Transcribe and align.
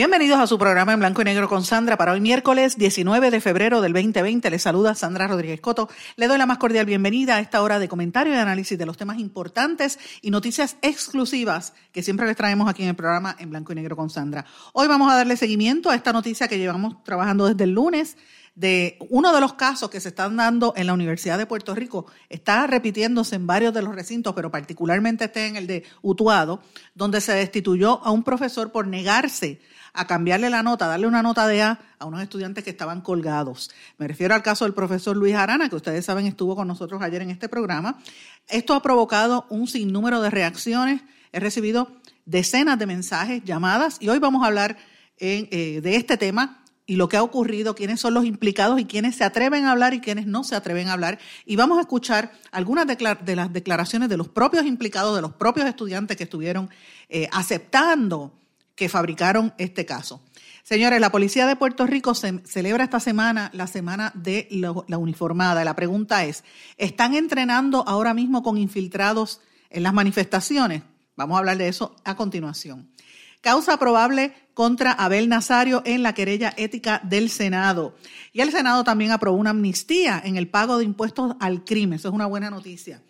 Bienvenidos 0.00 0.40
a 0.40 0.46
su 0.46 0.58
programa 0.58 0.94
en 0.94 0.98
blanco 0.98 1.20
y 1.20 1.26
negro 1.26 1.46
con 1.46 1.62
Sandra 1.62 1.98
para 1.98 2.12
hoy 2.12 2.22
miércoles 2.22 2.78
19 2.78 3.30
de 3.30 3.38
febrero 3.38 3.82
del 3.82 3.92
2020. 3.92 4.48
Les 4.48 4.62
saluda 4.62 4.94
Sandra 4.94 5.26
Rodríguez 5.26 5.60
Coto. 5.60 5.90
Le 6.16 6.26
doy 6.26 6.38
la 6.38 6.46
más 6.46 6.56
cordial 6.56 6.86
bienvenida 6.86 7.36
a 7.36 7.40
esta 7.40 7.60
hora 7.60 7.78
de 7.78 7.86
comentario 7.86 8.32
y 8.32 8.36
análisis 8.36 8.78
de 8.78 8.86
los 8.86 8.96
temas 8.96 9.18
importantes 9.18 9.98
y 10.22 10.30
noticias 10.30 10.78
exclusivas 10.80 11.74
que 11.92 12.02
siempre 12.02 12.26
les 12.26 12.34
traemos 12.34 12.66
aquí 12.66 12.82
en 12.82 12.88
el 12.88 12.96
programa 12.96 13.36
en 13.38 13.50
blanco 13.50 13.72
y 13.72 13.74
negro 13.74 13.94
con 13.94 14.08
Sandra. 14.08 14.46
Hoy 14.72 14.88
vamos 14.88 15.12
a 15.12 15.16
darle 15.16 15.36
seguimiento 15.36 15.90
a 15.90 15.96
esta 15.96 16.14
noticia 16.14 16.48
que 16.48 16.56
llevamos 16.56 17.04
trabajando 17.04 17.46
desde 17.46 17.64
el 17.64 17.72
lunes 17.72 18.16
de 18.54 18.96
uno 19.10 19.34
de 19.34 19.40
los 19.42 19.52
casos 19.52 19.90
que 19.90 20.00
se 20.00 20.08
están 20.08 20.36
dando 20.36 20.72
en 20.76 20.86
la 20.86 20.94
Universidad 20.94 21.36
de 21.36 21.46
Puerto 21.46 21.74
Rico, 21.74 22.06
está 22.28 22.66
repitiéndose 22.66 23.36
en 23.36 23.46
varios 23.46 23.74
de 23.74 23.82
los 23.82 23.94
recintos, 23.94 24.34
pero 24.34 24.50
particularmente 24.50 25.26
este 25.26 25.46
en 25.46 25.56
el 25.56 25.66
de 25.66 25.84
Utuado, 26.02 26.62
donde 26.94 27.20
se 27.20 27.32
destituyó 27.32 28.02
a 28.02 28.10
un 28.10 28.22
profesor 28.22 28.72
por 28.72 28.86
negarse 28.86 29.60
a 29.92 30.06
cambiarle 30.06 30.50
la 30.50 30.62
nota, 30.62 30.86
darle 30.86 31.06
una 31.06 31.22
nota 31.22 31.46
de 31.46 31.62
A 31.62 31.80
a 31.98 32.06
unos 32.06 32.22
estudiantes 32.22 32.64
que 32.64 32.70
estaban 32.70 33.00
colgados. 33.00 33.70
Me 33.98 34.08
refiero 34.08 34.34
al 34.34 34.42
caso 34.42 34.64
del 34.64 34.74
profesor 34.74 35.16
Luis 35.16 35.34
Arana, 35.34 35.68
que 35.68 35.76
ustedes 35.76 36.04
saben 36.04 36.26
estuvo 36.26 36.56
con 36.56 36.68
nosotros 36.68 37.02
ayer 37.02 37.22
en 37.22 37.30
este 37.30 37.48
programa. 37.48 37.98
Esto 38.48 38.74
ha 38.74 38.82
provocado 38.82 39.46
un 39.50 39.66
sinnúmero 39.66 40.22
de 40.22 40.30
reacciones. 40.30 41.02
He 41.32 41.40
recibido 41.40 41.88
decenas 42.24 42.78
de 42.78 42.86
mensajes, 42.86 43.44
llamadas, 43.44 43.98
y 44.00 44.08
hoy 44.08 44.18
vamos 44.18 44.42
a 44.42 44.46
hablar 44.46 44.76
eh, 45.18 45.80
de 45.82 45.96
este 45.96 46.16
tema 46.16 46.60
y 46.90 46.96
lo 46.96 47.08
que 47.08 47.16
ha 47.16 47.22
ocurrido, 47.22 47.76
quiénes 47.76 48.00
son 48.00 48.14
los 48.14 48.24
implicados 48.24 48.80
y 48.80 48.84
quiénes 48.84 49.14
se 49.14 49.22
atreven 49.22 49.64
a 49.64 49.70
hablar 49.70 49.94
y 49.94 50.00
quiénes 50.00 50.26
no 50.26 50.42
se 50.42 50.56
atreven 50.56 50.88
a 50.88 50.94
hablar. 50.94 51.20
Y 51.46 51.54
vamos 51.54 51.78
a 51.78 51.82
escuchar 51.82 52.32
algunas 52.50 52.84
de 52.84 53.36
las 53.36 53.52
declaraciones 53.52 54.08
de 54.08 54.16
los 54.16 54.26
propios 54.26 54.66
implicados, 54.66 55.14
de 55.14 55.22
los 55.22 55.34
propios 55.34 55.68
estudiantes 55.68 56.16
que 56.16 56.24
estuvieron 56.24 56.68
eh, 57.08 57.28
aceptando 57.30 58.39
que 58.80 58.88
fabricaron 58.88 59.52
este 59.58 59.84
caso. 59.84 60.22
Señores, 60.62 61.02
la 61.02 61.12
Policía 61.12 61.46
de 61.46 61.54
Puerto 61.54 61.86
Rico 61.86 62.14
celebra 62.14 62.84
esta 62.84 62.98
semana 62.98 63.50
la 63.52 63.66
semana 63.66 64.10
de 64.14 64.48
la 64.88 64.96
uniformada. 64.96 65.62
La 65.64 65.76
pregunta 65.76 66.24
es, 66.24 66.44
¿están 66.78 67.12
entrenando 67.12 67.84
ahora 67.86 68.14
mismo 68.14 68.42
con 68.42 68.56
infiltrados 68.56 69.42
en 69.68 69.82
las 69.82 69.92
manifestaciones? 69.92 70.82
Vamos 71.14 71.34
a 71.36 71.40
hablar 71.40 71.58
de 71.58 71.68
eso 71.68 71.94
a 72.04 72.16
continuación. 72.16 72.90
Causa 73.42 73.76
probable 73.76 74.32
contra 74.54 74.92
Abel 74.92 75.28
Nazario 75.28 75.82
en 75.84 76.02
la 76.02 76.14
querella 76.14 76.54
ética 76.56 77.02
del 77.04 77.28
Senado. 77.28 77.94
Y 78.32 78.40
el 78.40 78.50
Senado 78.50 78.82
también 78.82 79.10
aprobó 79.12 79.36
una 79.36 79.50
amnistía 79.50 80.22
en 80.24 80.38
el 80.38 80.48
pago 80.48 80.78
de 80.78 80.84
impuestos 80.84 81.36
al 81.38 81.64
crimen. 81.64 81.98
Eso 81.98 82.08
es 82.08 82.14
una 82.14 82.24
buena 82.24 82.48
noticia. 82.48 83.02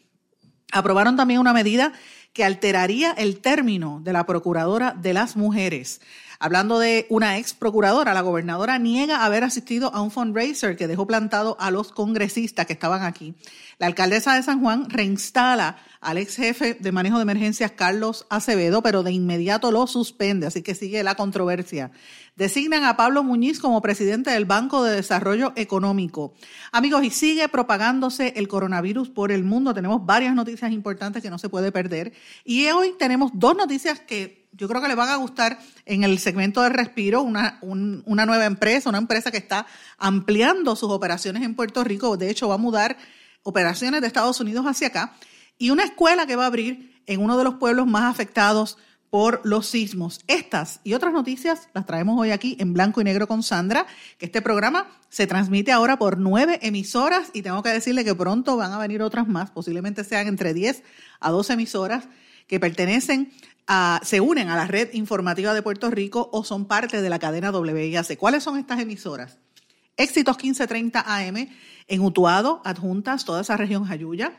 Aprobaron 0.73 1.17
también 1.17 1.39
una 1.39 1.53
medida 1.53 1.93
que 2.33 2.45
alteraría 2.45 3.13
el 3.13 3.41
término 3.41 4.01
de 4.03 4.13
la 4.13 4.27
Procuradora 4.27 4.95
de 4.97 5.15
las 5.15 5.37
Mujeres. 5.37 6.01
Hablando 6.43 6.79
de 6.79 7.07
una 7.11 7.37
ex 7.37 7.53
procuradora, 7.53 8.15
la 8.15 8.23
gobernadora 8.23 8.79
niega 8.79 9.27
haber 9.27 9.45
asistido 9.45 9.95
a 9.95 10.01
un 10.01 10.11
fundraiser 10.11 10.75
que 10.75 10.89
dejó 10.89 11.07
plantado 11.07 11.55
a 11.61 11.71
los 11.71 11.93
congresistas 11.93 12.65
que 12.65 12.73
estaban 12.73 13.03
aquí. 13.03 13.35
La 13.79 13.87
alcaldesa 13.87 14.35
de 14.35 14.43
San 14.43 14.61
Juan 14.61 14.89
reinstala 14.89 15.77
al 16.01 16.17
ex 16.17 16.37
jefe 16.37 16.75
de 16.75 16.93
manejo 16.93 17.17
de 17.19 17.23
emergencias, 17.23 17.73
Carlos 17.73 18.27
Acevedo, 18.31 18.83
pero 18.83 19.03
de 19.03 19.13
inmediato 19.13 19.71
lo 19.71 19.87
suspende, 19.87 20.47
así 20.47 20.63
que 20.63 20.75
sigue 20.75 21.03
la 21.03 21.15
controversia. 21.15 21.91
Designan 22.37 22.85
a 22.85 22.97
Pablo 22.97 23.23
Muñiz 23.23 23.61
como 23.61 23.83
presidente 23.83 24.31
del 24.31 24.47
Banco 24.47 24.83
de 24.83 24.97
Desarrollo 24.97 25.53
Económico. 25.57 26.33
Amigos, 26.73 27.05
y 27.05 27.11
sigue 27.11 27.49
propagándose 27.49 28.33
el 28.37 28.49
coronavirus 28.49 29.11
por 29.11 29.31
el 29.31 29.45
mundo. 29.45 29.75
Tenemos 29.75 30.07
varias 30.07 30.35
noticias 30.35 30.73
importantes 30.73 31.23
que 31.23 31.29
no 31.29 31.39
se 31.39 31.51
puede 31.51 31.71
perder. 31.71 32.15
Y 32.45 32.67
hoy 32.69 32.95
tenemos 32.99 33.33
dos 33.35 33.55
noticias 33.55 34.01
que 34.01 34.49
yo 34.53 34.69
creo 34.69 34.81
que 34.81 34.89
les 34.89 34.97
van 34.97 35.11
a 35.11 35.17
gustar 35.17 35.59
en 35.85 36.03
el 36.03 36.19
segmento 36.19 36.63
de 36.63 36.71
respiro, 36.71 37.21
una, 37.21 37.59
una 37.61 38.25
nueva 38.25 38.47
empresa, 38.47 38.89
una 38.89 38.99
empresa 38.99 39.31
que 39.31 39.37
está 39.37 39.67
ampliando 39.99 40.77
sus 40.77 40.91
operaciones 40.91 41.43
en 41.43 41.55
Puerto 41.55 41.85
Rico. 41.85 42.17
De 42.17 42.31
hecho, 42.31 42.49
va 42.49 42.55
a 42.55 42.59
mudar 42.59 42.97
operaciones 43.43 44.01
de 44.01 44.07
Estados 44.07 44.41
Unidos 44.41 44.65
hacia 44.67 44.89
acá 44.89 45.15
y 45.61 45.71
una 45.71 45.85
escuela 45.85 46.27
que 46.27 46.37
va 46.37 46.45
a 46.45 46.47
abrir 46.47 47.01
en 47.07 47.21
uno 47.21 47.37
de 47.37 47.45
los 47.45 47.57
pueblos 47.57 47.87
más 47.87 48.11
afectados 48.11 48.79
por 49.11 49.43
los 49.45 49.67
sismos. 49.67 50.21
Estas 50.27 50.81
y 50.85 50.95
otras 50.95 51.13
noticias 51.13 51.69
las 51.75 51.85
traemos 51.85 52.19
hoy 52.19 52.31
aquí 52.31 52.57
en 52.59 52.73
blanco 52.73 53.03
y 53.03 53.05
negro 53.05 53.29
con 53.29 53.43
Sandra, 53.43 53.87
que 54.17 54.25
este 54.27 54.41
programa 54.41 54.89
se 55.11 55.27
transmite 55.27 55.71
ahora 55.71 55.99
por 55.99 56.17
nueve 56.17 56.59
emisoras 56.63 57.29
y 57.35 57.43
tengo 57.43 57.63
que 57.63 57.69
decirle 57.69 58.05
que 58.05 58.15
pronto 58.15 58.57
van 58.57 58.73
a 58.73 58.79
venir 58.79 59.03
otras 59.03 59.29
más, 59.29 59.51
posiblemente 59.51 60.03
sean 60.03 60.29
entre 60.29 60.55
10 60.55 60.83
a 61.21 61.31
12 61.31 61.53
emisoras 61.53 62.09
que 62.47 62.59
pertenecen 62.59 63.31
a, 63.67 64.01
se 64.03 64.21
unen 64.23 64.49
a 64.49 64.57
la 64.57 64.67
red 64.67 64.95
informativa 64.95 65.53
de 65.53 65.61
Puerto 65.61 65.91
Rico 65.91 66.31
o 66.33 66.43
son 66.43 66.65
parte 66.65 67.03
de 67.03 67.11
la 67.11 67.19
cadena 67.19 67.51
WIAC. 67.51 68.17
¿Cuáles 68.17 68.43
son 68.43 68.57
estas 68.57 68.81
emisoras? 68.81 69.37
Éxitos 69.99 70.37
1530 70.37 71.05
AM 71.07 71.49
en 71.87 72.01
Utuado, 72.01 72.63
adjuntas, 72.65 73.27
toda 73.27 73.43
esa 73.43 73.59
región 73.59 73.85
Jayuya, 73.85 74.33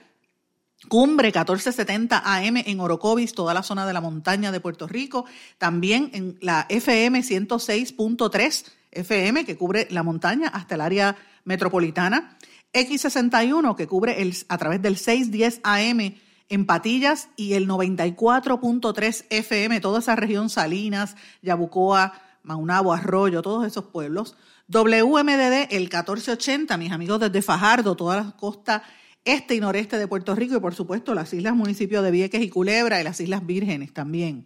Cumbre 0.88 1.28
1470 1.28 2.24
AM 2.26 2.58
en 2.58 2.80
Orocovis, 2.80 3.34
toda 3.34 3.54
la 3.54 3.62
zona 3.62 3.86
de 3.86 3.94
la 3.94 4.02
montaña 4.02 4.52
de 4.52 4.60
Puerto 4.60 4.88
Rico. 4.88 5.26
También 5.58 6.10
en 6.14 6.38
la 6.42 6.66
FM 6.70 7.20
106.3 7.22 8.66
FM, 8.92 9.46
que 9.46 9.58
cubre 9.58 9.88
la 9.92 10.04
montaña 10.04 10.48
hasta 10.50 10.76
el 10.76 10.82
área 10.82 11.16
metropolitana. 11.46 12.38
X61, 12.74 13.76
que 13.76 13.88
cubre 13.88 14.22
el, 14.22 14.36
a 14.48 14.58
través 14.58 14.82
del 14.82 14.98
610 14.98 15.62
AM 15.64 16.16
en 16.50 16.66
Patillas 16.66 17.30
y 17.36 17.54
el 17.54 17.68
94.3 17.68 19.26
FM, 19.30 19.82
toda 19.82 20.00
esa 20.00 20.16
región 20.16 20.50
Salinas, 20.50 21.16
Yabucoa, 21.42 22.14
Maunabo, 22.44 22.92
Arroyo, 22.92 23.42
todos 23.42 23.68
esos 23.68 23.86
pueblos. 23.86 24.36
WMDD, 24.68 25.72
el 25.72 25.84
1480, 25.84 26.76
mis 26.78 26.92
amigos 26.92 27.20
desde 27.20 27.42
Fajardo, 27.42 27.96
toda 27.96 28.18
la 28.18 28.32
costa 28.32 28.84
este 29.26 29.56
y 29.56 29.60
noreste 29.60 29.98
de 29.98 30.08
Puerto 30.08 30.36
Rico 30.36 30.56
y 30.56 30.60
por 30.60 30.76
supuesto 30.76 31.14
las 31.14 31.34
islas 31.34 31.56
municipios 31.56 32.04
de 32.04 32.12
Vieques 32.12 32.42
y 32.42 32.50
Culebra 32.50 33.00
y 33.00 33.04
las 33.04 33.20
Islas 33.20 33.46
Vírgenes 33.46 33.94
también. 33.94 34.46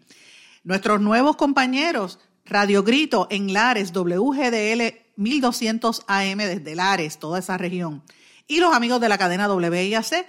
Nuestros 0.63 0.99
nuevos 1.01 1.35
compañeros, 1.35 2.19
Radio 2.45 2.83
Grito 2.83 3.27
en 3.29 3.53
Lares, 3.53 3.93
WGDL 3.93 4.95
1200 5.15 6.03
AM 6.07 6.37
desde 6.37 6.75
Lares, 6.75 7.19
toda 7.19 7.39
esa 7.39 7.57
región. 7.57 8.03
Y 8.47 8.59
los 8.59 8.73
amigos 8.73 9.01
de 9.01 9.09
la 9.09 9.17
cadena 9.17 9.51
WIAC 9.51 10.25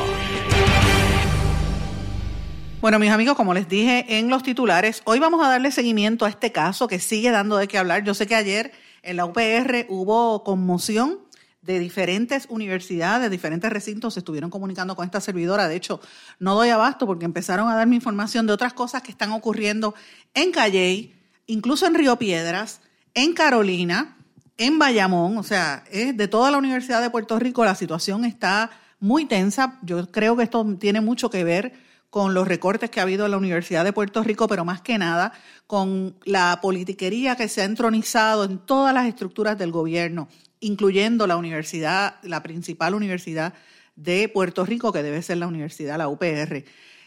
Bueno, 2.83 2.99
mis 2.99 3.11
amigos, 3.11 3.35
como 3.35 3.53
les 3.53 3.69
dije 3.69 4.19
en 4.19 4.29
los 4.29 4.43
titulares, 4.43 5.03
hoy 5.05 5.19
vamos 5.19 5.41
a 5.41 5.47
darle 5.47 5.71
seguimiento 5.71 6.25
a 6.25 6.29
este 6.29 6.51
caso 6.51 6.89
que 6.89 6.99
sigue 6.99 7.31
dando 7.31 7.55
de 7.55 7.69
qué 7.69 7.77
hablar. 7.77 8.03
Yo 8.03 8.13
sé 8.13 8.27
que 8.27 8.35
ayer 8.35 8.73
en 9.03 9.15
la 9.15 9.25
UPR 9.25 9.85
hubo 9.87 10.43
conmoción 10.43 11.19
de 11.63 11.79
diferentes 11.79 12.45
universidades, 12.49 13.31
diferentes 13.31 13.71
recintos, 13.71 14.13
se 14.13 14.19
estuvieron 14.19 14.49
comunicando 14.49 14.95
con 14.95 15.05
esta 15.05 15.21
servidora. 15.21 15.67
De 15.67 15.75
hecho, 15.75 15.99
no 16.39 16.55
doy 16.55 16.69
abasto 16.69 17.07
porque 17.07 17.25
empezaron 17.25 17.69
a 17.69 17.75
darme 17.75 17.95
información 17.95 18.45
de 18.45 18.53
otras 18.53 18.73
cosas 18.73 19.01
que 19.01 19.11
están 19.11 19.31
ocurriendo 19.31 19.95
en 20.33 20.51
Calley, 20.51 21.15
incluso 21.47 21.87
en 21.87 21.95
Río 21.95 22.17
Piedras, 22.17 22.81
en 23.13 23.33
Carolina, 23.33 24.17
en 24.57 24.77
Bayamón, 24.77 25.37
o 25.37 25.43
sea, 25.43 25.83
es 25.89 26.15
de 26.15 26.27
toda 26.27 26.51
la 26.51 26.57
Universidad 26.57 27.01
de 27.01 27.09
Puerto 27.09 27.39
Rico 27.39 27.65
la 27.65 27.75
situación 27.75 28.25
está 28.25 28.69
muy 28.99 29.25
tensa. 29.25 29.79
Yo 29.81 30.11
creo 30.11 30.35
que 30.37 30.43
esto 30.43 30.65
tiene 30.79 31.01
mucho 31.01 31.29
que 31.29 31.43
ver 31.43 31.73
con 32.09 32.35
los 32.35 32.47
recortes 32.47 32.91
que 32.91 32.99
ha 32.99 33.03
habido 33.03 33.25
en 33.25 33.31
la 33.31 33.37
Universidad 33.37 33.83
de 33.83 33.91
Puerto 33.91 34.21
Rico, 34.21 34.47
pero 34.47 34.63
más 34.63 34.81
que 34.81 34.99
nada 34.99 35.33
con 35.65 36.15
la 36.25 36.59
politiquería 36.61 37.35
que 37.35 37.47
se 37.47 37.61
ha 37.61 37.65
entronizado 37.65 38.43
en 38.43 38.59
todas 38.59 38.93
las 38.93 39.07
estructuras 39.07 39.57
del 39.57 39.71
gobierno, 39.71 40.27
incluyendo 40.63 41.27
la 41.27 41.37
universidad, 41.37 42.15
la 42.23 42.41
principal 42.41 42.95
universidad 42.95 43.53
de 43.95 44.29
Puerto 44.29 44.65
Rico, 44.65 44.91
que 44.91 45.03
debe 45.03 45.21
ser 45.21 45.37
la 45.37 45.47
universidad, 45.47 45.97
la 45.97 46.07
UPR. 46.07 46.63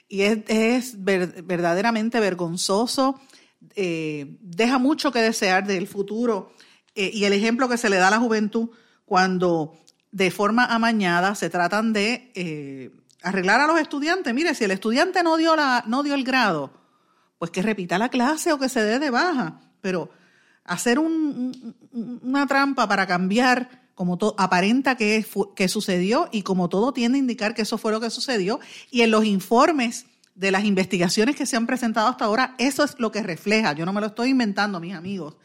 Y 0.09 0.23
es, 0.23 0.95
verdaderamente 1.05 2.21
vergonzoso, 2.21 3.21
eh, 3.75 4.37
deja 4.41 4.79
mucho 4.79 5.11
que 5.11 5.21
desear 5.21 5.67
del 5.67 5.89
futuro 5.89 6.53
eh, 6.95 7.11
y 7.13 7.25
el 7.25 7.33
ejemplo 7.33 7.69
que 7.69 7.79
se 7.79 7.91
le 7.91 7.97
da 7.97 8.09
a 8.09 8.13
la 8.13 8.19
juventud 8.19 8.71
cuando 9.05 9.77
de 10.13 10.31
forma 10.31 10.65
amañada 10.67 11.35
se 11.35 11.51
tratan 11.51 11.93
de... 11.93 12.31
Eh, 12.35 12.91
arreglar 13.23 13.61
a 13.61 13.67
los 13.67 13.81
estudiantes. 13.81 14.33
Mire, 14.33 14.55
si 14.55 14.65
el 14.65 14.71
estudiante 14.71 15.25
no 15.25 15.37
dio, 15.37 15.57
la, 15.57 15.83
no 15.89 16.05
dio 16.05 16.15
el 16.15 16.23
grado, 16.23 16.71
pues 17.39 17.51
que 17.51 17.61
repita 17.61 17.99
la 17.99 18.09
clase 18.09 18.53
o 18.53 18.59
que 18.59 18.69
se 18.69 18.85
dé 18.85 19.01
de 19.01 19.11
baja. 19.11 19.61
Pero 19.81 20.11
hacer 20.67 20.99
una 20.99 22.47
trampa 22.47 22.89
para 22.89 23.07
cambiar 23.07 23.87
como 23.95 24.19
aparenta 24.37 24.97
que, 24.97 25.25
que 25.55 25.69
sucedió 25.69 26.29
y 26.31 26.43
como 26.43 26.69
todo 26.69 26.93
tiende 26.93 27.17
a 27.17 27.21
indicar 27.21 27.55
que 27.55 27.63
eso 27.63 27.79
fue 27.79 27.93
lo 27.93 28.01
que 28.01 28.11
sucedió. 28.11 28.61
Y 28.91 29.01
en 29.01 29.11
los 29.11 29.25
informes 29.25 30.07
de 30.35 30.51
las 30.51 30.65
investigaciones 30.65 31.35
que 31.35 31.47
se 31.47 31.57
han 31.57 31.67
presentado 31.67 32.09
hasta 32.09 32.27
ahora, 32.27 32.55
eso 32.59 32.85
es 32.85 32.97
lo 32.99 33.11
que 33.11 33.23
refleja. 33.23 33.73
Yo 33.73 33.87
no 33.87 33.93
me 33.93 34.03
lo 34.03 34.09
estoy 34.09 34.31
inventando, 34.31 34.81
mis 34.81 34.95
amigos. 34.95 35.37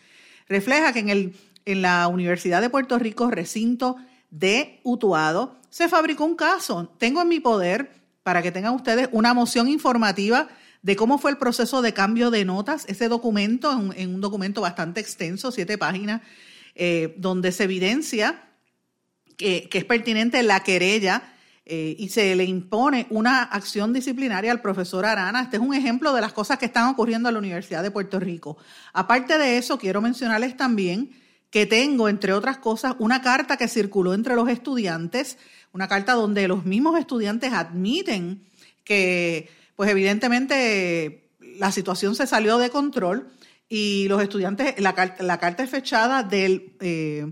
Refleja 0.49 0.91
que 0.91 0.99
en, 0.99 1.09
el, 1.09 1.35
en 1.63 1.81
la 1.81 2.09
Universidad 2.09 2.61
de 2.61 2.69
Puerto 2.69 2.99
Rico, 2.99 3.31
recinto 3.31 3.95
de 4.31 4.81
Utuado, 4.83 5.55
se 5.69 5.87
fabricó 5.87 6.25
un 6.25 6.35
caso. 6.35 6.93
Tengo 6.97 7.21
en 7.21 7.29
mi 7.29 7.39
poder, 7.39 7.89
para 8.21 8.41
que 8.41 8.51
tengan 8.51 8.75
ustedes, 8.75 9.07
una 9.13 9.33
moción 9.33 9.69
informativa 9.69 10.49
de 10.81 10.95
cómo 10.95 11.17
fue 11.17 11.31
el 11.31 11.37
proceso 11.37 11.81
de 11.81 11.93
cambio 11.93 12.31
de 12.31 12.45
notas, 12.45 12.85
ese 12.87 13.07
documento, 13.07 13.71
en, 13.95 14.15
un 14.15 14.21
documento 14.21 14.61
bastante 14.61 14.99
extenso, 14.99 15.51
siete 15.51 15.77
páginas, 15.77 16.21
eh, 16.75 17.13
donde 17.17 17.51
se 17.51 17.65
evidencia 17.65 18.43
que, 19.37 19.69
es 19.71 19.85
pertinente 19.85 20.41
la 20.43 20.61
querella 20.61 21.33
eh, 21.65 21.95
y 21.97 22.09
se 22.09 22.35
le 22.35 22.45
impone 22.45 23.07
una 23.09 23.43
acción 23.43 23.93
disciplinaria 23.93 24.51
al 24.51 24.61
profesor 24.61 25.05
Arana. 25.05 25.41
Este 25.41 25.57
es 25.57 25.61
un 25.61 25.73
ejemplo 25.73 26.13
de 26.13 26.21
las 26.21 26.33
cosas 26.33 26.57
que 26.57 26.65
están 26.65 26.87
ocurriendo 26.87 27.29
en 27.29 27.33
la 27.33 27.39
Universidad 27.39 27.83
de 27.83 27.91
Puerto 27.91 28.19
Rico. 28.19 28.57
Aparte 28.93 29.37
de 29.37 29.57
eso, 29.57 29.77
quiero 29.77 30.01
mencionarles 30.01 30.57
también 30.57 31.11
que 31.49 31.65
tengo, 31.65 32.07
entre 32.07 32.33
otras 32.33 32.57
cosas, 32.57 32.95
una 32.99 33.21
carta 33.21 33.57
que 33.57 33.67
circuló 33.67 34.13
entre 34.13 34.35
los 34.35 34.47
estudiantes, 34.49 35.37
una 35.73 35.87
carta 35.87 36.13
donde 36.13 36.47
los 36.47 36.65
mismos 36.65 36.97
estudiantes 36.97 37.51
admiten 37.53 38.43
que, 38.83 39.49
pues 39.75 39.89
evidentemente, 39.89 41.31
la 41.57 41.71
situación 41.71 42.15
se 42.15 42.27
salió 42.27 42.57
de 42.57 42.69
control 42.69 43.31
y 43.67 44.07
los 44.09 44.21
estudiantes, 44.21 44.75
la, 44.79 44.93
carta 44.93 45.63
es 45.63 45.69
fechada 45.69 46.23
del, 46.23 46.75
eh, 46.81 47.31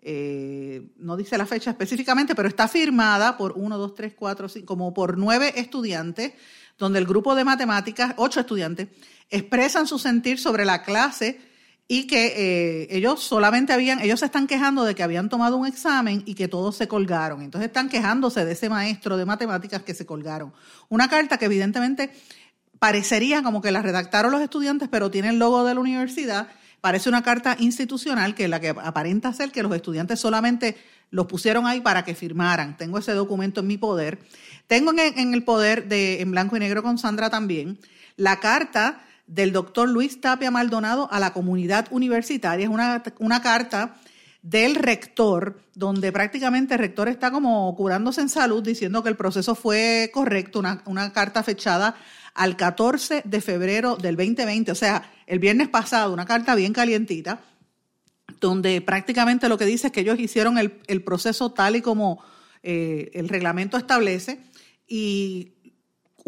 eh, 0.00 0.90
no 0.96 1.16
dice 1.16 1.36
la 1.36 1.44
fecha 1.44 1.70
específicamente, 1.70 2.34
pero 2.34 2.48
está 2.48 2.68
firmada 2.68 3.36
por 3.36 3.52
uno, 3.52 3.76
dos, 3.76 3.94
tres, 3.94 4.14
cuatro, 4.14 4.48
cinco, 4.48 4.66
como 4.66 4.94
por 4.94 5.18
nueve 5.18 5.52
estudiantes, 5.56 6.32
donde 6.78 6.98
el 6.98 7.06
grupo 7.06 7.34
de 7.34 7.44
matemáticas, 7.44 8.14
ocho 8.16 8.40
estudiantes, 8.40 8.88
expresan 9.28 9.86
su 9.86 9.98
sentir 9.98 10.38
sobre 10.38 10.64
la 10.64 10.82
clase 10.82 11.40
y 11.90 12.06
que 12.06 12.34
eh, 12.36 12.88
ellos 12.90 13.22
solamente 13.22 13.72
habían, 13.72 14.00
ellos 14.00 14.20
se 14.20 14.26
están 14.26 14.46
quejando 14.46 14.84
de 14.84 14.94
que 14.94 15.02
habían 15.02 15.30
tomado 15.30 15.56
un 15.56 15.66
examen 15.66 16.22
y 16.26 16.34
que 16.34 16.46
todos 16.46 16.76
se 16.76 16.86
colgaron. 16.86 17.40
Entonces 17.40 17.68
están 17.68 17.88
quejándose 17.88 18.44
de 18.44 18.52
ese 18.52 18.68
maestro 18.68 19.16
de 19.16 19.24
matemáticas 19.24 19.82
que 19.82 19.94
se 19.94 20.04
colgaron. 20.04 20.52
Una 20.90 21.08
carta 21.08 21.38
que 21.38 21.46
evidentemente 21.46 22.10
parecería 22.78 23.42
como 23.42 23.62
que 23.62 23.72
la 23.72 23.80
redactaron 23.80 24.30
los 24.30 24.42
estudiantes, 24.42 24.90
pero 24.90 25.10
tiene 25.10 25.30
el 25.30 25.38
logo 25.38 25.64
de 25.64 25.74
la 25.74 25.80
universidad. 25.80 26.48
Parece 26.82 27.08
una 27.08 27.22
carta 27.22 27.56
institucional 27.58 28.34
que 28.34 28.48
la 28.48 28.60
que 28.60 28.68
aparenta 28.68 29.32
ser 29.32 29.50
que 29.50 29.62
los 29.62 29.74
estudiantes 29.74 30.20
solamente 30.20 30.76
los 31.10 31.26
pusieron 31.26 31.66
ahí 31.66 31.80
para 31.80 32.04
que 32.04 32.14
firmaran. 32.14 32.76
Tengo 32.76 32.98
ese 32.98 33.12
documento 33.12 33.60
en 33.60 33.66
mi 33.66 33.78
poder. 33.78 34.18
Tengo 34.66 34.92
en, 34.92 34.98
en 35.18 35.32
el 35.32 35.42
poder 35.42 35.88
de 35.88 36.20
en 36.20 36.30
blanco 36.32 36.54
y 36.54 36.60
negro 36.60 36.82
con 36.82 36.98
Sandra 36.98 37.30
también 37.30 37.78
la 38.18 38.40
carta 38.40 39.00
del 39.28 39.52
doctor 39.52 39.88
Luis 39.88 40.20
Tapia 40.20 40.50
Maldonado 40.50 41.08
a 41.12 41.20
la 41.20 41.32
comunidad 41.32 41.86
universitaria. 41.90 42.64
Es 42.64 42.70
una, 42.70 43.02
una 43.20 43.40
carta 43.40 43.96
del 44.42 44.74
rector, 44.74 45.60
donde 45.74 46.10
prácticamente 46.10 46.74
el 46.74 46.80
rector 46.80 47.08
está 47.08 47.30
como 47.30 47.74
curándose 47.76 48.20
en 48.20 48.28
salud, 48.28 48.62
diciendo 48.62 49.02
que 49.02 49.10
el 49.10 49.16
proceso 49.16 49.54
fue 49.54 50.10
correcto, 50.12 50.58
una, 50.58 50.82
una, 50.86 51.12
carta 51.12 51.42
fechada 51.42 51.96
al 52.34 52.56
14 52.56 53.22
de 53.24 53.40
febrero 53.40 53.96
del 53.96 54.16
2020, 54.16 54.72
o 54.72 54.74
sea, 54.74 55.10
el 55.26 55.38
viernes 55.38 55.68
pasado, 55.68 56.12
una 56.12 56.24
carta 56.24 56.54
bien 56.54 56.72
calientita, 56.72 57.40
donde 58.40 58.80
prácticamente 58.80 59.48
lo 59.48 59.58
que 59.58 59.66
dice 59.66 59.88
es 59.88 59.92
que 59.92 60.00
ellos 60.00 60.18
hicieron 60.18 60.56
el, 60.58 60.80
el 60.86 61.02
proceso 61.02 61.52
tal 61.52 61.76
y 61.76 61.82
como 61.82 62.22
eh, 62.62 63.10
el 63.14 63.28
reglamento 63.28 63.76
establece 63.76 64.40
y 64.86 65.57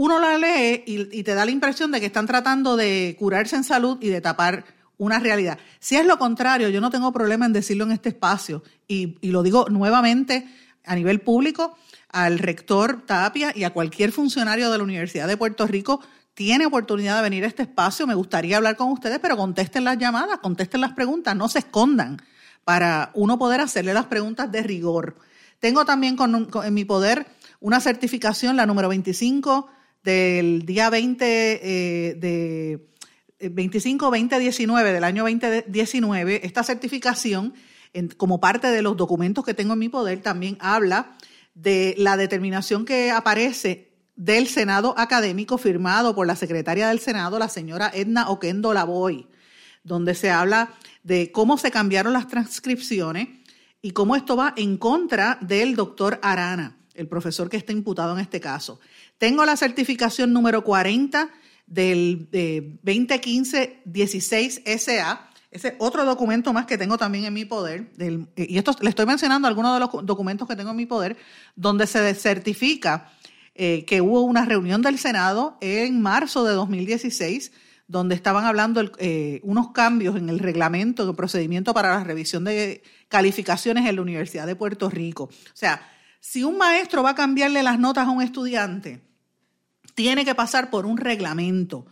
uno 0.01 0.19
la 0.19 0.39
lee 0.39 0.83
y, 0.87 1.23
te 1.25 1.35
da 1.35 1.45
la 1.45 1.51
impresión 1.51 1.93
de 1.93 2.01
que 2.01 2.07
están 2.07 2.27
tratando 2.27 2.75
de 2.75 3.17
curarse 3.19 3.55
en 3.55 3.65
salud 3.65 3.99
y 4.01 4.09
de 4.09 4.23
tapar 4.23 4.65
una 4.97 5.19
realidad. 5.19 5.59
Si 5.79 5.95
es 5.95 6.07
lo 6.07 6.19
contrario, 6.19 6.71
yo 6.71 6.81
no 6.81 6.89
tengo 6.89 7.13
problema 7.13 7.45
en 7.45 7.53
decirlo 7.53 7.85
en 7.85 7.93
este 7.93 8.09
espacio 8.09 8.63
y, 8.89 9.19
lo 9.21 9.43
digo 9.43 9.67
nuevamente 9.69 10.49
a 10.87 10.95
nivel 10.95 11.21
público 11.21 11.77
al 12.09 12.39
rector 12.39 13.03
Tapia 13.05 13.53
y 13.55 13.65
a 13.65 13.75
cualquier 13.75 14.11
funcionario 14.11 14.71
de 14.71 14.79
la 14.79 14.85
Universidad 14.85 15.29
de 15.29 15.37
Puerto 15.37 15.67
Rico 15.67 16.01
tiene 16.33 16.65
oportunidad 16.65 17.17
de 17.17 17.23
venir 17.23 17.45
a 17.45 17.49
este 17.49 17.65
espacio. 17.65 18.07
Me 18.07 18.15
gustaría 18.15 18.57
hablar 18.57 18.77
con 18.77 18.91
ustedes, 18.93 19.19
pero 19.19 19.37
contesten 19.37 19.85
las 19.85 19.99
llamadas, 19.99 20.39
contesten 20.39 20.81
las 20.81 20.95
preguntas, 20.95 21.37
no 21.37 21.47
se 21.51 21.59
escondan 21.59 22.23
para 22.65 23.11
uno 23.13 23.39
poder 23.39 23.61
hacerle 23.61 23.93
las 23.93 24.07
preguntas 24.07 24.51
de 24.51 24.63
rigor. 24.63 25.17
Tengo 25.59 25.85
también 25.85 26.17
en 26.65 26.73
mi 26.73 26.87
poder 26.87 27.27
una 27.61 27.81
certificación, 27.81 28.57
la 28.57 28.65
número 28.65 28.89
25 28.89 29.69
del 30.03 30.65
día 30.67 30.91
20 30.91 31.25
eh, 31.27 32.15
de 32.15 32.91
25-2019 33.41 34.81
eh, 34.81 34.93
del 34.93 35.05
año 35.05 35.25
2019, 35.25 36.47
esta 36.47 36.63
certificación, 36.63 37.55
como 38.17 38.41
parte 38.41 38.69
de 38.69 38.83
los 38.83 38.97
documentos 38.97 39.45
que 39.45 39.55
tengo 39.55 39.73
en 39.73 39.79
mi 39.79 39.89
poder, 39.89 40.21
también 40.23 40.57
habla 40.61 41.17
de 41.55 41.95
la 41.99 42.17
determinación 42.17 42.85
que 42.85 43.11
aparece 43.11 43.91
del 44.17 44.49
Senado 44.49 44.95
académico 44.99 45.59
firmado 45.59 46.15
por 46.15 46.27
la 46.27 46.37
secretaria 46.37 46.89
del 46.89 47.01
Senado, 47.01 47.39
la 47.39 47.49
señora 47.49 47.91
Edna 47.93 48.29
Oquendo 48.29 48.73
Lavoy, 48.75 49.27
donde 49.83 50.15
se 50.15 50.31
habla 50.31 50.75
de 51.03 51.33
cómo 51.33 51.57
se 51.57 51.71
cambiaron 51.71 52.13
las 52.13 52.29
transcripciones 52.29 53.29
y 53.83 53.93
cómo 53.93 54.17
esto 54.17 54.37
va 54.37 54.53
en 54.57 54.77
contra 54.77 55.39
del 55.41 55.75
doctor 55.75 56.19
Arana, 56.23 56.77
el 56.95 57.09
profesor 57.09 57.49
que 57.49 57.57
está 57.57 57.73
imputado 57.73 58.13
en 58.13 58.21
este 58.21 58.41
caso. 58.41 58.79
Tengo 59.21 59.45
la 59.45 59.57
certificación 59.59 60.33
número 60.33 60.65
40 60.65 61.29
del 61.67 62.31
2015-16 62.31 64.63
SA. 64.79 65.29
Ese 65.51 65.77
otro 65.79 66.07
documento 66.07 66.55
más 66.55 66.65
que 66.65 66.79
tengo 66.79 66.97
también 66.97 67.27
en 67.27 67.35
mi 67.35 67.45
poder, 67.45 67.93
y 68.35 68.57
esto 68.57 68.75
le 68.81 68.89
estoy 68.89 69.05
mencionando 69.05 69.47
algunos 69.47 69.75
de 69.75 69.81
los 69.81 69.91
documentos 70.07 70.49
que 70.49 70.57
tengo 70.57 70.71
en 70.71 70.77
mi 70.77 70.87
poder, 70.87 71.19
donde 71.55 71.87
se 71.87 72.15
certifica 72.15 73.13
eh, 73.55 73.85
que 73.85 74.01
hubo 74.01 74.23
una 74.23 74.47
reunión 74.47 74.81
del 74.81 74.99
Senado 74.99 75.59
en 75.61 76.01
marzo 76.01 76.45
de 76.45 76.55
2016, 76.55 77.53
donde 77.89 78.15
estaban 78.15 78.47
hablando 78.47 78.91
eh, 78.97 79.41
unos 79.43 79.73
cambios 79.73 80.17
en 80.17 80.31
el 80.31 80.39
reglamento, 80.39 81.07
el 81.07 81.15
procedimiento 81.15 81.75
para 81.75 81.91
la 81.91 82.05
revisión 82.05 82.45
de 82.45 82.83
calificaciones 83.09 83.87
en 83.87 83.97
la 83.97 84.03
Universidad 84.03 84.47
de 84.47 84.57
Puerto 84.57 84.89
Rico. 84.89 85.25
O 85.25 85.31
sea, 85.53 85.87
si 86.21 86.43
un 86.43 86.57
maestro 86.57 87.03
va 87.03 87.11
a 87.11 87.15
cambiarle 87.15 87.63
las 87.63 87.79
notas 87.79 88.07
a 88.07 88.11
un 88.11 88.23
estudiante, 88.23 89.10
tiene 90.01 90.25
que 90.25 90.35
pasar 90.35 90.71
por 90.71 90.87
un 90.87 90.97
reglamento. 90.97 91.85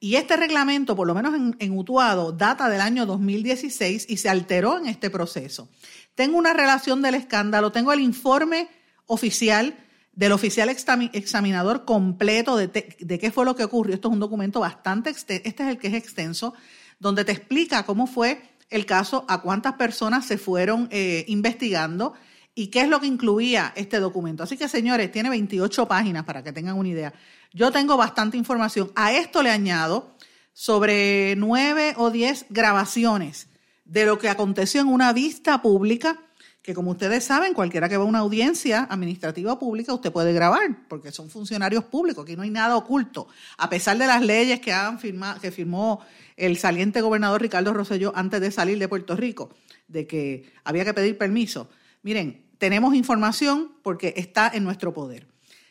Y 0.00 0.16
este 0.16 0.36
reglamento, 0.36 0.96
por 0.96 1.06
lo 1.06 1.14
menos 1.14 1.32
en, 1.60 1.78
Utuado, 1.78 2.32
data 2.32 2.68
del 2.68 2.80
año 2.80 3.06
2016 3.06 4.06
y 4.08 4.16
se 4.16 4.28
alteró 4.28 4.78
en 4.78 4.86
este 4.86 5.10
proceso. 5.10 5.68
Tengo 6.16 6.38
una 6.38 6.54
relación 6.54 7.02
del 7.02 7.14
escándalo, 7.14 7.70
tengo 7.70 7.92
el 7.92 8.00
informe 8.00 8.68
oficial 9.06 9.76
del 10.12 10.32
oficial 10.32 10.70
examinador 10.70 11.84
completo 11.84 12.56
de, 12.56 12.68
qué 12.72 13.30
fue 13.30 13.44
lo 13.44 13.54
que 13.54 13.62
ocurrió. 13.62 13.94
Esto 13.94 14.08
es 14.08 14.14
un 14.14 14.20
documento 14.20 14.58
bastante 14.58 15.10
extenso, 15.10 15.42
este 15.46 15.62
es 15.62 15.68
el 15.68 15.78
que 15.78 15.86
es 15.86 15.94
extenso, 15.94 16.52
donde 16.98 17.24
te 17.24 17.30
explica 17.30 17.84
cómo 17.84 18.08
fue 18.08 18.42
el 18.70 18.86
caso, 18.86 19.24
a 19.28 19.40
cuántas 19.40 19.74
personas 19.74 20.26
se 20.26 20.36
fueron 20.36 20.88
eh, 20.90 21.24
investigando 21.28 22.14
y 22.54 22.68
qué 22.68 22.82
es 22.82 22.88
lo 22.88 23.00
que 23.00 23.06
incluía 23.06 23.72
este 23.76 23.98
documento. 23.98 24.42
Así 24.42 24.56
que, 24.56 24.68
señores, 24.68 25.10
tiene 25.10 25.30
28 25.30 25.86
páginas 25.86 26.24
para 26.24 26.42
que 26.42 26.52
tengan 26.52 26.78
una 26.78 26.88
idea. 26.88 27.14
Yo 27.52 27.70
tengo 27.70 27.96
bastante 27.96 28.36
información. 28.36 28.92
A 28.94 29.12
esto 29.12 29.42
le 29.42 29.50
añado 29.50 30.14
sobre 30.52 31.34
nueve 31.36 31.94
o 31.96 32.10
diez 32.10 32.46
grabaciones 32.50 33.48
de 33.84 34.06
lo 34.06 34.18
que 34.18 34.28
aconteció 34.28 34.80
en 34.80 34.88
una 34.88 35.12
vista 35.12 35.62
pública, 35.62 36.20
que 36.62 36.74
como 36.74 36.92
ustedes 36.92 37.24
saben, 37.24 37.54
cualquiera 37.54 37.88
que 37.88 37.96
va 37.96 38.04
a 38.04 38.06
una 38.06 38.20
audiencia 38.20 38.86
administrativa 38.88 39.58
pública, 39.58 39.92
usted 39.92 40.12
puede 40.12 40.32
grabar, 40.32 40.86
porque 40.88 41.10
son 41.10 41.28
funcionarios 41.28 41.84
públicos, 41.84 42.22
aquí 42.22 42.36
no 42.36 42.42
hay 42.42 42.50
nada 42.50 42.76
oculto. 42.76 43.28
A 43.58 43.68
pesar 43.68 43.98
de 43.98 44.06
las 44.06 44.22
leyes 44.22 44.60
que, 44.60 44.72
han 44.72 45.00
firmado, 45.00 45.40
que 45.40 45.50
firmó 45.50 46.00
el 46.36 46.56
saliente 46.58 47.00
gobernador 47.00 47.42
Ricardo 47.42 47.74
Rosselló 47.74 48.12
antes 48.14 48.40
de 48.40 48.50
salir 48.50 48.78
de 48.78 48.88
Puerto 48.88 49.16
Rico, 49.16 49.50
de 49.88 50.06
que 50.06 50.52
había 50.64 50.84
que 50.84 50.94
pedir 50.94 51.18
permiso. 51.18 51.68
Miren, 52.02 52.44
tenemos 52.58 52.94
información 52.94 53.72
porque 53.82 54.14
está 54.16 54.50
en 54.52 54.64
nuestro 54.64 54.92
poder. 54.92 55.26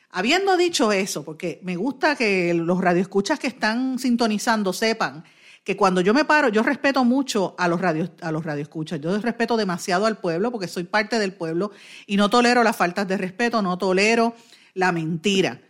Habiendo 0.10 0.58
dicho 0.58 0.92
eso, 0.92 1.24
porque 1.24 1.60
me 1.64 1.78
gusta 1.78 2.16
que 2.16 2.54
los 2.54 2.82
radioescuchas 2.82 3.40
que 3.40 3.48
están 3.48 3.98
sintonizando 3.98 4.74
sepan 4.74 5.24
que 5.64 5.78
cuando 5.78 6.02
yo 6.02 6.14
me 6.14 6.26
paro, 6.26 6.50
yo 6.50 6.64
respeto 6.64 7.06
mucho 7.06 7.56
a 7.58 7.68
los 7.68 7.80
radios, 7.80 8.12
a 8.22 8.32
los 8.32 8.44
radioescuchas, 8.44 9.00
yo 9.00 9.18
respeto 9.20 9.58
demasiado 9.58 10.06
al 10.06 10.18
pueblo 10.18 10.52
porque 10.52 10.68
soy 10.68 10.84
parte 10.84 11.20
del 11.20 11.34
pueblo 11.34 11.72
y 12.08 12.18
no 12.18 12.30
tolero 12.30 12.64
las 12.64 12.76
faltas 12.76 13.08
de 13.08 13.18
respeto, 13.18 13.62
no 13.62 13.78
tolero 13.78 14.36
la 14.74 14.92
mentira. 14.92 15.62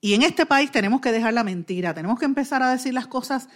Y 0.00 0.14
en 0.14 0.22
este 0.22 0.46
país 0.46 0.70
tenemos 0.70 1.00
que 1.00 1.12
dejar 1.12 1.34
la 1.34 1.44
mentira, 1.44 1.92
tenemos 1.92 2.18
que 2.18 2.24
empezar 2.24 2.62
a 2.62 2.70
decir 2.70 2.94
las 2.94 3.06
cosas 3.06 3.48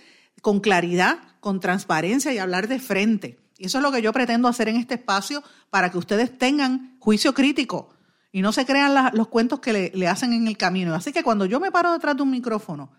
con 0.42 0.61
claridad, 0.61 1.18
con 1.40 1.61
transparencia 1.61 2.33
y 2.35 2.38
hablar 2.38 2.68
de 2.68 2.80
frente. 2.80 3.38
Y 3.59 3.67
eso 3.67 3.79
es 3.79 3.83
lo 3.83 3.93
que 3.93 4.03
yo 4.03 4.13
pretendo 4.13 4.49
hacer 4.49 4.69
en 4.69 4.77
este 4.77 4.95
espacio 4.95 5.43
para 5.71 5.91
que 5.91 5.99
ustedes 5.99 6.37
tengan 6.37 6.97
juicio 6.99 7.35
crítico 7.35 7.95
y 8.33 8.43
no 8.43 8.53
se 8.53 8.67
crean 8.67 9.13
los 9.13 9.29
cuentos 9.29 9.61
que 9.61 9.93
le, 9.95 10.09
hacen 10.09 10.33
en 10.33 10.49
el 10.49 10.57
camino. 10.57 10.95
Así 10.95 11.13
que 11.13 11.23
cuando 11.23 11.47
yo 11.47 11.61
me 11.61 11.71
paro 11.71 11.93
detrás 11.93 12.17
de 12.17 12.23
un 12.23 12.31
micrófono, 12.31 12.91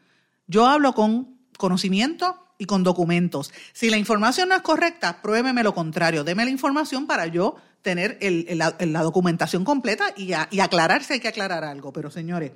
yo 0.48 0.66
hablo 0.66 0.94
con 0.94 1.38
conocimiento 1.58 2.38
y 2.58 2.66
con 2.66 2.84
documentos. 2.84 3.52
Si 3.74 3.90
la 3.90 3.98
información 3.98 4.48
no 4.48 4.56
es 4.56 4.62
correcta, 4.62 5.22
pruébeme 5.22 5.62
lo 5.62 5.74
contrario. 5.74 6.24
Deme 6.24 6.46
la 6.46 6.52
información 6.52 7.06
para 7.06 7.28
yo 7.28 7.58
tener 7.82 8.18
la, 8.22 9.04
documentación 9.04 9.66
completa 9.66 10.14
y, 10.16 10.32
aclarar 10.32 11.04
si 11.04 11.14
hay 11.14 11.20
que 11.20 11.28
aclarar 11.28 11.66
algo. 11.66 11.92
Pero 11.92 12.10
señores, 12.10 12.54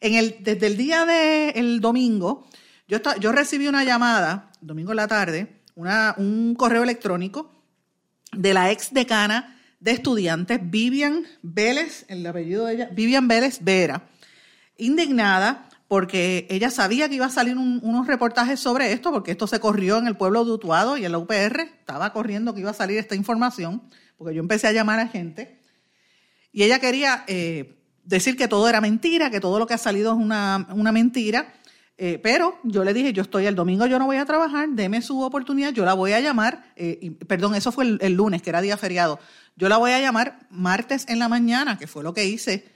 en 0.00 0.14
el, 0.14 0.36
desde 0.40 0.66
el 0.66 0.78
día 0.78 1.04
del 1.04 1.80
domingo, 1.80 2.48
yo, 2.88 3.00
yo 3.20 3.32
recibí 3.32 3.68
una 3.68 3.84
llamada, 3.84 4.50
domingo 4.62 4.92
en 4.92 4.96
la 4.96 5.08
tarde, 5.08 5.60
un 5.74 6.54
correo 6.56 6.82
electrónico 6.82 7.50
de 8.32 8.54
la 8.54 8.70
ex 8.70 8.92
decana 8.92 9.60
de 9.80 9.92
estudiantes, 9.92 10.58
Vivian 10.62 11.26
Vélez, 11.42 12.04
el 12.08 12.26
apellido 12.26 12.66
de 12.66 12.74
ella, 12.74 12.88
Vivian 12.92 13.28
Vélez 13.28 13.58
Vera, 13.62 14.08
indignada 14.76 15.68
porque 15.88 16.46
ella 16.50 16.70
sabía 16.70 17.08
que 17.08 17.16
iba 17.16 17.26
a 17.26 17.30
salir 17.30 17.56
unos 17.56 18.06
reportajes 18.06 18.58
sobre 18.58 18.92
esto, 18.92 19.12
porque 19.12 19.32
esto 19.32 19.46
se 19.46 19.60
corrió 19.60 19.98
en 19.98 20.06
el 20.06 20.16
pueblo 20.16 20.44
de 20.44 20.52
Utuado 20.52 20.96
y 20.96 21.04
en 21.04 21.12
la 21.12 21.18
UPR, 21.18 21.60
estaba 21.60 22.12
corriendo 22.12 22.54
que 22.54 22.60
iba 22.60 22.70
a 22.70 22.74
salir 22.74 22.98
esta 22.98 23.14
información, 23.14 23.82
porque 24.16 24.34
yo 24.34 24.40
empecé 24.40 24.66
a 24.66 24.72
llamar 24.72 24.98
a 24.98 25.08
gente, 25.08 25.60
y 26.50 26.62
ella 26.62 26.78
quería 26.78 27.24
eh, 27.26 27.78
decir 28.04 28.36
que 28.36 28.48
todo 28.48 28.68
era 28.68 28.80
mentira, 28.80 29.30
que 29.30 29.40
todo 29.40 29.58
lo 29.58 29.66
que 29.66 29.74
ha 29.74 29.78
salido 29.78 30.12
es 30.12 30.18
una, 30.18 30.66
una 30.74 30.92
mentira, 30.92 31.52
eh, 31.96 32.18
pero 32.20 32.58
yo 32.64 32.82
le 32.82 32.92
dije, 32.92 33.12
yo 33.12 33.22
estoy 33.22 33.46
el 33.46 33.54
domingo, 33.54 33.86
yo 33.86 34.00
no 34.00 34.06
voy 34.06 34.16
a 34.16 34.24
trabajar, 34.24 34.68
deme 34.70 35.00
su 35.00 35.22
oportunidad, 35.22 35.72
yo 35.72 35.84
la 35.84 35.94
voy 35.94 36.12
a 36.12 36.20
llamar, 36.20 36.72
eh, 36.74 36.98
y, 37.00 37.10
perdón, 37.10 37.54
eso 37.54 37.70
fue 37.70 37.98
el, 38.00 38.12
lunes, 38.14 38.42
que 38.42 38.50
era 38.50 38.60
día 38.60 38.76
feriado, 38.76 39.20
yo 39.54 39.68
la 39.68 39.76
voy 39.76 39.92
a 39.92 40.00
llamar 40.00 40.40
martes 40.50 41.06
en 41.08 41.20
la 41.20 41.28
mañana, 41.28 41.78
que 41.78 41.86
fue 41.86 42.02
lo 42.02 42.12
que 42.12 42.26
hice. 42.26 42.68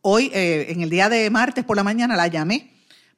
Hoy, 0.00 0.30
eh, 0.32 0.66
en 0.70 0.80
el 0.80 0.88
día 0.88 1.10
de 1.10 1.28
martes 1.28 1.64
por 1.64 1.76
la 1.76 1.84
mañana, 1.84 2.16
la 2.16 2.28
llamé 2.28 2.72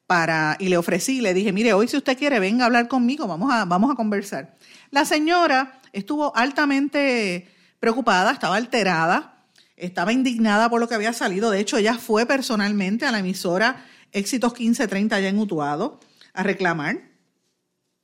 para, 0.08 0.56
y 0.58 0.68
le 0.68 0.76
ofrecí, 0.76 1.20
le 1.20 1.32
dije, 1.34 1.52
mire, 1.52 1.72
hoy 1.72 1.86
si 1.86 1.96
usted 1.96 2.18
quiere, 2.18 2.40
venga 2.40 2.64
a 2.64 2.66
hablar 2.66 2.88
conmigo, 2.88 3.28
vamos 3.28 3.52
a, 3.52 3.64
vamos 3.64 3.92
a 3.92 3.94
conversar. 3.94 4.56
La 4.90 5.04
señora 5.04 5.80
estuvo 5.92 6.36
altamente 6.36 7.48
preocupada, 7.78 8.32
estaba 8.32 8.56
alterada, 8.56 9.44
estaba 9.76 10.12
indignada 10.12 10.68
por 10.68 10.80
lo 10.80 10.88
que 10.88 10.96
había 10.96 11.12
salido. 11.12 11.50
De 11.50 11.60
hecho, 11.60 11.78
ella 11.78 11.94
fue 11.94 12.26
personalmente 12.26 13.06
a 13.06 13.12
la 13.12 13.20
emisora 13.20 13.84
Éxitos 14.14 14.52
1530 14.52 15.16
allá 15.16 15.28
en 15.28 15.38
Utuado 15.38 16.00
a 16.32 16.42
reclamar. 16.42 17.02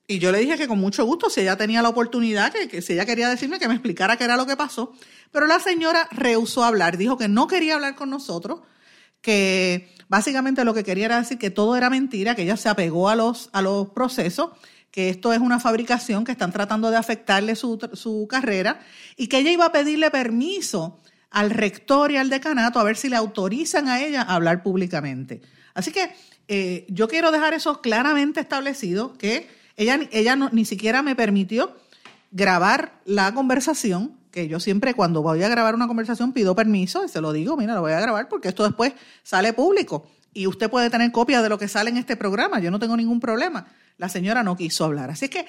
Y 0.06 0.18
yo 0.18 0.32
le 0.32 0.38
dije 0.38 0.58
que 0.58 0.66
con 0.66 0.80
mucho 0.80 1.04
gusto, 1.04 1.30
si 1.30 1.40
ella 1.40 1.56
tenía 1.56 1.82
la 1.82 1.88
oportunidad, 1.88 2.52
que, 2.52 2.82
si 2.82 2.94
ella 2.94 3.06
quería 3.06 3.28
decirme 3.28 3.60
que 3.60 3.68
me 3.68 3.74
explicara 3.74 4.16
qué 4.16 4.24
era 4.24 4.36
lo 4.36 4.44
que 4.44 4.56
pasó. 4.56 4.92
Pero 5.30 5.46
la 5.46 5.60
señora 5.60 6.08
rehusó 6.10 6.64
hablar, 6.64 6.98
dijo 6.98 7.16
que 7.16 7.28
no 7.28 7.46
quería 7.46 7.76
hablar 7.76 7.94
con 7.94 8.10
nosotros, 8.10 8.62
que 9.20 9.94
básicamente 10.08 10.64
lo 10.64 10.74
que 10.74 10.82
quería 10.82 11.06
era 11.06 11.20
decir 11.20 11.38
que 11.38 11.50
todo 11.50 11.76
era 11.76 11.90
mentira, 11.90 12.34
que 12.34 12.42
ella 12.42 12.56
se 12.56 12.68
apegó 12.68 13.08
a 13.08 13.14
los, 13.14 13.50
a 13.52 13.62
los 13.62 13.90
procesos, 13.90 14.50
que 14.90 15.10
esto 15.10 15.32
es 15.32 15.38
una 15.38 15.60
fabricación, 15.60 16.24
que 16.24 16.32
están 16.32 16.50
tratando 16.50 16.90
de 16.90 16.96
afectarle 16.96 17.54
su, 17.54 17.78
su 17.92 18.26
carrera 18.28 18.80
y 19.16 19.28
que 19.28 19.38
ella 19.38 19.52
iba 19.52 19.66
a 19.66 19.72
pedirle 19.72 20.10
permiso 20.10 20.98
al 21.30 21.50
rector 21.50 22.10
y 22.10 22.16
al 22.16 22.30
decanato 22.30 22.80
a 22.80 22.84
ver 22.84 22.96
si 22.96 23.08
le 23.08 23.14
autorizan 23.14 23.86
a 23.86 24.02
ella 24.02 24.22
a 24.22 24.34
hablar 24.34 24.64
públicamente. 24.64 25.40
Así 25.74 25.92
que 25.92 26.10
eh, 26.48 26.86
yo 26.88 27.08
quiero 27.08 27.30
dejar 27.30 27.54
eso 27.54 27.80
claramente 27.80 28.40
establecido, 28.40 29.16
que 29.16 29.48
ella, 29.76 30.00
ella 30.10 30.36
ni 30.36 30.64
siquiera 30.64 31.02
me 31.02 31.14
permitió 31.14 31.74
grabar 32.30 33.00
la 33.04 33.32
conversación, 33.34 34.18
que 34.30 34.48
yo 34.48 34.60
siempre 34.60 34.94
cuando 34.94 35.22
voy 35.22 35.42
a 35.42 35.48
grabar 35.48 35.74
una 35.74 35.88
conversación 35.88 36.32
pido 36.32 36.54
permiso 36.54 37.04
y 37.04 37.08
se 37.08 37.20
lo 37.20 37.32
digo, 37.32 37.56
mira, 37.56 37.74
lo 37.74 37.80
voy 37.80 37.92
a 37.92 38.00
grabar 38.00 38.28
porque 38.28 38.48
esto 38.48 38.64
después 38.64 38.92
sale 39.22 39.52
público 39.52 40.06
y 40.32 40.46
usted 40.46 40.70
puede 40.70 40.90
tener 40.90 41.10
copia 41.12 41.42
de 41.42 41.48
lo 41.48 41.58
que 41.58 41.68
sale 41.68 41.90
en 41.90 41.96
este 41.96 42.16
programa, 42.16 42.60
yo 42.60 42.70
no 42.70 42.78
tengo 42.78 42.96
ningún 42.96 43.20
problema. 43.20 43.66
La 43.96 44.08
señora 44.08 44.42
no 44.42 44.56
quiso 44.56 44.84
hablar. 44.84 45.10
Así 45.10 45.28
que 45.28 45.46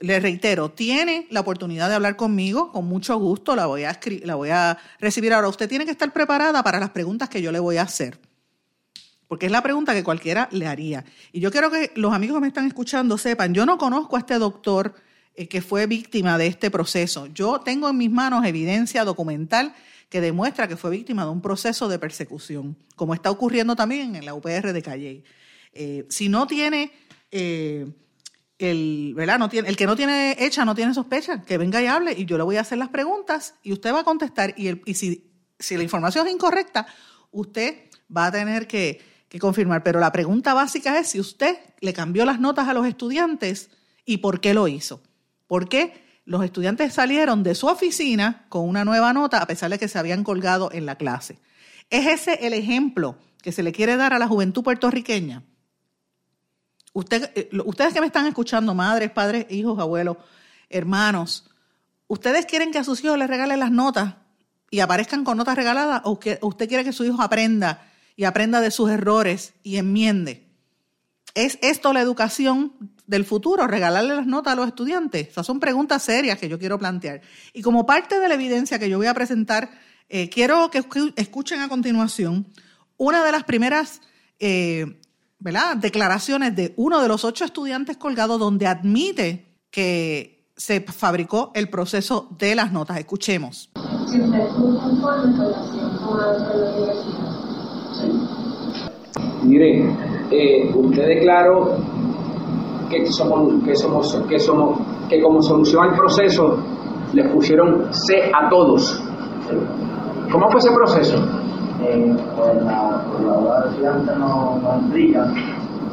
le 0.00 0.20
reitero, 0.20 0.70
tiene 0.70 1.26
la 1.30 1.40
oportunidad 1.40 1.88
de 1.88 1.94
hablar 1.94 2.16
conmigo, 2.16 2.70
con 2.70 2.86
mucho 2.86 3.18
gusto 3.18 3.56
la 3.56 3.66
voy 3.66 3.84
a, 3.84 3.98
la 4.24 4.34
voy 4.34 4.50
a 4.50 4.78
recibir. 5.00 5.32
Ahora, 5.32 5.48
usted 5.48 5.68
tiene 5.68 5.84
que 5.84 5.90
estar 5.90 6.12
preparada 6.12 6.62
para 6.62 6.78
las 6.78 6.90
preguntas 6.90 7.28
que 7.28 7.42
yo 7.42 7.50
le 7.50 7.58
voy 7.58 7.78
a 7.78 7.82
hacer 7.82 8.18
porque 9.28 9.46
es 9.46 9.52
la 9.52 9.62
pregunta 9.62 9.94
que 9.94 10.02
cualquiera 10.02 10.48
le 10.50 10.66
haría. 10.66 11.04
Y 11.32 11.40
yo 11.40 11.52
quiero 11.52 11.70
que 11.70 11.92
los 11.94 12.12
amigos 12.12 12.38
que 12.38 12.40
me 12.40 12.48
están 12.48 12.66
escuchando 12.66 13.18
sepan, 13.18 13.54
yo 13.54 13.66
no 13.66 13.78
conozco 13.78 14.16
a 14.16 14.20
este 14.20 14.34
doctor 14.38 14.94
eh, 15.34 15.46
que 15.46 15.60
fue 15.60 15.86
víctima 15.86 16.38
de 16.38 16.46
este 16.46 16.70
proceso. 16.70 17.26
Yo 17.26 17.60
tengo 17.60 17.90
en 17.90 17.98
mis 17.98 18.10
manos 18.10 18.44
evidencia 18.46 19.04
documental 19.04 19.74
que 20.08 20.22
demuestra 20.22 20.66
que 20.66 20.78
fue 20.78 20.90
víctima 20.90 21.24
de 21.24 21.30
un 21.30 21.42
proceso 21.42 21.88
de 21.88 21.98
persecución, 21.98 22.76
como 22.96 23.12
está 23.12 23.30
ocurriendo 23.30 23.76
también 23.76 24.16
en 24.16 24.24
la 24.24 24.34
UPR 24.34 24.72
de 24.72 24.82
Calle. 24.82 25.24
Eh, 25.74 26.06
si 26.08 26.30
no 26.30 26.46
tiene, 26.46 26.90
eh, 27.30 27.86
el, 28.58 29.12
¿verdad? 29.14 29.38
No 29.38 29.50
tiene, 29.50 29.68
el 29.68 29.76
que 29.76 29.86
no 29.86 29.94
tiene 29.94 30.36
hecha 30.40 30.64
no 30.64 30.74
tiene 30.74 30.94
sospecha, 30.94 31.42
que 31.42 31.58
venga 31.58 31.82
y 31.82 31.86
hable 31.86 32.12
y 32.12 32.24
yo 32.24 32.38
le 32.38 32.44
voy 32.44 32.56
a 32.56 32.62
hacer 32.62 32.78
las 32.78 32.88
preguntas 32.88 33.54
y 33.62 33.72
usted 33.72 33.92
va 33.92 34.00
a 34.00 34.04
contestar 34.04 34.54
y, 34.56 34.80
y 34.90 34.94
si, 34.94 35.30
si 35.58 35.76
la 35.76 35.82
información 35.82 36.26
es 36.26 36.32
incorrecta, 36.32 36.86
usted 37.30 37.90
va 38.14 38.26
a 38.26 38.32
tener 38.32 38.66
que 38.66 39.17
que 39.28 39.38
confirmar. 39.38 39.82
Pero 39.82 40.00
la 40.00 40.12
pregunta 40.12 40.54
básica 40.54 40.98
es 40.98 41.08
si 41.08 41.20
usted 41.20 41.58
le 41.80 41.92
cambió 41.92 42.24
las 42.24 42.40
notas 42.40 42.68
a 42.68 42.74
los 42.74 42.86
estudiantes 42.86 43.70
y 44.04 44.18
por 44.18 44.40
qué 44.40 44.54
lo 44.54 44.68
hizo. 44.68 45.02
¿Por 45.46 45.68
qué 45.68 46.20
los 46.24 46.44
estudiantes 46.44 46.92
salieron 46.92 47.42
de 47.42 47.54
su 47.54 47.66
oficina 47.66 48.46
con 48.48 48.68
una 48.68 48.84
nueva 48.84 49.12
nota 49.12 49.38
a 49.38 49.46
pesar 49.46 49.70
de 49.70 49.78
que 49.78 49.88
se 49.88 49.98
habían 49.98 50.24
colgado 50.24 50.70
en 50.72 50.86
la 50.86 50.96
clase? 50.96 51.38
¿Es 51.90 52.06
ese 52.06 52.46
el 52.46 52.52
ejemplo 52.52 53.16
que 53.42 53.52
se 53.52 53.62
le 53.62 53.72
quiere 53.72 53.96
dar 53.96 54.12
a 54.12 54.18
la 54.18 54.28
juventud 54.28 54.62
puertorriqueña? 54.62 55.42
Eh, 56.94 57.50
ustedes 57.64 57.94
que 57.94 58.00
me 58.00 58.06
están 58.06 58.26
escuchando, 58.26 58.74
madres, 58.74 59.10
padres, 59.10 59.46
hijos, 59.50 59.78
abuelos, 59.78 60.16
hermanos, 60.68 61.50
¿ustedes 62.08 62.46
quieren 62.46 62.72
que 62.72 62.78
a 62.78 62.84
sus 62.84 63.02
hijos 63.04 63.18
les 63.18 63.28
regalen 63.28 63.60
las 63.60 63.70
notas 63.70 64.14
y 64.70 64.80
aparezcan 64.80 65.24
con 65.24 65.38
notas 65.38 65.56
regaladas 65.56 66.02
o 66.04 66.18
usted 66.42 66.68
quiere 66.68 66.84
que 66.84 66.92
su 66.92 67.04
hijo 67.04 67.22
aprenda 67.22 67.88
y 68.18 68.24
aprenda 68.24 68.60
de 68.60 68.72
sus 68.72 68.90
errores 68.90 69.54
y 69.62 69.76
enmiende. 69.76 70.44
¿Es 71.34 71.56
esto 71.62 71.92
la 71.92 72.00
educación 72.00 72.72
del 73.06 73.24
futuro? 73.24 73.68
¿Regalarle 73.68 74.16
las 74.16 74.26
notas 74.26 74.54
a 74.54 74.56
los 74.56 74.66
estudiantes? 74.66 75.28
Esas 75.28 75.46
son 75.46 75.60
preguntas 75.60 76.02
serias 76.02 76.36
que 76.36 76.48
yo 76.48 76.58
quiero 76.58 76.80
plantear. 76.80 77.20
Y 77.52 77.62
como 77.62 77.86
parte 77.86 78.18
de 78.18 78.26
la 78.26 78.34
evidencia 78.34 78.80
que 78.80 78.90
yo 78.90 78.98
voy 78.98 79.06
a 79.06 79.14
presentar, 79.14 79.70
eh, 80.08 80.28
quiero 80.30 80.68
que 80.68 80.82
escuchen 81.14 81.60
a 81.60 81.68
continuación 81.68 82.48
una 82.96 83.24
de 83.24 83.30
las 83.30 83.44
primeras 83.44 84.00
eh, 84.40 85.00
declaraciones 85.76 86.56
de 86.56 86.74
uno 86.76 87.00
de 87.00 87.06
los 87.06 87.24
ocho 87.24 87.44
estudiantes 87.44 87.98
colgados 87.98 88.40
donde 88.40 88.66
admite 88.66 89.46
que 89.70 90.50
se 90.56 90.80
fabricó 90.80 91.52
el 91.54 91.70
proceso 91.70 92.34
de 92.36 92.56
las 92.56 92.72
notas. 92.72 92.98
Escuchemos. 92.98 93.70
Si 94.10 94.20
usted 94.20 94.48
Mire, 99.42 99.90
eh, 100.30 100.70
usted 100.74 101.06
declaró 101.06 101.76
que 102.90 103.06
somos, 103.06 103.62
que 103.64 103.74
somos, 103.76 104.14
que 104.28 104.38
somos, 104.38 104.78
que 105.08 105.20
como 105.22 105.42
solución 105.42 105.90
al 105.90 105.96
proceso 105.96 106.58
le 107.12 107.24
pusieron 107.30 107.86
C 107.92 108.30
a 108.34 108.48
todos. 108.48 109.02
¿Cómo 110.30 110.50
fue 110.50 110.60
ese 110.60 110.70
proceso? 110.72 111.16
Eh, 111.82 112.16
pues 112.36 112.62
la 112.64 113.04
colaboradora 113.12 113.62
de 113.62 113.70
estudiantes 113.70 114.18
nos, 114.18 114.62
nos 114.62 114.76
explica 114.82 115.32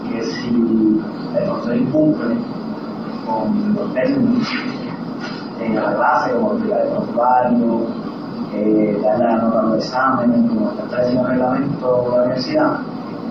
que 0.10 0.24
si 0.24 1.02
el 1.38 1.44
profesor 1.46 1.78
incumple 1.78 2.36
con 3.26 3.76
los 3.76 3.94
términos 3.94 4.48
en 5.62 5.76
la 5.76 5.96
clase, 5.96 6.34
como 6.34 6.52
el 6.54 6.90
prontuario, 6.90 7.88
eh, 8.54 8.98
la 9.02 9.38
nota 9.38 9.76
exámenes, 9.78 10.50
como 10.50 10.70
está 10.72 10.84
establecido 10.84 11.20
en 11.20 11.26
el 11.26 11.32
reglamento 11.32 12.04
de 12.04 12.10
la 12.10 12.24
universidad, 12.24 12.80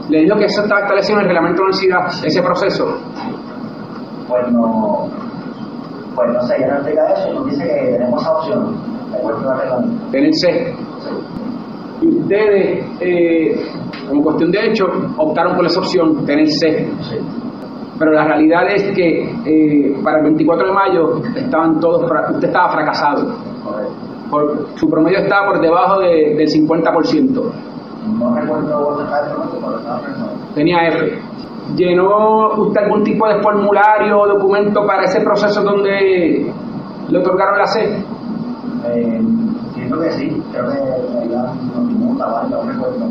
Le 0.08 0.20
dijo 0.20 0.36
que 0.36 0.44
eso 0.44 0.62
estaba 0.62 0.80
establecido 0.82 1.18
en 1.18 1.22
el 1.22 1.26
reglamento 1.28 1.62
de 1.62 1.68
la 1.68 1.76
universidad, 1.76 2.26
ese 2.26 2.42
proceso. 2.42 2.84
pues 4.28 4.52
no, 4.52 5.08
pues 6.14 6.32
no 6.32 6.42
sé, 6.42 6.56
ella 6.58 6.66
nos 6.68 6.76
explica 6.78 7.12
eso 7.12 7.28
y 7.30 7.34
nos 7.34 7.46
dice 7.50 7.64
que 7.64 7.92
tenemos 7.92 8.22
esa 8.22 8.32
opción, 8.32 8.76
de 9.10 9.16
acuerdo 9.18 9.50
al 9.50 9.58
reglamento. 9.60 10.06
Tener 10.10 10.34
C. 10.34 10.74
Y 12.02 12.08
ustedes, 12.08 12.84
eh, 13.00 13.66
como 14.08 14.22
cuestión 14.22 14.50
de 14.50 14.66
hecho, 14.66 14.84
optaron 15.16 15.56
por 15.56 15.66
esa 15.66 15.80
opción, 15.80 16.24
tener 16.26 16.48
C. 16.50 16.86
Sí, 17.02 17.16
Pero 17.98 18.12
la 18.12 18.24
realidad 18.24 18.66
es 18.68 18.82
que 18.94 19.22
eh, 19.46 19.96
para 20.02 20.18
el 20.18 20.24
24 20.24 20.66
de 20.66 20.72
mayo 20.72 21.22
estaban 21.34 21.80
todos, 21.80 22.02
usted 22.34 22.48
estaba 22.48 22.70
fracasado. 22.72 23.53
Por- 24.34 24.66
su 24.76 24.88
promedio 24.90 25.18
estaba 25.18 25.46
por 25.52 25.60
debajo 25.60 26.00
de- 26.00 26.34
del 26.36 26.48
50%. 26.48 27.52
No 28.18 28.34
recuerdo. 28.34 28.98
Tenía 30.54 30.88
F. 30.88 31.18
¿Llenó 31.76 32.48
usted 32.60 32.82
algún 32.82 33.04
tipo 33.04 33.26
de 33.28 33.40
formulario 33.42 34.18
o 34.20 34.26
documento 34.28 34.84
para 34.86 35.04
ese 35.04 35.20
proceso 35.20 35.62
donde 35.62 36.52
le 37.08 37.18
otorgaron 37.18 37.58
la 37.58 37.66
C? 37.66 37.84
Eh, 38.86 39.20
entiendo 39.68 40.00
que 40.00 40.10
sí, 40.12 40.42
creo 40.52 40.70
que 40.70 40.78
¿vale? 40.78 42.48
no 42.50 42.62
recuerdo. 42.62 43.06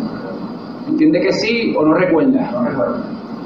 ¿Entiende 0.88 1.22
que 1.22 1.34
sí 1.34 1.74
o 1.78 1.84
no 1.84 1.94
recuerda? 1.96 2.52
No 2.52 2.64
recuerdo. 2.66 2.96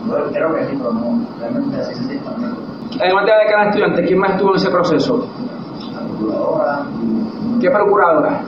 Yo 0.07 0.31
creo 0.31 0.55
que 0.55 0.65
sí, 0.65 0.73
pero 0.77 0.93
no, 0.93 1.19
realmente 1.39 1.77
así 1.79 1.93
se 2.03 2.15
no. 2.15 2.57
Además 3.01 3.25
de 3.25 3.31
la 3.31 3.37
decana 3.39 3.63
de 3.63 3.69
estudiantes, 3.69 4.07
¿quién 4.07 4.19
más 4.19 4.31
estuvo 4.31 4.49
en 4.51 4.55
ese 4.55 4.69
proceso? 4.71 5.27
La 5.93 5.99
procuradora, 6.01 6.85
¿Qué 7.59 7.71
procuradora? 7.71 8.43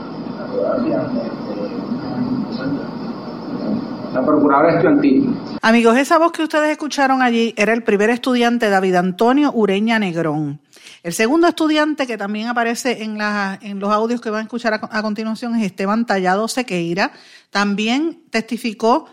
la 4.13 4.25
procuradora 4.25 4.73
estudiantil. 4.73 5.35
Amigos, 5.61 5.97
esa 5.97 6.17
voz 6.17 6.31
que 6.31 6.41
ustedes 6.41 6.71
escucharon 6.71 7.21
allí 7.21 7.53
era 7.55 7.73
el 7.73 7.83
primer 7.83 8.09
estudiante 8.09 8.69
David 8.69 8.95
Antonio 8.95 9.51
Ureña 9.53 9.99
Negrón. 9.99 10.59
El 11.03 11.13
segundo 11.13 11.47
estudiante 11.47 12.07
que 12.07 12.17
también 12.17 12.47
aparece 12.47 13.03
en, 13.03 13.19
en 13.61 13.79
los 13.79 13.91
audios 13.91 14.19
que 14.19 14.31
van 14.31 14.41
a 14.41 14.43
escuchar 14.43 14.73
a, 14.73 14.79
a 14.91 15.01
continuación 15.03 15.55
es 15.55 15.63
Esteban 15.63 16.05
Tallado 16.05 16.47
Sequeira. 16.47 17.11
También 17.51 18.23
testificó 18.31 19.05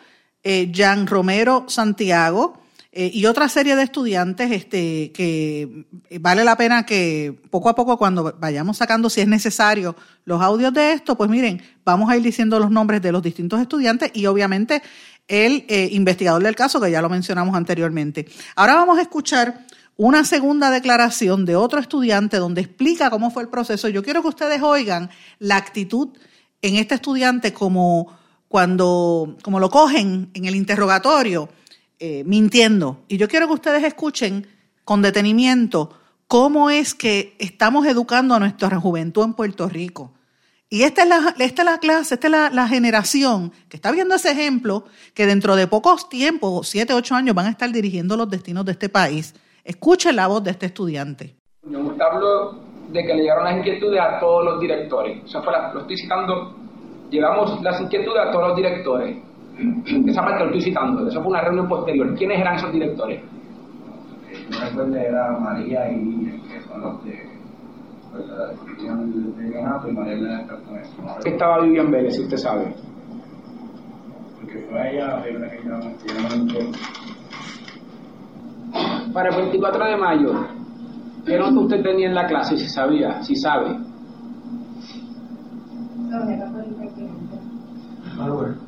eh, 0.43 0.73
Jan 0.75 1.07
Romero 1.07 1.65
Santiago 1.69 2.59
eh, 2.99 3.11
y 3.13 3.27
otra 3.27 3.47
serie 3.51 3.77
de 3.77 3.83
estudiantes 3.83 4.51
este, 4.51 5.13
que 5.13 5.85
vale 6.19 6.45
la 6.45 6.57
pena 6.57 6.87
que 6.87 7.39
poco 7.51 7.69
a 7.69 7.75
poco 7.75 7.99
cuando 7.99 8.35
vayamos 8.41 8.79
sacando, 8.79 9.11
si 9.11 9.21
es 9.21 9.29
necesario, 9.29 9.95
los 10.25 10.41
audios 10.41 10.73
de 10.73 10.93
esto, 10.93 11.15
pues 11.15 11.29
miren, 11.29 11.61
vamos 11.85 12.09
a 12.09 12.17
ir 12.17 12.23
diciendo 12.23 12.59
los 12.59 12.71
nombres 12.71 13.03
de 13.03 13.13
los 13.13 13.23
distintos 13.23 13.61
estudiantes 13.61 14.13
y 14.15 14.25
obviamente 14.25 14.83
el 15.29 15.67
eh, 15.69 15.91
investigador 15.93 16.43
del 16.43 16.57
caso, 16.57 16.81
que 16.81 16.91
ya 16.91 17.03
lo 17.03 17.11
mencionamos 17.11 17.55
anteriormente. 17.55 18.27
Ahora 18.55 18.77
vamos 18.77 18.97
a 18.97 19.03
escuchar 19.03 19.67
una 19.99 20.25
segunda 20.25 20.71
declaración 20.71 21.45
de 21.45 21.55
otro 21.55 21.81
estudiante 21.81 22.39
donde 22.39 22.63
explica 22.63 23.11
cómo 23.11 23.31
fue 23.31 23.43
el 23.43 23.51
proceso. 23.51 23.91
Yo 23.91 24.03
quiero 24.03 24.23
que 24.23 24.29
ustedes 24.29 24.63
oigan 24.63 25.11
la 25.39 25.57
actitud 25.57 26.17
en 26.63 26.77
este 26.77 26.95
estudiante 26.95 27.53
como 27.53 28.17
cuando 28.49 29.37
como 29.43 29.61
lo 29.61 29.69
cogen 29.69 30.31
en 30.33 30.47
el 30.47 30.55
interrogatorio 30.55 31.51
eh, 31.99 32.25
mintiendo. 32.25 33.05
Y 33.09 33.17
yo 33.17 33.29
quiero 33.29 33.47
que 33.47 33.55
ustedes 33.55 33.85
escuchen 33.85 34.47
con 34.85 35.03
detenimiento 35.03 35.91
cómo 36.29 36.71
es 36.71 36.95
que 36.95 37.35
estamos 37.39 37.87
educando 37.87 38.35
a 38.35 38.39
nuestra 38.39 38.79
juventud 38.81 39.25
en 39.25 39.35
Puerto 39.35 39.69
Rico. 39.69 40.13
Y 40.69 40.83
esta 40.83 41.03
es 41.05 41.09
la, 41.09 41.35
esta 41.39 41.63
es 41.63 41.67
la 41.67 41.79
clase, 41.79 42.15
esta 42.15 42.27
es 42.27 42.53
la, 42.53 42.69
generación 42.69 43.53
que 43.69 43.77
está 43.77 43.93
viendo 43.93 44.17
ese 44.17 44.33
ejemplo, 44.33 44.85
que 45.15 45.25
dentro 45.25 45.55
de 45.55 45.69
pocos 45.69 46.09
tiempos, 46.09 46.69
siete, 46.69 46.93
ocho 46.93 47.15
años, 47.15 47.37
van 47.37 47.47
a 47.47 47.51
estar 47.51 47.71
dirigiendo 47.71 48.17
los 48.17 48.29
destinos 48.29 48.65
de 48.65 48.73
este 48.73 48.89
país. 48.89 49.33
Escuchen 49.63 50.17
la 50.17 50.27
voz 50.27 50.43
de 50.43 50.51
este 50.51 50.67
estudiante. 50.67 51.37
Gusta 51.63 52.05
hablo 52.05 52.59
de 52.93 53.05
que 53.05 53.15
le 53.15 53.23
llegaron 53.23 53.45
las 53.45 53.59
inquietudes 53.59 54.01
a 54.01 54.19
todos 54.19 54.45
los 54.45 54.61
directores. 54.61 55.25
Eso 55.25 55.43
fue 55.43 55.53
la- 55.53 55.73
lo 55.73 55.81
estoy 55.83 55.99
citando. 55.99 56.57
Llevamos 57.11 57.63
las 57.63 57.81
inquietudes 57.81 58.19
a 58.27 58.31
todos 58.33 58.49
los 58.49 58.57
directores. 58.57 59.17
Esa 59.59 60.23
parte 60.23 60.41
lo 60.41 60.47
estoy 60.47 60.63
citando. 60.63 61.09
Eso 61.09 61.21
fue 61.23 61.31
una 61.31 61.41
reunión 61.41 61.69
posterior. 61.69 62.15
¿Quiénes 62.15 62.41
eran 62.41 62.57
esos 62.57 62.73
directores? 62.73 63.23
Recuerdo 64.51 64.97
era 64.97 65.39
María 65.39 65.91
y 65.91 66.43
que 66.49 66.61
son 66.63 66.81
los 66.81 67.05
de 67.05 67.29
pues, 68.13 68.27
la 68.29 68.47
descripción 68.49 69.37
del 69.37 69.53
ganato 69.53 69.89
y 69.89 69.93
María. 69.93 70.17
No 70.17 70.39
recuerdo, 70.43 71.19
Estaba 71.25 71.63
Vivian 71.63 71.91
Vélez, 71.91 72.17
si 72.17 72.23
usted 72.23 72.37
sabe. 72.37 72.75
Porque 74.41 74.67
fue 74.71 74.93
ella 74.95 75.07
la 75.09 75.23
primera 75.23 75.51
que 75.51 75.65
no 75.65 75.81
Para 79.13 79.31
el 79.31 79.37
24 79.37 79.85
de 79.87 79.97
mayo, 79.97 80.47
¿qué 81.25 81.39
nota 81.39 81.61
usted 81.61 81.83
tenía 81.83 82.09
en 82.09 82.15
la 82.15 82.27
clase? 82.27 82.59
Si 82.59 82.69
sabía, 82.69 83.23
si 83.23 83.35
sabe. 83.37 83.71
No. 86.09 86.27
Pero 86.27 86.93
pregunto. 86.95 87.37
Dos 88.17 88.66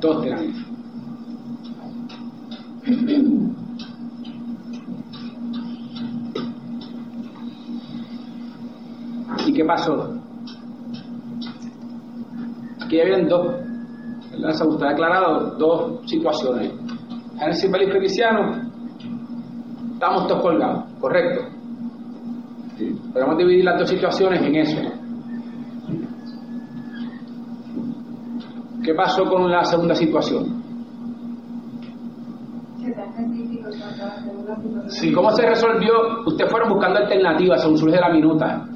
tenían. 0.00 0.54
¿Y 9.46 9.52
qué 9.52 9.64
pasó? 9.64 10.14
Aquí 12.80 13.00
habían 13.00 13.28
dos, 13.28 13.56
¿verdad? 14.30 14.52
Se 14.52 14.66
usted 14.66 14.86
ha 14.86 14.90
aclarado 14.90 15.56
dos 15.58 16.08
situaciones. 16.08 16.72
Génesis 17.38 17.64
y 17.64 17.90
Feliciano, 17.90 18.70
estamos 19.94 20.28
todos 20.28 20.42
colgados, 20.42 20.84
correcto. 21.00 21.46
Podemos 23.12 23.38
dividir 23.38 23.64
las 23.64 23.78
dos 23.78 23.88
situaciones 23.88 24.42
en 24.42 24.54
eso. 24.56 25.03
¿Qué 28.84 28.94
pasó 28.94 29.24
con 29.24 29.50
la 29.50 29.64
segunda 29.64 29.94
situación? 29.94 30.62
Sí, 34.88 35.10
¿Cómo 35.12 35.30
se 35.30 35.46
resolvió? 35.46 35.92
Ustedes 36.26 36.50
fueron 36.50 36.68
buscando 36.68 36.98
alternativas 36.98 37.62
según 37.62 37.78
surge 37.78 37.98
la 37.98 38.12
minuta. 38.12 38.66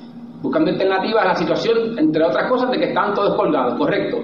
Buscando 0.41 0.71
alternativas 0.71 1.25
a 1.25 1.29
la 1.29 1.35
situación, 1.35 1.99
entre 1.99 2.25
otras 2.25 2.49
cosas, 2.51 2.71
de 2.71 2.79
que 2.79 2.89
estaban 2.89 3.13
todos 3.13 3.37
colgados, 3.37 3.75
¿correcto? 3.75 4.17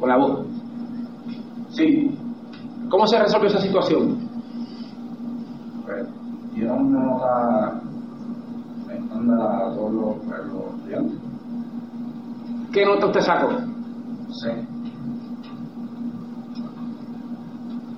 Con 0.00 0.08
la 0.08 0.16
voz. 0.16 0.46
Sí. 1.68 2.10
¿Cómo 2.88 3.06
se 3.06 3.20
resolvió 3.20 3.46
esa 3.46 3.60
situación? 3.60 4.18
Pues, 5.84 6.06
dieron 6.54 6.86
una 6.86 7.04
nota 7.04 7.80
estándar 8.92 9.40
a 9.40 9.74
todos 9.76 9.92
los, 9.92 10.16
pues, 10.26 10.46
los 10.46 10.74
estudiantes. 10.74 11.18
¿Qué 12.72 12.84
nota 12.84 13.06
usted 13.06 13.20
sacó? 13.20 13.50
Sí. 14.30 14.69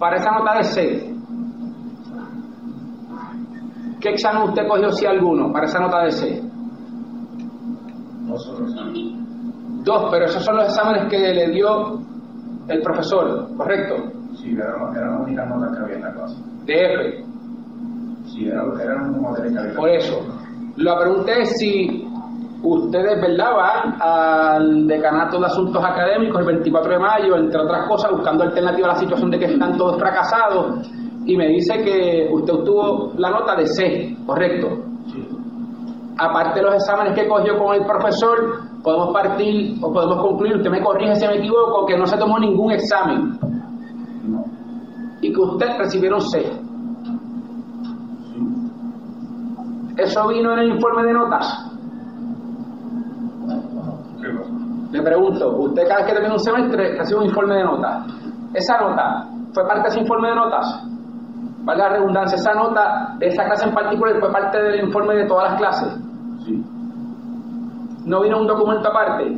Para 0.02 0.16
esa 0.16 0.32
nota 0.32 0.56
de 0.56 0.64
C, 0.64 1.14
¿qué 4.00 4.08
examen 4.08 4.48
usted 4.48 4.66
cogió 4.66 4.90
si 4.90 5.06
alguno 5.06 5.52
para 5.52 5.66
esa 5.66 5.78
nota 5.78 6.02
de 6.02 6.10
C? 6.10 6.42
No 8.22 8.36
solo 8.36 8.66
sí. 8.66 9.16
Dos, 9.84 10.08
pero 10.10 10.24
esos 10.24 10.44
son 10.44 10.56
los 10.56 10.64
exámenes 10.64 11.08
que 11.08 11.18
le 11.18 11.52
dio 11.52 12.00
el 12.66 12.82
profesor, 12.82 13.48
¿correcto? 13.56 13.94
Sí, 14.34 14.56
eran 14.56 14.92
era 14.96 15.08
la 15.08 15.18
única 15.20 15.46
nota 15.46 15.70
que 15.70 15.84
había 15.84 15.94
en 15.94 16.02
la 16.02 16.14
clase. 16.14 16.36
De 16.64 16.74
F. 16.74 17.24
Sí, 18.26 18.48
era, 18.48 18.64
era 18.82 19.02
una 19.04 19.30
materia 19.30 19.52
que 19.52 19.58
había. 19.60 19.74
Por 19.76 19.88
eso, 19.88 20.20
la 20.78 20.98
pregunta 20.98 21.30
es 21.30 21.58
si 21.58 22.11
ustedes, 22.62 23.20
¿verdad?, 23.20 23.50
van 23.56 23.96
al 24.00 24.86
decanato 24.86 25.38
de 25.40 25.46
asuntos 25.46 25.84
académicos 25.84 26.40
el 26.40 26.46
24 26.46 26.92
de 26.92 26.98
mayo, 26.98 27.36
entre 27.36 27.60
otras 27.60 27.88
cosas, 27.88 28.12
buscando 28.12 28.44
alternativa 28.44 28.88
a 28.88 28.92
la 28.92 28.98
situación 28.98 29.30
de 29.30 29.38
que 29.38 29.44
están 29.46 29.76
todos 29.76 29.98
fracasados, 29.98 30.88
y 31.24 31.36
me 31.36 31.48
dice 31.48 31.82
que 31.82 32.28
usted 32.32 32.52
obtuvo 32.54 33.12
la 33.16 33.30
nota 33.30 33.56
de 33.56 33.66
C, 33.66 34.16
¿correcto? 34.26 34.68
Sí. 35.06 35.28
Aparte 36.18 36.60
de 36.60 36.66
los 36.66 36.74
exámenes 36.74 37.14
que 37.14 37.26
cogió 37.28 37.58
con 37.58 37.74
el 37.74 37.84
profesor, 37.84 38.60
podemos 38.82 39.12
partir 39.12 39.76
o 39.80 39.92
podemos 39.92 40.20
concluir, 40.20 40.56
usted 40.56 40.70
me 40.70 40.82
corrige 40.82 41.14
si 41.16 41.26
me 41.26 41.36
equivoco, 41.36 41.86
que 41.86 41.96
no 41.96 42.06
se 42.06 42.16
tomó 42.16 42.38
ningún 42.38 42.72
examen 42.72 43.38
No. 44.28 44.44
y 45.20 45.32
que 45.32 45.40
usted 45.40 45.66
recibieron 45.78 46.20
C. 46.20 46.42
Sí. 48.24 48.40
¿Eso 49.96 50.28
vino 50.28 50.52
en 50.52 50.58
el 50.60 50.68
informe 50.74 51.04
de 51.04 51.12
notas? 51.12 51.71
Le 54.92 55.02
pregunto, 55.02 55.56
usted 55.58 55.88
cada 55.88 56.00
vez 56.00 56.06
que 56.06 56.12
termina 56.12 56.34
un 56.34 56.40
semestre 56.40 56.96
recibe 56.98 57.20
un 57.20 57.26
informe 57.26 57.56
de 57.56 57.64
notas. 57.64 58.06
¿Esa 58.52 58.78
nota 58.78 59.26
fue 59.52 59.66
parte 59.66 59.82
de 59.84 59.88
ese 59.88 60.00
informe 60.00 60.28
de 60.28 60.34
notas? 60.34 60.84
Vale 61.64 61.78
la 61.78 61.88
redundancia, 61.90 62.36
esa 62.36 62.52
nota 62.54 63.14
de 63.18 63.28
esa 63.28 63.44
clase 63.44 63.68
en 63.68 63.74
particular 63.74 64.20
fue 64.20 64.30
parte 64.30 64.60
del 64.62 64.84
informe 64.84 65.14
de 65.14 65.26
todas 65.26 65.50
las 65.50 65.58
clases. 65.60 65.94
Sí. 66.44 66.62
¿No 68.04 68.20
vino 68.22 68.40
un 68.40 68.46
documento 68.46 68.88
aparte? 68.88 69.30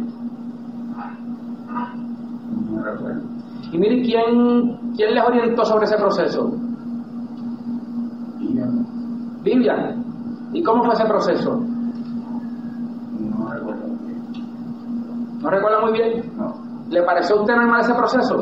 No 2.70 2.82
recuerdo. 2.82 3.22
Y 3.72 3.78
mire, 3.78 4.02
¿quién, 4.02 4.94
quién 4.96 5.14
les 5.14 5.24
orientó 5.24 5.64
sobre 5.64 5.84
ese 5.84 5.96
proceso? 5.96 6.50
Vivian. 8.38 8.86
Vivian. 9.42 10.04
¿Y 10.52 10.62
cómo 10.62 10.84
fue 10.84 10.94
ese 10.94 11.04
proceso? 11.04 11.56
No 13.20 13.52
recuerdo 13.52 13.86
bien. 14.06 14.22
¿No 15.44 15.50
recuerda 15.50 15.80
muy 15.82 15.92
bien? 15.92 16.32
No. 16.38 16.54
¿Le 16.88 17.02
pareció 17.02 17.36
a 17.36 17.40
usted 17.42 17.54
normal 17.54 17.80
ese 17.82 17.92
proceso? 17.92 18.34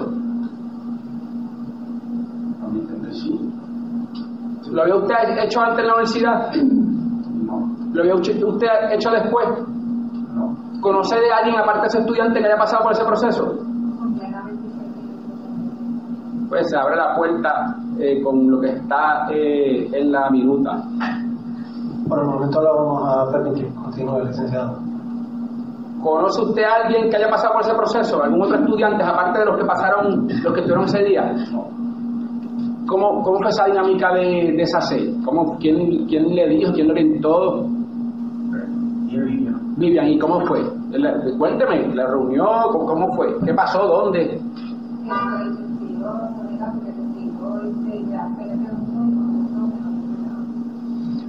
A 2.62 2.69
mi 2.69 2.79
entender 2.79 3.12
sí. 3.12 3.53
¿Lo 4.71 4.83
había 4.83 4.95
usted 4.95 5.15
hecho 5.43 5.61
antes 5.62 5.81
en 5.81 5.87
la 5.88 5.95
universidad? 5.95 6.53
No. 7.45 7.77
¿Lo 7.93 8.03
había 8.03 8.15
usted 8.15 8.69
hecho 8.93 9.11
después? 9.11 9.49
No. 10.33 10.57
¿Conoce 10.81 11.17
de 11.17 11.33
alguien, 11.33 11.59
aparte 11.59 11.81
de 11.81 11.87
ese 11.88 11.99
estudiante, 11.99 12.38
que 12.38 12.47
haya 12.47 12.57
pasado 12.57 12.85
por 12.85 12.93
ese 12.93 13.05
proceso? 13.05 13.53
Pues 16.49 16.71
se 16.71 16.77
abre 16.77 16.95
la 16.97 17.17
puerta 17.17 17.77
eh, 17.99 18.23
con 18.23 18.49
lo 18.49 18.61
que 18.61 18.69
está 18.69 19.27
eh, 19.33 19.91
en 19.93 20.12
la 20.12 20.31
minuta. 20.31 20.85
Por 22.09 22.21
el 22.21 22.27
momento 22.27 22.62
lo 22.62 22.77
vamos 22.77 23.09
a 23.09 23.33
permitir. 23.33 23.75
Continúe, 23.75 24.25
licenciado. 24.27 24.92
¿Conoce 26.03 26.43
usted 26.43 26.65
a 26.65 26.85
alguien 26.85 27.09
que 27.09 27.17
haya 27.17 27.31
pasado 27.31 27.55
por 27.55 27.62
ese 27.62 27.75
proceso? 27.75 28.23
¿Algún 28.23 28.43
otro 28.43 28.57
estudiante, 28.57 29.05
aparte 29.05 29.38
de 29.38 29.45
los 29.45 29.57
que 29.57 29.65
pasaron, 29.65 30.27
los 30.43 30.53
que 30.53 30.61
estuvieron 30.61 30.85
ese 30.85 31.05
día? 31.05 31.33
¿Cómo, 32.87 33.23
cómo 33.23 33.38
fue 33.38 33.49
esa 33.49 33.67
dinámica 33.67 34.12
de, 34.15 34.53
de 34.57 34.62
esa 34.62 34.81
sed? 34.81 35.15
¿Cómo, 35.25 35.57
quién, 35.59 36.07
¿Quién 36.07 36.35
le 36.35 36.49
dijo? 36.49 36.73
¿Quién 36.73 36.88
le 36.88 36.93
orientó? 36.93 37.67
Vivian. 39.07 39.75
Vivian, 39.77 40.09
¿y 40.09 40.19
cómo 40.19 40.45
fue? 40.47 40.61
Cuénteme, 41.38 41.95
¿la 41.95 42.07
reunió? 42.07 42.47
¿Cómo, 42.73 42.87
cómo 42.87 43.12
fue? 43.15 43.38
¿Qué 43.45 43.55
pasó? 43.55 43.87
¿Dónde? 43.87 44.41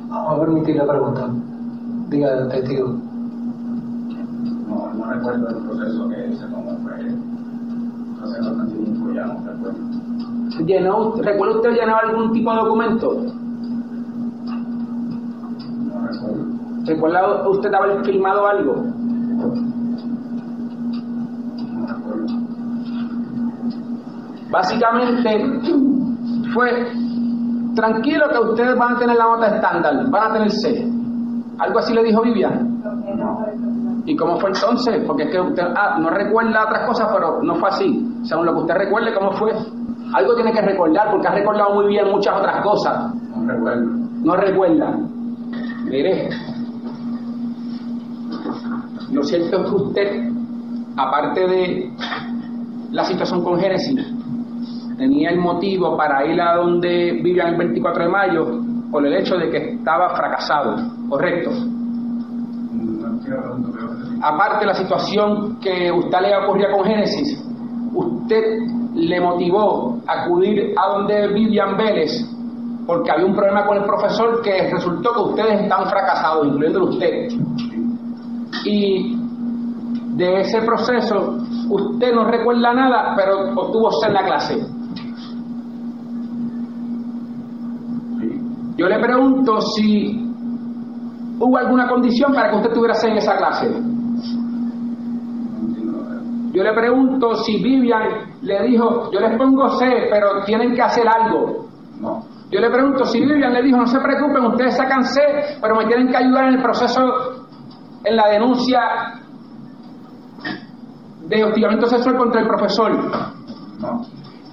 Vamos 0.09 0.31
a 0.31 0.39
permitir 0.39 0.75
la 0.77 0.87
pregunta. 0.87 1.29
Diga, 2.09 2.47
testigo. 2.49 3.12
No, 4.93 5.05
no 5.05 5.11
recuerdo 5.13 5.49
el 5.49 5.55
proceso 5.65 6.09
que 6.09 6.35
se 6.35 6.45
tomó. 6.45 6.77
Fue 6.83 6.93
hace 8.23 8.39
bastante 8.41 8.75
tiempo 8.75 9.11
ya, 9.13 9.25
no 9.25 9.43
recuerdo. 9.45 10.65
¿Llenó, 10.65 11.15
¿Recuerda 11.15 11.55
usted 11.55 11.71
llenar 11.71 12.05
algún 12.05 12.31
tipo 12.31 12.51
de 12.51 12.57
documento? 12.57 13.13
No 15.87 16.07
recuerdo. 16.07 16.45
¿Recuerda 16.85 17.49
usted 17.49 17.73
haber 17.73 18.05
firmado 18.05 18.47
algo? 18.47 18.75
No 21.71 21.87
recuerdo. 21.87 22.33
Básicamente 24.51 25.59
fue 26.53 26.69
tranquilo 27.75 28.25
que 28.31 28.49
ustedes 28.49 28.77
van 28.77 28.95
a 28.95 28.99
tener 28.99 29.17
la 29.17 29.25
nota 29.25 29.47
estándar, 29.55 30.09
van 30.11 30.29
a 30.29 30.33
tener 30.33 30.51
C. 30.51 30.87
Algo 31.57 31.79
así 31.79 31.93
le 31.93 32.03
dijo 32.03 32.21
Vivian. 32.21 32.73
¿Y 34.05 34.15
cómo 34.15 34.37
fue 34.39 34.49
entonces? 34.49 35.03
Porque 35.07 35.23
es 35.23 35.31
que 35.31 35.39
usted 35.39 35.63
ah, 35.75 35.97
no 35.99 36.09
recuerda 36.09 36.65
otras 36.65 36.87
cosas, 36.87 37.09
pero 37.13 37.41
no 37.41 37.55
fue 37.55 37.69
así. 37.69 38.07
Según 38.23 38.45
lo 38.45 38.53
que 38.53 38.59
usted 38.59 38.75
recuerde, 38.75 39.13
¿cómo 39.13 39.31
fue? 39.33 39.53
Algo 40.13 40.35
tiene 40.35 40.51
que 40.51 40.61
recordar, 40.61 41.09
porque 41.09 41.27
ha 41.27 41.31
recordado 41.31 41.75
muy 41.75 41.87
bien 41.87 42.09
muchas 42.11 42.37
otras 42.37 42.61
cosas. 42.63 43.13
No 43.35 43.51
recuerdo. 43.51 43.85
No 44.23 44.35
recuerda. 44.35 44.97
Mire, 45.85 46.29
lo 49.11 49.23
cierto 49.23 49.57
es 49.57 49.69
que 49.69 49.75
usted, 49.75 50.29
aparte 50.97 51.47
de 51.47 51.93
la 52.91 53.03
situación 53.05 53.43
con 53.43 53.59
Génesis, 53.59 54.05
tenía 54.97 55.29
el 55.31 55.39
motivo 55.39 55.95
para 55.97 56.25
ir 56.25 56.39
a 56.41 56.55
donde 56.55 57.19
vivían 57.23 57.49
el 57.49 57.57
24 57.57 58.03
de 58.03 58.09
mayo 58.09 58.47
por 58.91 59.05
el 59.05 59.13
hecho 59.13 59.35
de 59.37 59.49
que 59.49 59.73
estaba 59.75 60.15
fracasado, 60.15 60.75
¿correcto? 61.09 61.51
No 62.71 63.92
Aparte 64.23 64.59
de 64.61 64.65
la 64.67 64.73
situación 64.73 65.59
que 65.59 65.91
usted 65.91 66.17
le 66.21 66.37
ocurría 66.37 66.71
con 66.71 66.85
Génesis, 66.85 67.43
usted 67.93 68.41
le 68.95 69.19
motivó 69.19 69.97
a 70.07 70.23
acudir 70.23 70.73
a 70.77 70.93
donde 70.93 71.27
Vivian 71.33 71.75
Vélez 71.75 72.25
porque 72.85 73.11
había 73.11 73.25
un 73.25 73.35
problema 73.35 73.65
con 73.65 73.77
el 73.77 73.83
profesor 73.83 74.41
que 74.41 74.69
resultó 74.71 75.13
que 75.13 75.21
ustedes 75.21 75.61
estaban 75.61 75.89
fracasados, 75.89 76.47
incluyéndolo 76.47 76.85
usted. 76.89 77.27
Y 78.65 79.17
de 80.15 80.41
ese 80.41 80.61
proceso, 80.61 81.37
usted 81.69 82.13
no 82.13 82.25
recuerda 82.25 82.73
nada, 82.73 83.15
pero 83.15 83.53
obtuvo 83.55 83.91
C 83.91 84.07
en 84.07 84.13
la 84.13 84.23
clase. 84.23 84.67
Yo 88.77 88.87
le 88.87 88.99
pregunto 88.99 89.61
si 89.61 90.33
hubo 91.39 91.57
alguna 91.57 91.87
condición 91.87 92.33
para 92.33 92.49
que 92.49 92.55
usted 92.57 92.73
tuviera 92.73 92.93
C 92.95 93.07
en 93.09 93.17
esa 93.17 93.37
clase. 93.37 93.93
Yo 96.53 96.61
le 96.61 96.71
pregunto 96.73 97.33
si 97.37 97.61
Vivian 97.63 98.37
le 98.43 98.63
dijo, 98.67 99.11
yo 99.11 99.19
les 99.19 99.35
pongo 99.37 99.69
C, 99.69 100.07
pero 100.11 100.43
tienen 100.45 100.75
que 100.75 100.81
hacer 100.83 101.07
algo. 101.07 101.65
No. 101.99 102.23
Yo 102.51 102.59
le 102.59 102.69
pregunto 102.69 103.05
si 103.05 103.19
Vivian 103.19 103.53
le 103.53 103.63
dijo, 103.63 103.77
no 103.77 103.87
se 103.87 103.99
preocupen, 103.99 104.45
ustedes 104.45 104.77
sacan 104.77 105.03
C, 105.03 105.21
pero 105.59 105.75
me 105.75 105.87
tienen 105.87 106.09
que 106.09 106.17
ayudar 106.17 106.49
en 106.49 106.53
el 106.55 106.61
proceso, 106.61 107.01
en 108.03 108.15
la 108.15 108.29
denuncia 108.29 108.79
de 111.27 111.43
hostigamiento 111.43 111.87
sexual 111.87 112.17
contra 112.17 112.41
el 112.41 112.47
profesor. 112.47 112.91
No. 113.79 114.01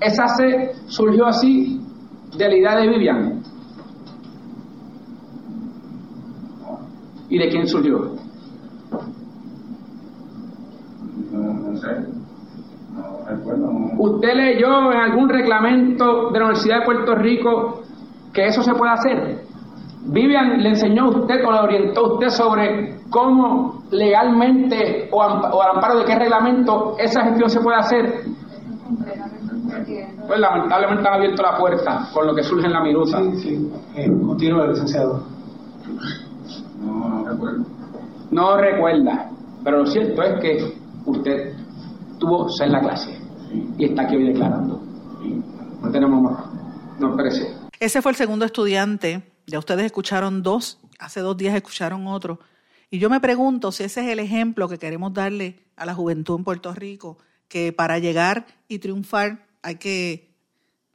Esa 0.01 0.27
C 0.29 0.73
surgió 0.87 1.27
así 1.27 1.79
de 2.39 2.49
la 2.49 2.57
idea 2.57 2.77
de 2.77 2.89
Vivian. 2.89 3.43
¿Y 7.29 7.39
de 7.39 7.49
quién 7.51 7.67
surgió? 7.67 8.17
No, 11.31 11.53
no 11.53 11.70
sé. 11.81 11.89
No 12.95 13.29
recuerdo. 13.29 13.73
No. 13.73 13.91
¿Usted 13.99 14.35
leyó 14.35 14.93
en 14.93 14.99
algún 14.99 15.29
reglamento 15.29 16.31
de 16.31 16.39
la 16.39 16.47
Universidad 16.47 16.81
de 16.81 16.85
Puerto 16.85 17.15
Rico 17.15 17.83
que 18.33 18.47
eso 18.47 18.63
se 18.63 18.75
puede 18.75 18.93
hacer? 18.93 19.45
Vivian 20.07 20.63
le 20.63 20.71
enseñó 20.71 21.05
a 21.05 21.09
usted 21.11 21.45
o 21.45 21.53
le 21.53 21.59
orientó 21.59 22.01
a 22.01 22.13
usted 22.15 22.29
sobre 22.31 23.01
cómo 23.11 23.83
legalmente 23.91 25.09
o, 25.13 25.19
o 25.19 25.63
al 25.63 25.77
amparo 25.77 25.99
de 25.99 26.05
qué 26.07 26.19
reglamento 26.19 26.97
esa 26.99 27.23
gestión 27.25 27.51
se 27.51 27.61
puede 27.61 27.79
hacer. 27.79 28.25
Pues 30.27 30.39
lamentablemente 30.39 31.09
han 31.09 31.15
abierto 31.15 31.43
la 31.43 31.59
puerta 31.59 32.09
con 32.13 32.27
lo 32.27 32.35
que 32.35 32.43
surge 32.43 32.67
en 32.67 32.73
la 32.73 32.83
minuta. 32.83 33.19
Sí, 33.19 33.37
sí. 33.37 33.73
Eh, 33.97 34.11
continúe, 34.27 34.67
licenciado. 34.69 35.23
No, 36.81 37.09
no 37.09 37.25
recuerdo. 37.29 37.65
No 38.31 38.57
recuerda, 38.57 39.31
pero 39.65 39.79
lo 39.79 39.87
cierto 39.87 40.23
es 40.23 40.41
que 40.41 40.75
usted 41.05 41.55
tuvo 42.21 42.49
en 42.63 42.71
la 42.73 42.81
clase 42.81 43.19
y 43.77 43.87
está 43.87 44.03
aquí 44.03 44.15
hoy 44.15 44.27
declarando. 44.27 44.81
No 45.83 45.91
tenemos 45.91 46.23
más. 46.23 46.45
No 47.01 47.17
parece. 47.17 47.53
Ese 47.81 48.03
fue 48.03 48.13
el 48.13 48.17
segundo 48.17 48.45
estudiante. 48.45 49.23
Ya 49.47 49.59
ustedes 49.59 49.87
escucharon 49.87 50.43
dos, 50.43 50.79
hace 50.99 51.21
dos 51.21 51.37
días 51.37 51.55
escucharon 51.57 52.07
otro. 52.07 52.39
Y 52.91 52.99
yo 52.99 53.11
me 53.11 53.21
pregunto 53.21 53.73
si 53.73 53.85
ese 53.85 54.03
es 54.03 54.09
el 54.09 54.19
ejemplo 54.21 54.69
que 54.69 54.79
queremos 54.79 55.13
darle 55.15 55.65
a 55.77 55.87
la 55.87 55.95
juventud 55.95 56.37
en 56.37 56.45
Puerto 56.45 56.73
Rico, 56.75 57.19
que 57.49 57.73
para 57.73 57.99
llegar 57.99 58.47
y 58.69 58.79
triunfar 58.79 59.47
hay 59.63 59.77
que 59.77 60.37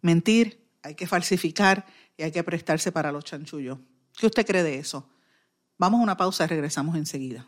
mentir, 0.01 0.61
hay 0.83 0.95
que 0.95 1.07
falsificar 1.07 1.85
y 2.17 2.23
hay 2.23 2.31
que 2.31 2.43
prestarse 2.43 2.91
para 2.91 3.11
los 3.11 3.25
chanchullos. 3.25 3.79
¿Qué 4.17 4.27
usted 4.27 4.45
cree 4.45 4.63
de 4.63 4.77
eso? 4.77 5.09
Vamos 5.77 5.99
a 5.99 6.03
una 6.03 6.17
pausa 6.17 6.45
y 6.45 6.47
regresamos 6.47 6.95
enseguida. 6.95 7.47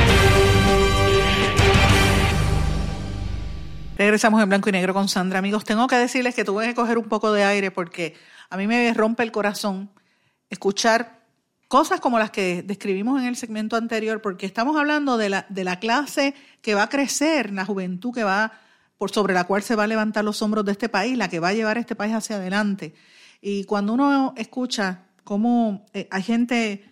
Regresamos 4.01 4.41
en 4.41 4.49
blanco 4.49 4.67
y 4.67 4.71
negro 4.71 4.95
con 4.95 5.07
Sandra. 5.07 5.37
Amigos, 5.37 5.63
tengo 5.63 5.85
que 5.85 5.95
decirles 5.95 6.33
que 6.33 6.43
tuve 6.43 6.65
que 6.65 6.73
coger 6.73 6.97
un 6.97 7.07
poco 7.07 7.31
de 7.33 7.43
aire 7.43 7.69
porque 7.69 8.15
a 8.49 8.57
mí 8.57 8.65
me 8.65 8.91
rompe 8.95 9.21
el 9.21 9.31
corazón 9.31 9.91
escuchar 10.49 11.21
cosas 11.67 11.99
como 11.99 12.17
las 12.17 12.31
que 12.31 12.63
describimos 12.63 13.21
en 13.21 13.27
el 13.27 13.35
segmento 13.35 13.75
anterior, 13.75 14.19
porque 14.19 14.47
estamos 14.47 14.75
hablando 14.75 15.17
de 15.17 15.29
la, 15.29 15.45
de 15.49 15.63
la 15.63 15.77
clase 15.77 16.33
que 16.63 16.73
va 16.73 16.81
a 16.81 16.89
crecer, 16.89 17.51
la 17.51 17.63
juventud 17.63 18.11
que 18.11 18.23
va, 18.23 18.53
por 18.97 19.11
sobre 19.11 19.35
la 19.35 19.43
cual 19.43 19.61
se 19.61 19.75
va 19.75 19.83
a 19.83 19.87
levantar 19.87 20.23
los 20.23 20.41
hombros 20.41 20.65
de 20.65 20.71
este 20.71 20.89
país, 20.89 21.15
la 21.15 21.29
que 21.29 21.39
va 21.39 21.49
a 21.49 21.53
llevar 21.53 21.77
este 21.77 21.95
país 21.95 22.15
hacia 22.15 22.37
adelante. 22.37 22.95
Y 23.39 23.65
cuando 23.65 23.93
uno 23.93 24.33
escucha 24.35 25.03
cómo 25.23 25.85
eh, 25.93 26.07
hay 26.09 26.23
gente 26.23 26.91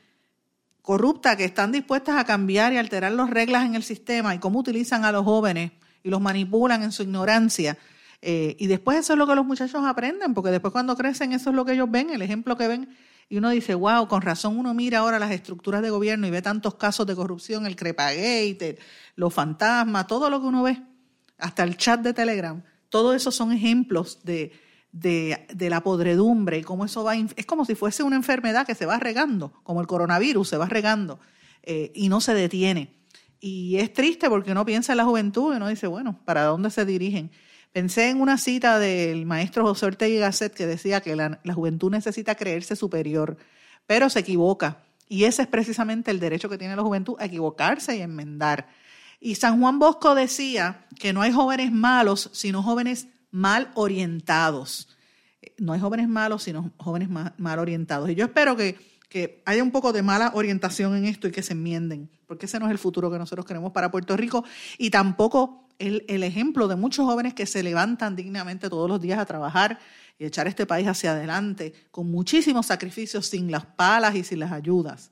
corrupta 0.83 1.35
que 1.35 1.45
están 1.45 1.71
dispuestas 1.71 2.19
a 2.19 2.25
cambiar 2.25 2.71
y 2.71 2.77
alterar 2.77 3.13
las 3.13 3.31
reglas 3.31 3.65
en 3.65 3.73
el 3.73 3.81
sistema 3.81 4.35
y 4.35 4.37
cómo 4.37 4.59
utilizan 4.59 5.05
a 5.05 5.11
los 5.11 5.25
jóvenes 5.25 5.71
y 6.03 6.09
los 6.09 6.21
manipulan 6.21 6.83
en 6.83 6.91
su 6.91 7.03
ignorancia. 7.03 7.77
Eh, 8.21 8.55
y 8.59 8.67
después 8.67 8.97
eso 8.97 9.13
es 9.13 9.19
lo 9.19 9.27
que 9.27 9.35
los 9.35 9.45
muchachos 9.45 9.83
aprenden, 9.85 10.33
porque 10.33 10.51
después 10.51 10.71
cuando 10.71 10.95
crecen 10.95 11.31
eso 11.31 11.49
es 11.49 11.55
lo 11.55 11.65
que 11.65 11.73
ellos 11.73 11.89
ven, 11.89 12.09
el 12.09 12.21
ejemplo 12.21 12.57
que 12.57 12.67
ven. 12.67 12.89
Y 13.29 13.37
uno 13.37 13.49
dice, 13.51 13.75
wow, 13.75 14.07
con 14.07 14.21
razón 14.21 14.57
uno 14.57 14.73
mira 14.73 14.99
ahora 14.99 15.19
las 15.19 15.31
estructuras 15.31 15.81
de 15.81 15.91
gobierno 15.91 16.25
y 16.25 16.31
ve 16.31 16.41
tantos 16.41 16.75
casos 16.75 17.05
de 17.05 17.15
corrupción, 17.15 17.67
el 17.67 17.75
Crepagate, 17.75 18.79
los 19.15 19.33
fantasmas, 19.33 20.07
todo 20.07 20.29
lo 20.29 20.41
que 20.41 20.47
uno 20.47 20.63
ve, 20.63 20.81
hasta 21.37 21.63
el 21.63 21.77
chat 21.77 22.01
de 22.01 22.13
Telegram, 22.13 22.61
todo 22.89 23.13
eso 23.13 23.31
son 23.31 23.51
ejemplos 23.51 24.19
de, 24.23 24.51
de, 24.91 25.45
de, 25.53 25.69
la 25.69 25.81
podredumbre 25.81 26.57
y 26.57 26.63
cómo 26.63 26.85
eso 26.85 27.03
va, 27.03 27.15
es 27.15 27.45
como 27.45 27.65
si 27.65 27.75
fuese 27.75 28.01
una 28.01 28.15
enfermedad 28.15 28.65
que 28.65 28.73
se 28.73 28.87
va 28.87 28.97
regando, 28.97 29.53
como 29.63 29.79
el 29.81 29.87
coronavirus 29.87 30.49
se 30.49 30.57
va 30.57 30.65
regando 30.65 31.19
eh, 31.63 31.91
y 31.93 32.09
no 32.09 32.21
se 32.21 32.33
detiene. 32.33 32.98
Y 33.39 33.77
es 33.77 33.93
triste 33.93 34.29
porque 34.29 34.51
uno 34.51 34.65
piensa 34.65 34.93
en 34.93 34.97
la 34.97 35.05
juventud 35.05 35.53
y 35.53 35.57
uno 35.57 35.67
dice, 35.67 35.87
bueno, 35.87 36.19
¿para 36.25 36.43
dónde 36.43 36.69
se 36.69 36.85
dirigen? 36.85 37.31
Pensé 37.71 38.09
en 38.09 38.19
una 38.19 38.37
cita 38.37 38.79
del 38.79 39.25
maestro 39.25 39.63
José 39.63 39.85
Ortega 39.85 40.19
Gasset 40.19 40.53
que 40.53 40.65
decía 40.65 41.01
que 41.01 41.15
la, 41.15 41.39
la 41.43 41.53
juventud 41.53 41.91
necesita 41.91 42.35
creerse 42.35 42.75
superior, 42.75 43.37
pero 43.85 44.09
se 44.09 44.19
equivoca. 44.19 44.83
Y 45.07 45.23
ese 45.23 45.43
es 45.43 45.47
precisamente 45.47 46.11
el 46.11 46.19
derecho 46.19 46.49
que 46.49 46.57
tiene 46.57 46.75
la 46.75 46.83
juventud 46.83 47.15
a 47.19 47.25
equivocarse 47.25 47.95
y 47.95 48.01
enmendar. 48.01 48.67
Y 49.19 49.35
San 49.35 49.59
Juan 49.59 49.79
Bosco 49.79 50.15
decía 50.15 50.85
que 50.97 51.13
no 51.13 51.21
hay 51.21 51.31
jóvenes 51.31 51.71
malos, 51.71 52.29
sino 52.33 52.63
jóvenes 52.63 53.07
mal 53.31 53.71
orientados. 53.75 54.95
No 55.57 55.73
hay 55.73 55.79
jóvenes 55.79 56.07
malos, 56.07 56.43
sino 56.43 56.71
jóvenes 56.77 57.09
mal 57.09 57.59
orientados. 57.59 58.09
Y 58.09 58.15
yo 58.15 58.25
espero 58.25 58.55
que, 58.55 58.77
que, 59.09 59.41
haya 59.45 59.63
un 59.63 59.71
poco 59.71 59.91
de 59.91 60.01
mala 60.01 60.31
orientación 60.33 60.95
en 60.95 61.05
esto 61.05 61.27
y 61.27 61.31
que 61.31 61.41
se 61.41 61.53
enmienden, 61.53 62.09
porque 62.27 62.45
ese 62.45 62.59
no 62.59 62.67
es 62.67 62.71
el 62.71 62.77
futuro 62.77 63.11
que 63.11 63.17
nosotros 63.17 63.45
queremos 63.45 63.71
para 63.71 63.91
Puerto 63.91 64.15
Rico 64.15 64.45
y 64.77 64.91
tampoco 64.91 65.67
el, 65.79 66.05
el 66.07 66.23
ejemplo 66.23 66.67
de 66.67 66.75
muchos 66.75 67.05
jóvenes 67.05 67.33
que 67.33 67.45
se 67.45 67.63
levantan 67.63 68.15
dignamente 68.15 68.69
todos 68.69 68.89
los 68.89 69.01
días 69.01 69.19
a 69.19 69.25
trabajar 69.25 69.79
y 70.19 70.25
echar 70.25 70.47
este 70.47 70.65
país 70.65 70.87
hacia 70.87 71.11
adelante 71.11 71.73
con 71.91 72.11
muchísimos 72.11 72.67
sacrificios, 72.67 73.25
sin 73.25 73.51
las 73.51 73.65
palas 73.65 74.15
y 74.15 74.23
sin 74.23 74.39
las 74.39 74.51
ayudas. 74.51 75.11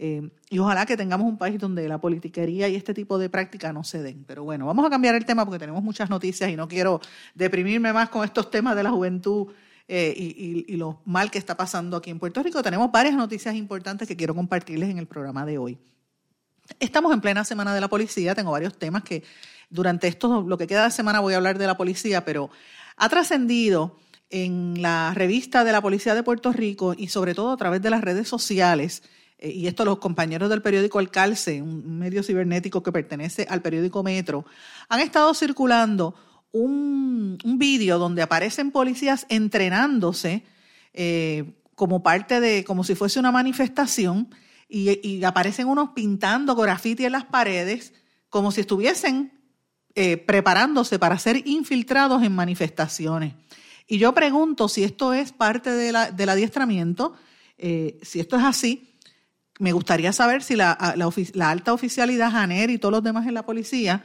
Eh, 0.00 0.30
y 0.48 0.58
ojalá 0.60 0.86
que 0.86 0.96
tengamos 0.96 1.26
un 1.26 1.36
país 1.36 1.58
donde 1.58 1.88
la 1.88 2.00
politiquería 2.00 2.68
y 2.68 2.76
este 2.76 2.94
tipo 2.94 3.18
de 3.18 3.28
práctica 3.28 3.72
no 3.72 3.82
se 3.82 4.00
den. 4.00 4.24
Pero 4.26 4.44
bueno, 4.44 4.66
vamos 4.66 4.86
a 4.86 4.90
cambiar 4.90 5.14
el 5.16 5.24
tema 5.24 5.44
porque 5.44 5.58
tenemos 5.58 5.82
muchas 5.82 6.08
noticias 6.08 6.50
y 6.50 6.56
no 6.56 6.68
quiero 6.68 7.00
deprimirme 7.34 7.92
más 7.92 8.08
con 8.08 8.24
estos 8.24 8.50
temas 8.50 8.76
de 8.76 8.84
la 8.84 8.90
juventud 8.90 9.48
eh, 9.88 10.14
y, 10.16 10.64
y, 10.72 10.76
lo 10.76 11.00
mal 11.04 11.30
que 11.30 11.38
está 11.38 11.56
pasando 11.56 11.96
aquí 11.96 12.10
en 12.10 12.18
Puerto 12.18 12.42
Rico. 12.42 12.62
Tenemos 12.62 12.92
varias 12.92 13.14
noticias 13.14 13.54
importantes 13.54 14.06
que 14.06 14.16
quiero 14.16 14.34
compartirles 14.34 14.90
en 14.90 14.98
el 14.98 15.06
programa 15.06 15.46
de 15.46 15.58
hoy. 15.58 15.78
Estamos 16.78 17.12
en 17.14 17.20
plena 17.20 17.44
semana 17.44 17.74
de 17.74 17.80
la 17.80 17.88
policía, 17.88 18.34
tengo 18.34 18.50
varios 18.50 18.76
temas 18.78 19.02
que 19.02 19.24
durante 19.70 20.06
esto, 20.06 20.42
lo 20.42 20.58
que 20.58 20.66
queda 20.66 20.84
de 20.84 20.90
semana 20.90 21.20
voy 21.20 21.34
a 21.34 21.38
hablar 21.38 21.58
de 21.58 21.66
la 21.66 21.76
policía, 21.76 22.24
pero 22.24 22.50
ha 22.96 23.08
trascendido 23.08 23.96
en 24.30 24.82
la 24.82 25.14
revista 25.14 25.64
de 25.64 25.72
la 25.72 25.80
Policía 25.80 26.14
de 26.14 26.22
Puerto 26.22 26.52
Rico 26.52 26.94
y 26.96 27.08
sobre 27.08 27.34
todo 27.34 27.52
a 27.52 27.56
través 27.56 27.80
de 27.80 27.88
las 27.88 28.02
redes 28.02 28.28
sociales 28.28 29.02
eh, 29.38 29.50
y 29.50 29.66
esto 29.66 29.84
los 29.84 29.98
compañeros 29.98 30.50
del 30.50 30.62
periódico 30.62 31.00
El 31.00 31.10
Calce, 31.10 31.62
un 31.62 31.98
medio 31.98 32.22
cibernético 32.22 32.82
que 32.82 32.92
pertenece 32.92 33.46
al 33.48 33.62
periódico 33.62 34.02
Metro, 34.02 34.44
han 34.88 35.00
estado 35.00 35.32
circulando 35.32 36.14
un, 36.52 37.38
un 37.44 37.58
vídeo 37.58 37.98
donde 37.98 38.22
aparecen 38.22 38.70
policías 38.70 39.26
entrenándose 39.28 40.44
eh, 40.92 41.54
como 41.74 42.02
parte 42.02 42.40
de, 42.40 42.64
como 42.64 42.82
si 42.82 42.94
fuese 42.94 43.20
una 43.20 43.30
manifestación, 43.30 44.28
y, 44.68 45.24
aparecen 45.24 45.66
unos 45.66 45.90
pintando 45.90 46.54
graffiti 46.54 47.04
en 47.06 47.12
las 47.12 47.24
paredes, 47.24 47.94
como 48.28 48.52
si 48.52 48.60
estuviesen 48.60 49.32
eh, 49.94 50.18
preparándose 50.18 50.98
para 50.98 51.18
ser 51.18 51.46
infiltrados 51.46 52.22
en 52.22 52.32
manifestaciones. 52.32 53.34
Y 53.86 53.98
yo 53.98 54.12
pregunto 54.12 54.68
si 54.68 54.84
esto 54.84 55.14
es 55.14 55.32
parte 55.32 55.70
de 55.70 55.92
la, 55.92 56.10
del 56.10 56.28
adiestramiento, 56.28 57.14
eh, 57.56 57.98
si 58.02 58.20
esto 58.20 58.36
es 58.36 58.44
así, 58.44 58.94
me 59.58 59.72
gustaría 59.72 60.12
saber 60.12 60.42
si 60.42 60.54
la, 60.54 60.76
la, 60.96 61.10
la, 61.32 61.50
alta 61.50 61.72
oficialidad, 61.72 62.30
Janer 62.30 62.70
y 62.70 62.78
todos 62.78 62.92
los 62.92 63.02
demás 63.02 63.26
en 63.26 63.34
la 63.34 63.46
policía 63.46 64.04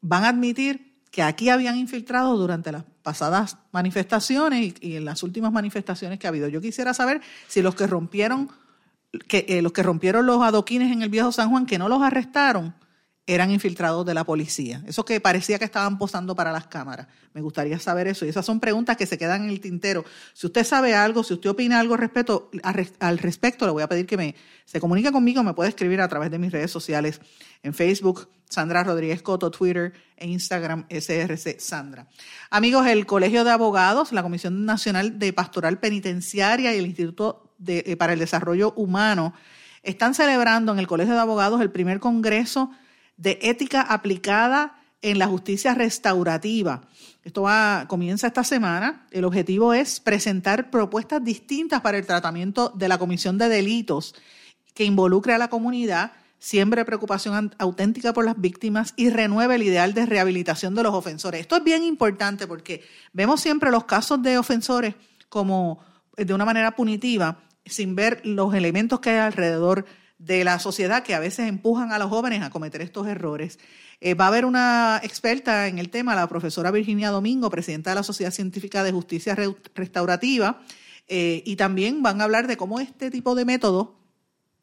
van 0.00 0.24
a 0.24 0.30
admitir 0.30 0.87
que 1.10 1.22
aquí 1.22 1.48
habían 1.48 1.76
infiltrado 1.76 2.36
durante 2.36 2.72
las 2.72 2.84
pasadas 3.02 3.56
manifestaciones 3.72 4.74
y, 4.80 4.96
en 4.96 5.04
las 5.04 5.22
últimas 5.22 5.52
manifestaciones 5.52 6.18
que 6.18 6.26
ha 6.26 6.30
habido. 6.30 6.48
Yo 6.48 6.60
quisiera 6.60 6.92
saber 6.94 7.20
si 7.46 7.62
los 7.62 7.74
que 7.74 7.86
rompieron, 7.86 8.50
que, 9.26 9.46
eh, 9.48 9.62
los 9.62 9.72
que 9.72 9.82
rompieron 9.82 10.26
los 10.26 10.42
adoquines 10.42 10.92
en 10.92 11.02
el 11.02 11.08
viejo 11.08 11.32
San 11.32 11.50
Juan, 11.50 11.66
que 11.66 11.78
no 11.78 11.88
los 11.88 12.02
arrestaron, 12.02 12.74
eran 13.28 13.50
infiltrados 13.50 14.06
de 14.06 14.14
la 14.14 14.24
policía. 14.24 14.82
Eso 14.86 15.04
que 15.04 15.20
parecía 15.20 15.58
que 15.58 15.66
estaban 15.66 15.98
posando 15.98 16.34
para 16.34 16.50
las 16.50 16.66
cámaras. 16.66 17.08
Me 17.34 17.42
gustaría 17.42 17.78
saber 17.78 18.08
eso. 18.08 18.24
Y 18.24 18.30
esas 18.30 18.46
son 18.46 18.58
preguntas 18.58 18.96
que 18.96 19.04
se 19.04 19.18
quedan 19.18 19.44
en 19.44 19.50
el 19.50 19.60
tintero. 19.60 20.02
Si 20.32 20.46
usted 20.46 20.64
sabe 20.64 20.94
algo, 20.94 21.22
si 21.22 21.34
usted 21.34 21.50
opina 21.50 21.78
algo 21.78 21.92
al 21.92 22.00
respecto, 22.00 22.50
al 22.98 23.18
respecto 23.18 23.66
le 23.66 23.72
voy 23.72 23.82
a 23.82 23.88
pedir 23.88 24.06
que 24.06 24.16
me, 24.16 24.34
se 24.64 24.80
comunique 24.80 25.12
conmigo. 25.12 25.42
Me 25.42 25.52
puede 25.52 25.68
escribir 25.68 26.00
a 26.00 26.08
través 26.08 26.30
de 26.30 26.38
mis 26.38 26.50
redes 26.50 26.70
sociales 26.70 27.20
en 27.62 27.74
Facebook, 27.74 28.30
Sandra 28.48 28.82
Rodríguez 28.82 29.20
Coto, 29.20 29.50
Twitter 29.50 29.92
e 30.16 30.26
Instagram, 30.26 30.86
SRC 30.88 31.60
Sandra. 31.60 32.08
Amigos, 32.48 32.86
el 32.86 33.04
Colegio 33.04 33.44
de 33.44 33.50
Abogados, 33.50 34.10
la 34.10 34.22
Comisión 34.22 34.64
Nacional 34.64 35.18
de 35.18 35.34
Pastoral 35.34 35.78
Penitenciaria 35.78 36.74
y 36.74 36.78
el 36.78 36.86
Instituto 36.86 37.52
eh, 37.66 37.94
para 37.96 38.14
el 38.14 38.20
Desarrollo 38.20 38.72
Humano 38.72 39.34
están 39.82 40.14
celebrando 40.14 40.72
en 40.72 40.78
el 40.78 40.86
Colegio 40.86 41.12
de 41.12 41.20
Abogados 41.20 41.60
el 41.60 41.70
primer 41.70 42.00
congreso 42.00 42.70
de 43.18 43.38
ética 43.42 43.82
aplicada 43.82 44.80
en 45.02 45.18
la 45.18 45.26
justicia 45.26 45.74
restaurativa. 45.74 46.82
Esto 47.22 47.42
va, 47.42 47.84
comienza 47.88 48.26
esta 48.26 48.42
semana. 48.42 49.06
El 49.10 49.24
objetivo 49.24 49.74
es 49.74 50.00
presentar 50.00 50.70
propuestas 50.70 51.22
distintas 51.22 51.82
para 51.82 51.98
el 51.98 52.06
tratamiento 52.06 52.70
de 52.70 52.88
la 52.88 52.98
comisión 52.98 53.36
de 53.36 53.48
delitos 53.48 54.14
que 54.74 54.84
involucre 54.84 55.34
a 55.34 55.38
la 55.38 55.48
comunidad, 55.48 56.12
siembre 56.38 56.84
preocupación 56.84 57.54
auténtica 57.58 58.12
por 58.12 58.24
las 58.24 58.40
víctimas 58.40 58.94
y 58.96 59.10
renueve 59.10 59.56
el 59.56 59.64
ideal 59.64 59.92
de 59.92 60.06
rehabilitación 60.06 60.74
de 60.74 60.84
los 60.84 60.94
ofensores. 60.94 61.40
Esto 61.40 61.56
es 61.56 61.64
bien 61.64 61.82
importante 61.82 62.46
porque 62.46 62.82
vemos 63.12 63.40
siempre 63.40 63.70
los 63.70 63.84
casos 63.84 64.22
de 64.22 64.38
ofensores 64.38 64.94
como 65.28 65.80
de 66.16 66.32
una 66.32 66.44
manera 66.44 66.74
punitiva, 66.74 67.40
sin 67.66 67.94
ver 67.94 68.20
los 68.24 68.54
elementos 68.54 69.00
que 69.00 69.10
hay 69.10 69.18
alrededor 69.18 69.84
de 70.18 70.44
la 70.44 70.58
sociedad 70.58 71.02
que 71.02 71.14
a 71.14 71.20
veces 71.20 71.48
empujan 71.48 71.92
a 71.92 71.98
los 71.98 72.08
jóvenes 72.08 72.42
a 72.42 72.50
cometer 72.50 72.82
estos 72.82 73.06
errores. 73.06 73.58
Eh, 74.00 74.14
va 74.14 74.26
a 74.26 74.28
haber 74.28 74.44
una 74.44 75.00
experta 75.02 75.66
en 75.66 75.78
el 75.78 75.90
tema, 75.90 76.14
la 76.14 76.28
profesora 76.28 76.70
Virginia 76.70 77.10
Domingo, 77.10 77.50
presidenta 77.50 77.90
de 77.90 77.96
la 77.96 78.02
Sociedad 78.02 78.32
Científica 78.32 78.84
de 78.84 78.92
Justicia 78.92 79.36
Restaurativa, 79.74 80.60
eh, 81.08 81.42
y 81.46 81.56
también 81.56 82.02
van 82.02 82.20
a 82.20 82.24
hablar 82.24 82.46
de 82.46 82.56
cómo 82.56 82.80
este 82.80 83.10
tipo 83.10 83.34
de 83.34 83.44
método 83.44 83.98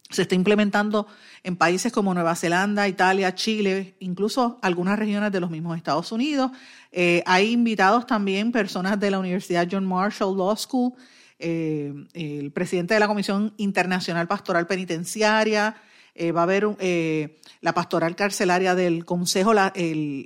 se 0.09 0.21
está 0.21 0.35
implementando 0.35 1.07
en 1.43 1.55
países 1.55 1.91
como 1.91 2.13
Nueva 2.13 2.35
Zelanda, 2.35 2.87
Italia, 2.87 3.33
Chile, 3.33 3.95
incluso 3.99 4.59
algunas 4.61 4.99
regiones 4.99 5.31
de 5.31 5.39
los 5.39 5.49
mismos 5.49 5.77
Estados 5.77 6.11
Unidos. 6.11 6.51
Eh, 6.91 7.23
hay 7.25 7.51
invitados 7.51 8.05
también 8.05 8.51
personas 8.51 8.99
de 8.99 9.09
la 9.09 9.19
Universidad 9.19 9.67
John 9.69 9.85
Marshall 9.85 10.37
Law 10.37 10.55
School, 10.55 10.93
eh, 11.39 11.93
el 12.13 12.51
presidente 12.51 12.93
de 12.93 12.99
la 12.99 13.07
Comisión 13.07 13.53
Internacional 13.57 14.27
Pastoral 14.27 14.67
Penitenciaria, 14.67 15.75
eh, 16.17 16.31
va 16.31 16.41
a 16.41 16.43
haber 16.43 16.65
eh, 16.79 17.41
la 17.59 17.73
pastoral 17.73 18.15
carcelaria 18.15 18.73
del 18.73 19.03
Consejo, 19.03 19.53
la, 19.53 19.73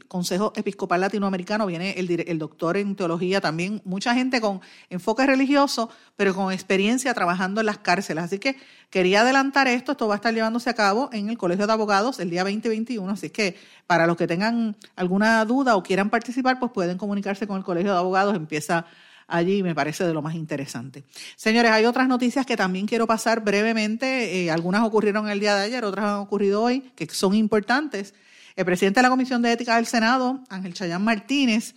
Consejo 0.07 0.53
Episcopal 0.55 1.01
Latinoamericano, 1.01 1.65
viene 1.65 1.93
el, 1.97 2.25
el, 2.27 2.37
doctor 2.37 2.77
en 2.77 2.95
teología 2.95 3.41
también, 3.41 3.81
mucha 3.85 4.13
gente 4.13 4.39
con 4.39 4.61
enfoque 4.91 5.25
religioso, 5.25 5.89
pero 6.15 6.35
con 6.35 6.53
experiencia 6.53 7.11
trabajando 7.15 7.61
en 7.61 7.65
las 7.65 7.79
cárceles. 7.79 8.25
Así 8.25 8.37
que 8.37 8.55
quería 8.91 9.21
adelantar 9.21 9.67
esto, 9.67 9.93
esto 9.93 10.07
va 10.07 10.13
a 10.13 10.17
estar 10.17 10.31
llevándose 10.31 10.69
a 10.69 10.75
cabo 10.75 11.09
en 11.11 11.27
el 11.29 11.39
Colegio 11.39 11.65
de 11.65 11.73
Abogados 11.73 12.19
el 12.19 12.29
día 12.29 12.43
2021, 12.43 13.09
así 13.09 13.31
que 13.31 13.55
para 13.87 14.05
los 14.05 14.15
que 14.15 14.27
tengan 14.27 14.75
alguna 14.95 15.43
duda 15.45 15.75
o 15.75 15.81
quieran 15.81 16.11
participar, 16.11 16.59
pues 16.59 16.71
pueden 16.71 16.99
comunicarse 16.99 17.47
con 17.47 17.57
el 17.57 17.63
Colegio 17.63 17.93
de 17.93 17.97
Abogados, 17.97 18.35
empieza 18.35 18.85
allí 19.29 19.63
me 19.63 19.75
parece 19.75 20.05
de 20.05 20.13
lo 20.13 20.21
más 20.21 20.35
interesante. 20.35 21.03
Señores, 21.35 21.71
hay 21.71 21.85
otras 21.85 22.07
noticias 22.07 22.45
que 22.45 22.57
también 22.57 22.85
quiero 22.85 23.07
pasar 23.07 23.41
brevemente. 23.41 24.43
Eh, 24.43 24.51
algunas 24.51 24.83
ocurrieron 24.83 25.29
el 25.29 25.39
día 25.39 25.55
de 25.55 25.63
ayer, 25.63 25.85
otras 25.85 26.05
han 26.05 26.19
ocurrido 26.19 26.61
hoy, 26.61 26.81
que 26.95 27.07
son 27.07 27.35
importantes. 27.35 28.13
El 28.55 28.65
presidente 28.65 28.99
de 28.99 29.03
la 29.03 29.09
Comisión 29.09 29.41
de 29.41 29.53
Ética 29.53 29.77
del 29.77 29.85
Senado, 29.85 30.43
Ángel 30.49 30.73
Chayán 30.73 31.03
Martínez, 31.03 31.75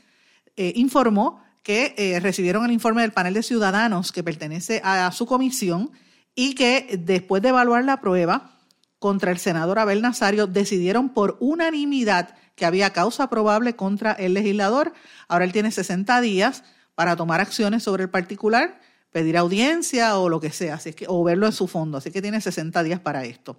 eh, 0.56 0.72
informó 0.76 1.40
que 1.62 1.94
eh, 1.96 2.18
recibieron 2.20 2.64
el 2.64 2.72
informe 2.72 3.02
del 3.02 3.12
panel 3.12 3.34
de 3.34 3.42
ciudadanos 3.42 4.12
que 4.12 4.24
pertenece 4.24 4.80
a, 4.84 5.10
su 5.12 5.26
comisión 5.26 5.92
y 6.34 6.54
que 6.54 6.98
después 6.98 7.42
de 7.42 7.50
evaluar 7.50 7.84
la 7.84 8.00
prueba 8.00 8.58
contra 8.98 9.30
el 9.30 9.38
senador 9.38 9.78
Abel 9.78 10.02
Nazario 10.02 10.46
decidieron 10.46 11.10
por 11.10 11.36
unanimidad 11.40 12.34
que 12.56 12.66
había 12.66 12.92
causa 12.92 13.30
probable 13.30 13.76
contra 13.76 14.12
el 14.12 14.34
legislador. 14.34 14.92
Ahora 15.28 15.44
él 15.44 15.52
tiene 15.52 15.70
60 15.70 16.20
días 16.20 16.64
para 16.94 17.16
tomar 17.16 17.40
acciones 17.40 17.82
sobre 17.82 18.04
el 18.04 18.10
particular, 18.10 18.80
pedir 19.10 19.36
audiencia 19.36 20.18
o 20.18 20.28
lo 20.28 20.40
que 20.40 20.50
sea, 20.50 20.74
así 20.74 20.92
que, 20.92 21.06
o 21.08 21.22
verlo 21.24 21.46
en 21.46 21.52
su 21.52 21.66
fondo. 21.66 21.98
Así 21.98 22.10
que 22.10 22.22
tiene 22.22 22.40
60 22.40 22.82
días 22.82 23.00
para 23.00 23.24
esto. 23.24 23.58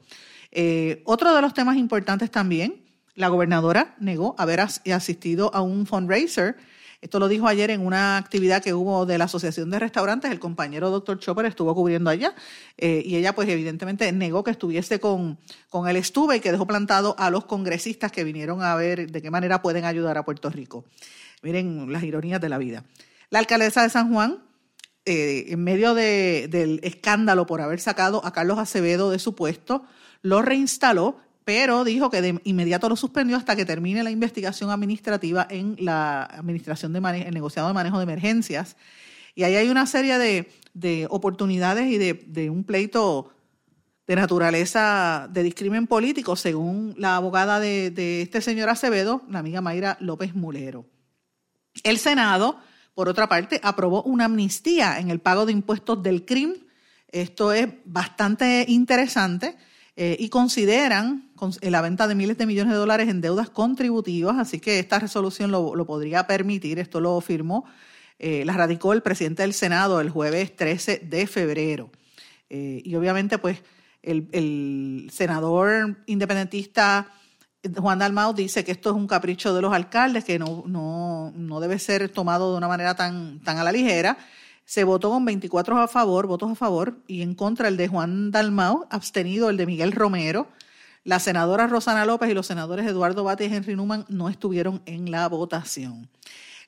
Eh, 0.52 1.02
otro 1.06 1.34
de 1.34 1.42
los 1.42 1.54
temas 1.54 1.78
importantes 1.78 2.32
también, 2.32 2.84
la 3.16 3.28
gobernadora 3.28 3.96
negó 4.00 4.36
haber 4.38 4.60
asistido 4.62 5.54
a 5.54 5.62
un 5.62 5.86
fundraiser 5.86 6.58
esto 7.04 7.20
lo 7.20 7.28
dijo 7.28 7.50
ayer 7.50 7.70
en 7.70 7.86
una 7.86 8.16
actividad 8.16 8.64
que 8.64 8.74
hubo 8.74 9.06
de 9.06 9.18
la 9.18 9.26
Asociación 9.26 9.70
de 9.70 9.78
Restaurantes. 9.78 10.32
El 10.32 10.40
compañero 10.40 10.90
doctor 10.90 11.20
Chopper 11.20 11.46
estuvo 11.46 11.76
cubriendo 11.76 12.10
allá 12.10 12.34
eh, 12.78 13.04
y 13.06 13.18
ella 13.18 13.36
pues 13.36 13.50
evidentemente 13.50 14.10
negó 14.14 14.46
que 14.46 14.52
estuviese 14.52 15.02
con, 15.02 15.38
con 15.70 15.90
el 15.90 15.98
estuve 15.98 16.38
y 16.38 16.40
que 16.40 16.54
dejó 16.54 16.66
plantado 16.66 17.14
a 17.20 17.30
los 17.30 17.44
congresistas 17.44 18.10
que 18.10 18.24
vinieron 18.24 18.64
a 18.64 18.74
ver 18.76 19.12
de 19.12 19.22
qué 19.22 19.30
manera 19.30 19.62
pueden 19.62 19.84
ayudar 19.84 20.18
a 20.18 20.24
Puerto 20.24 20.50
Rico. 20.50 20.86
Miren 21.42 21.92
las 21.92 22.04
ironías 22.04 22.40
de 22.40 22.48
la 22.48 22.58
vida. 22.58 22.86
La 23.34 23.40
alcaldesa 23.40 23.82
de 23.82 23.90
San 23.90 24.14
Juan, 24.14 24.44
eh, 25.06 25.46
en 25.48 25.64
medio 25.64 25.96
del 25.96 26.80
escándalo 26.84 27.48
por 27.48 27.62
haber 27.62 27.80
sacado 27.80 28.24
a 28.24 28.32
Carlos 28.32 28.60
Acevedo 28.60 29.10
de 29.10 29.18
su 29.18 29.34
puesto, 29.34 29.86
lo 30.22 30.44
reinstaló 30.44 31.18
pero 31.44 31.84
dijo 31.84 32.12
que 32.12 32.22
de 32.22 32.40
inmediato 32.44 32.88
lo 32.90 32.96
suspendió 32.96 33.36
hasta 33.36 33.56
que 33.56 33.66
termine 33.66 34.04
la 34.04 34.12
investigación 34.12 34.70
administrativa 34.70 35.48
en 35.50 35.78
la 35.80 36.26
Administración 36.26 36.94
de 36.94 37.00
el 37.00 37.34
negociado 37.34 37.70
de 37.70 37.74
manejo 37.74 37.98
de 37.98 38.04
emergencias. 38.04 38.78
Y 39.34 39.42
ahí 39.42 39.56
hay 39.56 39.68
una 39.68 39.88
serie 39.88 40.20
de, 40.20 41.08
oportunidades 41.10 41.88
y 41.88 41.98
de, 41.98 42.50
un 42.52 42.64
pleito 42.64 43.34
de 44.06 44.16
naturaleza 44.16 45.28
de 45.32 45.42
discrimen 45.42 45.88
político, 45.88 46.36
según 46.36 46.94
la 47.00 47.16
abogada 47.16 47.60
de, 47.60 47.90
de 47.90 48.22
este 48.22 48.42
señor 48.42 48.70
Acevedo, 48.70 49.24
la 49.28 49.40
amiga 49.40 49.60
Mayra 49.60 49.98
López 50.02 50.36
Mulero. 50.36 50.86
El 51.84 51.98
Senado, 51.98 52.60
por 52.96 53.10
otra 53.10 53.28
parte, 53.28 53.60
aprobó 53.64 54.04
una 54.04 54.26
amnistía 54.26 55.00
en 55.00 55.10
el 55.10 55.20
pago 55.20 55.46
de 55.46 55.52
impuestos 55.52 56.02
del 56.04 56.26
CRIM. 56.26 56.54
Esto 57.10 57.54
es 57.54 57.68
bastante 57.86 58.66
interesante 58.68 59.56
eh, 59.96 60.16
y 60.20 60.30
consideran 60.30 61.30
la 61.62 61.82
venta 61.82 62.08
de 62.08 62.16
miles 62.16 62.38
de 62.38 62.46
millones 62.46 62.74
de 62.74 62.80
dólares 62.80 63.10
en 63.10 63.22
deudas 63.22 63.50
contributivas, 63.50 64.38
así 64.40 64.60
que 64.60 64.80
esta 64.80 64.98
resolución 64.98 65.52
lo, 65.52 65.86
podría 65.86 66.26
permitir, 66.26 66.80
esto 66.80 67.00
lo 67.00 67.20
firmó, 67.22 67.66
eh, 68.18 68.44
la 68.46 68.54
radicó 68.54 68.94
el 68.94 69.02
presidente 69.02 69.44
del 69.44 69.54
Senado 69.54 70.00
el 70.00 70.10
jueves 70.10 70.56
13 70.56 71.00
de 71.00 71.28
febrero. 71.28 71.92
Eh, 72.50 72.82
y 72.84 72.96
obviamente, 72.96 73.38
pues, 73.38 73.62
el, 74.02 75.10
senador 75.12 75.98
independentista 76.06 77.12
Juan 77.78 78.00
Dalmau 78.00 78.34
dice 78.34 78.64
que 78.64 78.72
esto 78.72 78.90
es 78.90 78.96
un 78.96 79.08
capricho 79.08 79.54
de 79.54 79.62
los 79.62 79.74
alcaldes, 79.74 80.24
que 80.26 80.38
no, 80.40 80.64
no, 80.66 81.32
no 81.36 81.60
debe 81.60 81.80
ser 81.80 82.10
tomado 82.10 82.52
de 82.52 82.58
una 82.58 82.68
manera 82.68 82.96
tan, 82.96 83.40
tan 83.40 83.58
a 83.58 83.64
la 83.64 83.72
ligera 83.72 84.18
se 84.66 84.84
votó 84.84 85.10
con 85.10 85.26
24 85.26 85.80
a 85.80 85.88
favor, 85.88 86.28
votos 86.28 86.52
a 86.52 86.56
favor, 86.56 86.98
y 87.08 87.22
en 87.22 87.36
contra 87.36 87.68
el 87.68 87.78
de 87.78 87.88
Juan 87.88 88.32
Dalmau, 88.32 88.88
abstenido 88.90 89.50
el 89.50 89.58
de 89.58 89.66
Miguel 89.66 89.92
Romero. 89.92 90.48
La 91.04 91.20
senadora 91.20 91.68
Rosana 91.68 92.06
López 92.06 92.30
y 92.30 92.34
los 92.34 92.48
senadores 92.48 92.88
Eduardo 92.88 93.26
Bate 93.26 93.46
y 93.46 93.54
Henry 93.54 93.76
Newman 93.76 94.06
no 94.08 94.30
estuvieron 94.30 94.82
en 94.86 95.12
la 95.12 95.28
votación. 95.28 96.10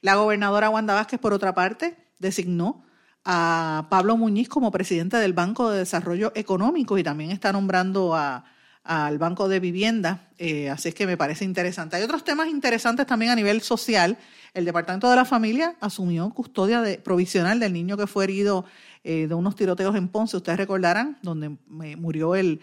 La 0.01 0.15
gobernadora 0.15 0.69
Wanda 0.69 0.93
Vázquez, 0.93 1.19
por 1.19 1.34
otra 1.34 1.55
parte, 1.55 1.95
designó 2.19 2.84
a 3.23 3.88
Pablo 3.89 4.17
Muñiz 4.17 4.49
como 4.49 4.71
presidente 4.71 5.17
del 5.17 5.34
Banco 5.34 5.71
de 5.71 5.79
Desarrollo 5.79 6.34
Económico 6.36 6.97
y 6.97 7.03
también 7.03 7.31
está 7.31 7.53
nombrando 7.53 8.13
a 8.13 8.43
al 8.86 9.17
Banco 9.17 9.50
de 9.50 9.60
Vivienda, 9.60 10.30
eh, 10.38 10.69
así 10.69 10.89
es 10.89 10.95
que 10.95 11.08
me 11.08 11.17
parece 11.17 11.43
interesante. 11.43 11.95
Hay 11.95 12.04
otros 12.04 12.24
temas 12.24 12.48
interesantes 12.48 13.08
también 13.08 13.32
a 13.32 13.36
nivel 13.36 13.62
social. 13.62 14.15
El 14.54 14.63
Departamento 14.63 15.10
de 15.10 15.15
la 15.15 15.26
Familia 15.26 15.76
asumió 15.82 16.30
custodia 16.30 16.84
provisional 17.04 17.60
del 17.60 17.74
niño 17.74 17.98
que 17.98 18.06
fue 18.06 18.26
herido 18.26 18.63
eh, 19.04 19.26
de 19.28 19.34
unos 19.34 19.56
tiroteos 19.56 19.95
en 19.95 20.08
Ponce, 20.08 20.38
ustedes 20.38 20.60
recordarán, 20.60 21.17
donde 21.24 21.58
murió 21.67 22.36
el, 22.36 22.62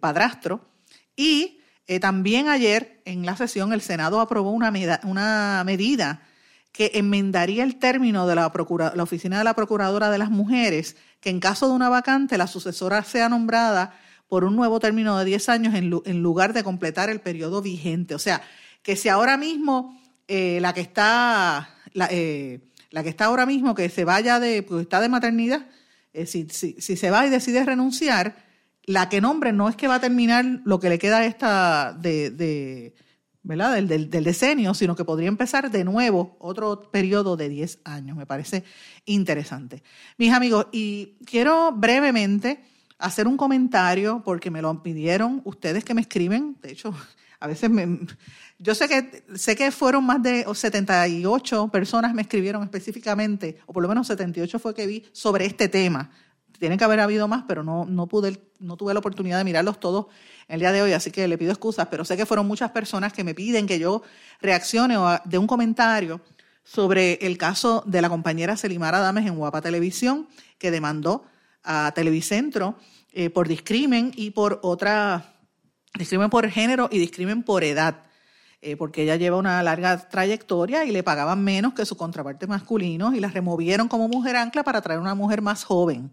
padrastro. 0.00 0.68
Y 1.14 1.60
eh, 1.86 2.00
también 2.00 2.48
ayer 2.48 3.00
en 3.04 3.24
la 3.24 3.36
sesión 3.36 3.72
el 3.72 3.80
Senado 3.80 4.20
aprobó 4.20 4.50
una, 4.50 4.72
una 5.04 5.62
medida 5.64 6.22
que 6.72 6.90
enmendaría 6.94 7.62
el 7.62 7.78
término 7.78 8.26
de 8.26 8.34
la, 8.34 8.52
la 8.94 9.02
Oficina 9.02 9.38
de 9.38 9.44
la 9.44 9.54
Procuradora 9.54 10.10
de 10.10 10.18
las 10.18 10.30
Mujeres, 10.30 10.96
que 11.20 11.30
en 11.30 11.38
caso 11.38 11.68
de 11.68 11.74
una 11.74 11.88
vacante 11.88 12.38
la 12.38 12.48
sucesora 12.48 13.04
sea 13.04 13.28
nombrada 13.28 13.94
por 14.30 14.44
un 14.44 14.54
nuevo 14.54 14.78
término 14.78 15.18
de 15.18 15.24
10 15.24 15.48
años 15.48 15.74
en, 15.74 16.22
lugar 16.22 16.52
de 16.52 16.62
completar 16.62 17.10
el 17.10 17.20
periodo 17.20 17.60
vigente. 17.60 18.14
O 18.14 18.18
sea, 18.20 18.40
que 18.80 18.94
si 18.94 19.08
ahora 19.08 19.36
mismo 19.36 20.00
eh, 20.28 20.60
la 20.62 20.72
que 20.72 20.80
está 20.80 21.68
eh, 22.10 22.60
la, 22.90 23.02
que 23.02 23.08
está 23.08 23.24
ahora 23.24 23.44
mismo 23.44 23.74
que 23.74 23.88
se 23.88 24.04
vaya 24.04 24.38
de 24.38 24.62
pues 24.62 24.82
está 24.82 25.00
de 25.00 25.08
maternidad, 25.08 25.66
eh, 26.12 26.26
si, 26.26 26.46
se 26.48 27.10
va 27.10 27.26
y 27.26 27.30
decide 27.30 27.64
renunciar, 27.64 28.36
la 28.84 29.08
que 29.08 29.20
nombre 29.20 29.52
no 29.52 29.68
es 29.68 29.74
que 29.74 29.88
va 29.88 29.96
a 29.96 30.00
terminar 30.00 30.44
lo 30.64 30.78
que 30.78 30.90
le 30.90 31.00
queda 31.00 31.26
esta 31.26 31.92
de, 31.92 32.94
¿verdad? 33.42 33.74
Del, 33.74 33.88
del, 33.88 34.10
del, 34.10 34.22
decenio, 34.22 34.74
sino 34.74 34.94
que 34.94 35.04
podría 35.04 35.28
empezar 35.28 35.72
de 35.72 35.82
nuevo 35.82 36.36
otro 36.38 36.88
periodo 36.92 37.36
de 37.36 37.48
10 37.48 37.80
años. 37.82 38.16
Me 38.16 38.26
parece 38.26 38.62
interesante. 39.06 39.82
Mis 40.18 40.32
amigos, 40.32 40.68
y 40.70 41.16
quiero 41.26 41.72
brevemente 41.72 42.69
hacer 43.00 43.26
un 43.26 43.36
comentario 43.36 44.22
porque 44.24 44.50
me 44.50 44.62
lo 44.62 44.82
pidieron 44.82 45.40
ustedes 45.44 45.84
que 45.84 45.94
me 45.94 46.00
escriben. 46.02 46.56
De 46.62 46.72
hecho, 46.72 46.94
a 47.40 47.46
veces 47.46 47.70
me, 47.70 48.00
yo 48.58 48.74
sé 48.74 48.88
que 48.88 49.24
sé 49.34 49.56
que 49.56 49.70
fueron 49.70 50.04
más 50.04 50.22
de 50.22 50.46
78 50.52 51.68
personas 51.68 52.14
me 52.14 52.22
escribieron 52.22 52.62
específicamente, 52.62 53.58
o 53.66 53.72
por 53.72 53.82
lo 53.82 53.88
menos 53.88 54.06
78 54.06 54.58
fue 54.58 54.74
que 54.74 54.86
vi 54.86 55.04
sobre 55.12 55.46
este 55.46 55.68
tema. 55.68 56.10
Tienen 56.58 56.76
que 56.76 56.84
haber 56.84 57.00
habido 57.00 57.26
más, 57.26 57.44
pero 57.48 57.64
no, 57.64 57.86
no 57.86 58.06
pude, 58.06 58.38
no 58.58 58.76
tuve 58.76 58.92
la 58.92 59.00
oportunidad 59.00 59.38
de 59.38 59.44
mirarlos 59.44 59.80
todos 59.80 60.06
el 60.46 60.60
día 60.60 60.72
de 60.72 60.82
hoy, 60.82 60.92
así 60.92 61.10
que 61.10 61.26
le 61.26 61.38
pido 61.38 61.52
excusas, 61.52 61.88
pero 61.90 62.04
sé 62.04 62.18
que 62.18 62.26
fueron 62.26 62.46
muchas 62.46 62.70
personas 62.70 63.14
que 63.14 63.24
me 63.24 63.34
piden 63.34 63.66
que 63.66 63.78
yo 63.78 64.02
reaccione 64.42 64.98
o 64.98 65.18
de 65.24 65.38
un 65.38 65.46
comentario 65.46 66.20
sobre 66.62 67.14
el 67.22 67.38
caso 67.38 67.82
de 67.86 68.02
la 68.02 68.10
compañera 68.10 68.58
Selimara 68.58 69.00
Dames 69.00 69.26
en 69.26 69.36
Guapa 69.36 69.62
Televisión, 69.62 70.28
que 70.58 70.70
demandó 70.70 71.24
a 71.62 71.92
Televicentro 71.94 72.76
eh, 73.12 73.30
por 73.30 73.48
discrimen 73.48 74.12
y 74.14 74.30
por 74.30 74.60
otra, 74.62 75.34
discrimen 75.98 76.30
por 76.30 76.48
género 76.48 76.88
y 76.92 76.98
discrimen 76.98 77.42
por 77.42 77.64
edad, 77.64 78.04
eh, 78.62 78.76
porque 78.76 79.02
ella 79.02 79.16
lleva 79.16 79.36
una 79.36 79.62
larga 79.62 80.08
trayectoria 80.08 80.84
y 80.84 80.90
le 80.90 81.02
pagaban 81.02 81.42
menos 81.42 81.74
que 81.74 81.86
su 81.86 81.96
contraparte 81.96 82.46
masculino 82.46 83.14
y 83.14 83.20
la 83.20 83.28
removieron 83.28 83.88
como 83.88 84.08
mujer 84.08 84.36
ancla 84.36 84.62
para 84.62 84.80
traer 84.80 85.00
una 85.00 85.14
mujer 85.14 85.42
más 85.42 85.64
joven. 85.64 86.12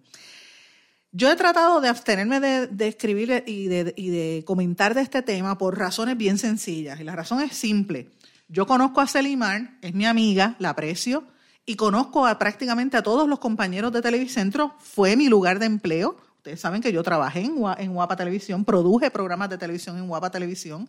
Yo 1.12 1.32
he 1.32 1.36
tratado 1.36 1.82
de 1.82 1.90
abstenerme 1.90 2.40
de, 2.40 2.88
escribir 2.88 3.44
y 3.48 3.68
de, 3.68 4.44
comentar 4.46 4.94
de 4.94 5.02
este 5.02 5.22
tema 5.22 5.58
por 5.58 5.78
razones 5.78 6.18
bien 6.18 6.38
sencillas. 6.38 7.00
Y 7.00 7.04
la 7.04 7.16
razón 7.16 7.42
es 7.42 7.56
simple. 7.56 8.12
Yo 8.50 8.68
conozco 8.68 9.02
a 9.02 9.08
Selimar, 9.08 9.78
es 9.82 9.94
mi 9.94 10.06
amiga, 10.06 10.56
la 10.60 10.70
aprecio, 10.70 11.24
y 11.70 11.76
conozco 11.76 12.26
a 12.26 12.40
prácticamente 12.40 12.96
a 12.96 13.04
todos 13.04 13.28
los 13.28 13.40
compañeros 13.40 13.92
de 13.92 14.02
Televicentro. 14.02 14.74
Fue 14.80 15.18
mi 15.18 15.28
lugar 15.28 15.60
de 15.60 15.66
empleo. 15.66 16.16
Ustedes 16.38 16.62
saben 16.62 16.82
que 16.82 16.94
yo 16.94 17.04
trabajé 17.04 17.42
en, 17.42 17.58
en 17.78 17.94
Guapa 17.94 18.16
Televisión, 18.16 18.64
produje 18.64 19.12
programas 19.12 19.50
de 19.50 19.58
televisión 19.58 19.98
en 19.98 20.08
Guapa 20.08 20.32
Televisión. 20.32 20.88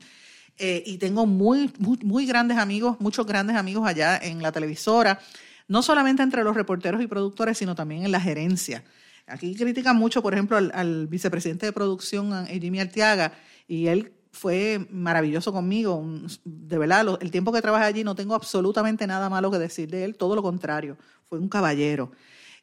Eh, 0.57 0.85
y 0.87 0.99
tengo 0.99 1.26
muy, 1.26 1.72
muy, 1.79 2.26
grandes 2.26 2.59
amigos, 2.59 2.97
muchos 3.01 3.26
grandes 3.26 3.57
amigos 3.57 3.89
allá 3.89 4.18
en 4.18 4.41
la 4.41 4.53
televisora, 4.53 5.18
no 5.66 5.83
solamente 5.83 6.22
entre 6.22 6.45
los 6.45 6.55
reporteros 6.55 7.03
y 7.03 7.09
productores, 7.09 7.59
sino 7.59 7.74
también 7.74 8.05
en 8.05 8.12
la 8.12 8.20
gerencia. 8.20 8.85
Aquí 9.26 9.57
critican 9.57 9.97
mucho, 9.97 10.22
por 10.22 10.33
ejemplo, 10.33 10.57
al, 10.57 10.70
al 10.74 11.09
vicepresidente 11.09 11.66
de 11.66 11.72
producción, 11.72 12.47
Jimmy 12.47 12.79
Arteaga, 12.79 13.33
y 13.66 13.89
él 13.89 14.12
fue 14.33 14.87
maravilloso 14.91 15.53
conmigo. 15.53 16.05
De 16.45 16.79
verdad, 16.79 17.18
el 17.20 17.31
tiempo 17.31 17.53
que 17.53 17.62
trabajé 17.62 17.85
allí 17.85 18.05
no 18.05 18.14
tengo 18.14 18.35
absolutamente 18.35 19.07
nada 19.07 19.29
malo 19.29 19.51
que 19.51 19.59
decir 19.59 19.91
de 19.91 20.05
él, 20.05 20.16
todo 20.16 20.35
lo 20.35 20.43
contrario, 20.43 20.97
fue 21.29 21.39
un 21.39 21.49
caballero. 21.49 22.11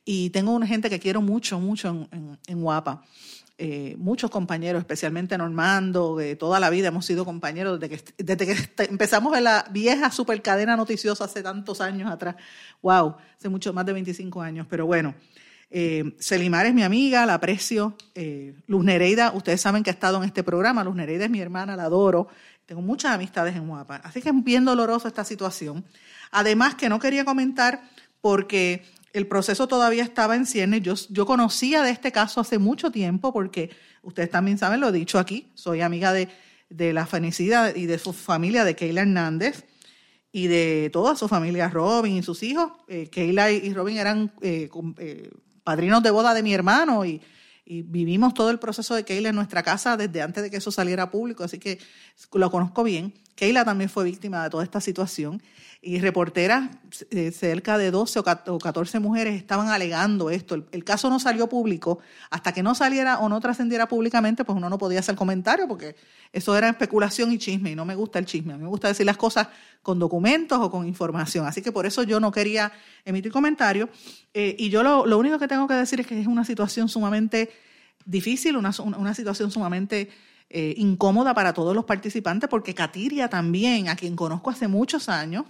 Y 0.03 0.30
tengo 0.30 0.51
una 0.51 0.68
gente 0.68 0.89
que 0.89 0.99
quiero 0.99 1.22
mucho, 1.22 1.59
mucho 1.59 2.07
en, 2.47 2.61
Guapa. 2.61 3.03
Eh, 3.57 3.95
muchos 3.97 4.30
compañeros, 4.30 4.82
especialmente 4.82 5.38
Normando, 5.38 6.18
de 6.18 6.36
toda 6.36 6.59
la 6.59 6.70
vida 6.70 6.89
hemos 6.89 7.05
sido 7.05 7.26
compañeros 7.26 7.80
desde 7.80 7.97
que, 7.97 8.24
desde 8.24 8.45
que 8.45 8.84
empezamos 8.89 9.36
en 9.36 9.45
la 9.45 9.66
vieja 9.72 10.11
supercadena 10.11 10.76
noticiosa 10.76 11.24
hace 11.24 11.41
tantos 11.41 11.82
años 11.82 12.11
atrás. 12.11 12.36
¡Wow! 12.82 13.16
Hace 13.38 13.49
mucho 13.49 13.74
más 13.74 13.86
de 13.86 13.93
25 13.93 14.41
años. 14.41 14.68
Pero 14.70 14.86
bueno, 14.86 15.16
Eh, 15.70 16.16
Selimar 16.20 16.66
es 16.66 16.74
mi 16.74 16.84
amiga, 16.84 17.26
la 17.26 17.36
aprecio. 17.36 17.95
Eh, 18.13 18.55
Luz 18.68 18.84
Nereida, 18.84 19.32
ustedes 19.34 19.61
saben 19.61 19.84
que 19.84 19.89
ha 19.89 19.93
estado 19.93 20.18
en 20.18 20.24
este 20.24 20.43
programa. 20.43 20.84
Luz 20.84 20.95
Nereida 20.95 21.26
es 21.26 21.32
mi 21.32 21.41
hermana, 21.41 21.76
la 21.76 21.84
adoro. 21.84 22.28
Tengo 22.66 22.82
muchas 22.82 23.13
amistades 23.13 23.55
en 23.55 23.68
Guapa. 23.68 23.97
Así 23.97 24.22
que 24.22 24.30
es 24.30 24.43
bien 24.43 24.66
dolorosa 24.66 25.07
esta 25.07 25.24
situación. 25.24 25.86
Además 26.32 26.76
que 26.76 26.89
no 26.89 26.99
quería 26.99 27.26
comentar 27.26 27.82
porque 28.22 28.84
el 29.16 29.28
proceso 29.28 29.68
todavía 29.68 30.03
estaba 30.03 30.36
en 30.36 30.45
ciernes. 30.45 30.82
Yo, 30.82 31.26
conocía 31.26 31.84
de 31.84 31.91
este 31.91 32.11
caso 32.11 32.41
hace 32.41 32.57
mucho 32.57 32.91
tiempo 32.91 33.32
porque 33.32 33.70
ustedes 34.01 34.30
también 34.30 34.57
saben, 34.57 34.82
lo 34.82 34.89
he 34.89 34.91
dicho 34.91 35.20
aquí, 35.20 35.47
soy 35.53 35.82
amiga 35.82 36.11
de, 36.11 36.28
la 36.70 37.05
fenicida 37.05 37.72
y 37.76 37.86
de 37.86 37.97
su 37.97 38.11
familia, 38.11 38.66
de 38.66 38.76
Keila 38.76 39.01
Hernández 39.01 39.63
y 40.34 40.47
de 40.47 40.89
toda 40.91 41.16
su 41.16 41.30
familia, 41.30 41.70
Robin 41.70 42.18
y 42.18 42.24
sus 42.24 42.43
hijos. 42.43 42.74
Eh, 42.89 43.07
Keila 43.09 43.51
y 43.51 43.74
Robin 43.74 43.97
eran 43.97 44.34
eh, 44.41 44.70
eh, 44.97 45.30
padrinos 45.66 46.01
de 46.01 46.11
boda 46.11 46.34
de 46.34 46.43
mi 46.43 46.53
hermano 46.53 47.03
y, 47.03 47.22
y, 47.66 47.82
vivimos 47.82 48.34
todo 48.34 48.51
el 48.51 48.59
proceso 48.59 48.95
de 48.95 49.03
Keila 49.03 49.30
en 49.30 49.36
nuestra 49.36 49.63
casa 49.63 49.97
desde 49.97 50.22
antes 50.22 50.43
de 50.43 50.49
que 50.49 50.57
eso 50.57 50.72
saliera 50.72 51.11
público, 51.11 51.43
así 51.43 51.59
que 51.59 51.80
lo 52.32 52.49
conozco 52.49 52.84
bien. 52.84 53.13
Keila 53.36 53.65
también 53.65 53.89
fue 53.89 54.05
víctima 54.05 54.43
de 54.43 54.49
toda 54.49 54.63
esta 54.63 54.79
situación 54.79 55.43
y 55.81 55.99
reporteras, 55.99 56.69
eh, 57.11 57.31
cerca 57.31 57.77
de 57.77 57.91
12 57.91 58.19
o 58.19 58.23
14 58.59 58.99
mujeres 58.99 59.36
estaban 59.36 59.67
alegando 59.67 60.29
esto. 60.31 60.55
El, 60.71 60.83
caso 60.83 61.09
no 61.09 61.19
salió 61.19 61.47
público. 61.47 61.99
Hasta 62.31 62.53
que 62.53 62.63
no 62.63 62.73
saliera 62.73 63.19
o 63.19 63.29
no 63.29 63.39
trascendiera 63.39 63.88
públicamente, 63.88 64.45
pues 64.45 64.57
uno 64.57 64.67
no 64.69 64.77
podía 64.77 65.01
hacer 65.01 65.15
comentario 65.15 65.67
porque 65.67 65.95
eso 66.31 66.57
era 66.57 66.69
especulación 66.69 67.31
y 67.33 67.38
chisme 67.38 67.71
y 67.71 67.75
no 67.75 67.86
me 67.86 67.93
gusta 67.93 68.17
el 68.17 68.25
chisme. 68.25 68.53
A 68.53 68.57
mí 68.57 68.63
me 68.63 68.69
gusta 68.69 68.88
decir 68.88 69.05
las 69.05 69.17
cosas 69.17 69.49
con 69.83 69.99
documentos 69.99 70.57
o 70.59 70.71
con 70.71 70.88
información. 70.88 71.45
Así 71.45 71.61
que 71.61 71.71
por 71.71 71.86
eso 71.86 72.03
yo 72.03 72.19
no 72.19 72.31
quería 72.31 72.71
emitir 73.03 73.31
comentario. 73.31 73.89
Eh, 74.33 74.55
y 74.57 74.69
yo 74.69 74.81
lo, 74.81 75.17
único 75.19 75.38
que 75.38 75.47
tengo 75.47 75.67
que 75.67 75.75
decir 75.75 75.99
es 75.99 76.07
que 76.07 76.19
es 76.19 76.25
una 76.25 76.45
situación 76.45 76.89
sumamente 76.89 77.51
difícil, 78.05 78.55
una 78.55 79.13
situación 79.13 79.51
sumamente... 79.51 80.09
Eh, 80.50 80.76
incómoda 80.78 81.34
para 81.34 81.54
todos 81.54 81.76
los 81.76 81.86
participantes, 81.86 82.50
porque 82.50 82.76
Katiria 82.76 83.28
también, 83.30 83.89
a 83.89 83.96
quien 83.96 84.16
conozco 84.16 84.52
hace 84.52 84.68
muchos 84.68 85.10
años, 85.10 85.46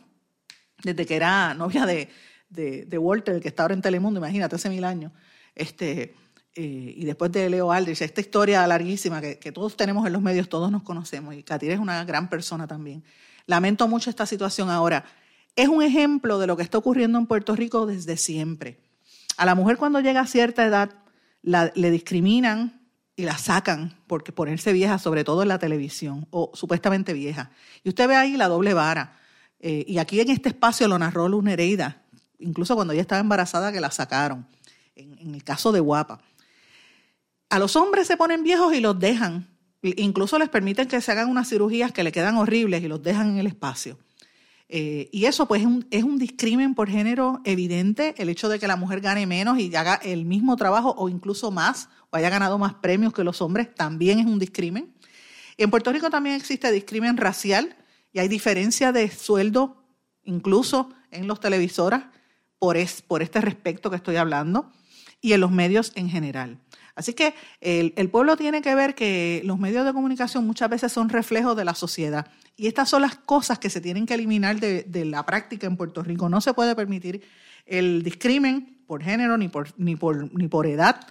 desde 0.84 1.06
que 1.06 1.16
era 1.16 1.54
novia 1.54 1.86
de, 1.86 2.10
de, 2.50 2.98
Walter, 2.98 3.42
que 3.42 3.50
está 3.50 3.64
ahora 3.64 3.74
en 3.74 3.82
Telemundo, 3.82 4.20
imagínate, 4.20 4.56
hace 4.56 4.70
mil 4.70 4.86
años. 4.86 5.12
Este, 5.54 6.16
eh, 6.56 6.94
y 6.96 7.04
después 7.04 7.32
de 7.34 7.50
Leo 7.50 7.72
Aldrich, 7.74 8.02
esta 8.02 8.22
historia 8.22 8.66
larguísima 8.66 9.20
que, 9.20 9.38
que, 9.38 9.52
todos 9.52 9.76
tenemos 9.76 10.08
en 10.08 10.14
los 10.14 10.22
medios, 10.22 10.48
todos 10.48 10.72
nos 10.72 10.84
conocemos, 10.84 11.36
y 11.36 11.44
Katir 11.44 11.72
es 11.72 11.80
una 11.80 12.06
gran 12.06 12.30
persona 12.30 12.66
también. 12.66 13.04
Lamento 13.48 13.88
mucho 13.90 14.10
esta 14.10 14.26
situación 14.26 14.70
ahora. 14.70 15.04
Es 15.58 15.68
un 15.68 15.84
ejemplo 15.84 16.40
de 16.40 16.48
lo 16.48 16.56
que 16.56 16.64
está 16.64 16.78
ocurriendo 16.78 17.20
en 17.20 17.28
Puerto 17.28 17.56
Rico 17.56 17.86
desde 17.86 18.16
siempre. 18.16 18.80
A 19.38 19.46
la 19.46 19.56
mujer 19.56 19.78
cuando 19.78 20.00
llega 20.00 20.22
a 20.22 20.28
cierta 20.28 20.66
edad 20.66 20.92
la, 21.42 21.72
le 21.76 21.92
discriminan 21.92 22.85
y 23.16 23.24
la 23.24 23.38
sacan 23.38 23.98
porque 24.08 24.32
ponerse 24.32 24.74
vieja, 24.74 25.00
sobre 25.00 25.24
todo 25.24 25.42
en 25.42 25.48
la 25.48 25.60
televisión, 25.60 26.28
o 26.32 26.52
supuestamente 26.54 27.14
vieja. 27.14 27.52
Y 27.84 27.90
usted 27.90 28.08
ve 28.08 28.16
ahí 28.16 28.38
la 28.38 28.48
doble 28.48 28.74
vara 28.74 29.20
eh, 29.60 29.84
y 29.88 29.98
aquí 29.98 30.20
en 30.20 30.30
este 30.30 30.50
espacio 30.50 30.88
lo 30.88 31.00
narró 31.00 31.28
Luz 31.28 31.44
Nereida, 31.44 32.04
incluso 32.40 32.76
cuando 32.76 32.94
ella 32.94 33.02
estaba 33.02 33.22
embarazada 33.22 33.72
que 33.72 33.80
la 33.80 33.90
sacaron, 33.90 34.48
en, 34.96 35.34
el 35.34 35.44
caso 35.44 35.72
de 35.72 35.80
Guapa. 35.80 36.22
A 37.50 37.58
los 37.58 37.76
hombres 37.76 38.08
se 38.08 38.18
ponen 38.18 38.44
viejos 38.44 38.76
y 38.76 38.80
los 38.80 39.00
dejan, 39.00 39.48
incluso 39.82 40.38
les 40.38 40.50
permiten 40.50 40.88
que 40.88 41.02
se 41.02 41.12
hagan 41.12 41.30
unas 41.30 41.50
cirugías 41.50 41.92
que 41.92 42.04
le 42.04 42.12
quedan 42.12 42.36
horribles 42.36 42.84
y 42.84 42.88
los 42.88 43.02
dejan 43.02 43.30
en 43.30 43.38
el 43.38 43.48
espacio. 43.48 43.98
Eh, 44.68 45.10
y 45.12 45.26
eso 45.26 45.48
pues 45.48 45.62
es 45.62 45.68
un, 45.68 45.88
es 45.92 46.04
un 46.04 46.18
discrimen 46.18 46.74
por 46.74 46.90
género 46.90 47.42
evidente, 47.44 48.16
el 48.18 48.30
hecho 48.30 48.50
de 48.50 48.60
que 48.60 48.68
la 48.68 48.76
mujer 48.76 49.00
gane 49.00 49.28
menos 49.28 49.60
y 49.60 49.76
haga 49.76 49.96
el 49.96 50.26
mismo 50.26 50.56
trabajo 50.56 50.94
o 50.98 51.08
incluso 51.08 51.52
más, 51.52 51.90
haya 52.16 52.30
ganado 52.30 52.58
más 52.58 52.76
premios 52.76 53.14
que 53.14 53.24
los 53.24 53.42
hombres, 53.42 53.74
también 53.74 54.20
es 54.20 54.26
un 54.26 54.40
discrimen. 54.40 54.94
En 55.58 55.70
Puerto 55.70 55.92
Rico 55.92 56.10
también 56.10 56.36
existe 56.36 56.72
discrimen 56.72 57.18
racial, 57.18 57.76
y 58.12 58.20
hay 58.20 58.30
diferencia 58.30 58.94
de 58.94 59.12
sueldo 59.12 59.84
incluso 60.24 60.90
en 61.12 61.28
los 61.28 61.42
televisoras 61.42 62.06
por, 62.60 62.78
es, 62.78 63.02
por 63.02 63.22
este 63.22 63.42
respecto 63.42 63.90
que 63.90 63.98
estoy 63.98 64.16
hablando 64.16 64.72
y 65.20 65.34
en 65.34 65.42
los 65.42 65.52
medios 65.52 65.92
en 65.96 66.10
general. 66.10 66.60
Así 66.96 67.14
que 67.14 67.34
el, 67.60 68.10
pueblo 68.10 68.38
tiene 68.38 68.62
que 68.62 68.74
ver 68.74 68.96
que 68.96 69.42
los 69.44 69.60
medios 69.60 69.86
de 69.86 69.92
comunicación 69.92 70.48
muchas 70.48 70.70
veces 70.70 70.94
son 70.94 71.10
reflejos 71.10 71.58
de 71.58 71.66
la 71.66 71.76
sociedad. 71.76 72.28
Y 72.56 72.68
estas 72.68 72.88
son 72.90 73.02
las 73.02 73.16
cosas 73.16 73.60
que 73.60 73.70
se 73.70 73.82
tienen 73.82 74.06
que 74.06 74.14
eliminar 74.14 74.62
de, 74.62 75.06
la 75.06 75.26
práctica 75.26 75.68
en 75.68 75.76
Puerto 75.76 76.02
Rico. 76.02 76.30
No 76.30 76.40
se 76.40 76.54
puede 76.54 76.74
permitir 76.74 77.22
el 77.66 78.02
discrimen 78.02 78.82
por 78.88 79.04
género 79.04 79.38
ni 79.38 79.50
por 79.98 80.68
edad, 80.68 81.06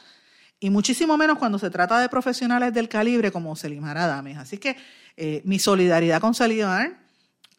y 0.65 0.71
muchísimo 0.71 1.19
menos 1.19 1.37
cuando 1.37 1.59
se 1.59 1.69
trata 1.69 2.01
de 2.01 2.09
profesionales 2.09 2.73
del 2.73 2.89
calibre 2.89 3.31
como 3.31 3.55
Selimar 3.55 3.99
Adames. 3.99 4.39
Así 4.39 4.57
que 4.57 4.79
eh, 5.15 5.43
mi 5.45 5.59
solidaridad 5.59 6.23
con 6.23 6.33
Selimar, 6.33 7.01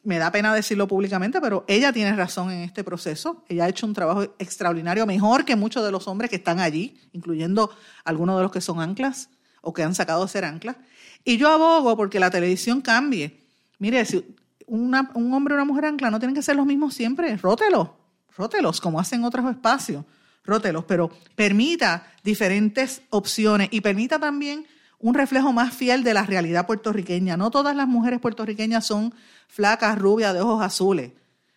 me 0.02 0.18
da 0.18 0.32
pena 0.32 0.52
decirlo 0.56 0.88
públicamente, 0.88 1.40
pero 1.40 1.66
ella 1.68 1.94
tiene 1.94 2.16
razón 2.16 2.50
en 2.50 2.62
este 2.62 2.84
proceso. 2.84 3.44
Ella 3.48 3.66
ha 3.66 3.70
hecho 3.70 3.86
un 3.86 3.94
trabajo 3.94 4.24
extraordinario, 4.40 5.06
mejor 5.06 5.46
que 5.46 5.56
muchos 5.56 5.86
de 5.86 5.92
los 5.92 6.08
hombres 6.08 6.32
que 6.32 6.38
están 6.38 6.60
allí, 6.60 7.00
incluyendo 7.12 7.70
algunos 8.06 8.38
de 8.38 8.42
los 8.42 8.52
que 8.52 8.60
son 8.60 8.82
anclas 8.82 9.30
o 9.62 9.72
que 9.72 9.84
han 9.84 9.94
sacado 9.94 10.24
de 10.24 10.32
ser 10.32 10.44
anclas. 10.44 10.76
Y 11.24 11.38
yo 11.38 11.50
abogo 11.50 11.96
porque 11.96 12.20
la 12.20 12.32
televisión 12.32 12.82
cambie. 12.82 13.40
Mire, 13.78 14.04
si 14.06 14.36
un 14.66 14.96
hombre 15.32 15.54
o 15.54 15.58
una 15.58 15.66
mujer 15.66 15.86
ancla 15.86 16.10
no 16.10 16.18
tienen 16.18 16.34
que 16.34 16.42
ser 16.42 16.56
los 16.56 16.66
mismos 16.66 16.96
siempre, 16.96 17.38
rótelos, 17.38 17.90
rótelos, 18.36 18.82
como 18.82 19.00
hacen 19.00 19.24
otros 19.24 19.48
espacios 19.48 20.06
rótelos, 20.46 20.86
pero 20.86 21.10
permita 21.36 22.08
diferentes 22.24 23.02
opciones 23.10 23.70
y 23.72 23.82
permita 23.82 24.20
también 24.20 24.66
un 25.00 25.14
reflejo 25.14 25.54
más 25.54 25.74
fiel 25.74 26.04
de 26.04 26.14
la 26.14 26.24
realidad 26.24 26.66
puertorriqueña. 26.66 27.38
No 27.38 27.52
todas 27.52 27.76
las 27.76 27.88
mujeres 27.88 28.20
puertorriqueñas 28.20 28.86
son 28.86 29.14
flacas, 29.48 29.98
rubias, 29.98 30.34
de 30.34 30.42
ojos 30.42 30.64
azules, 30.64 31.12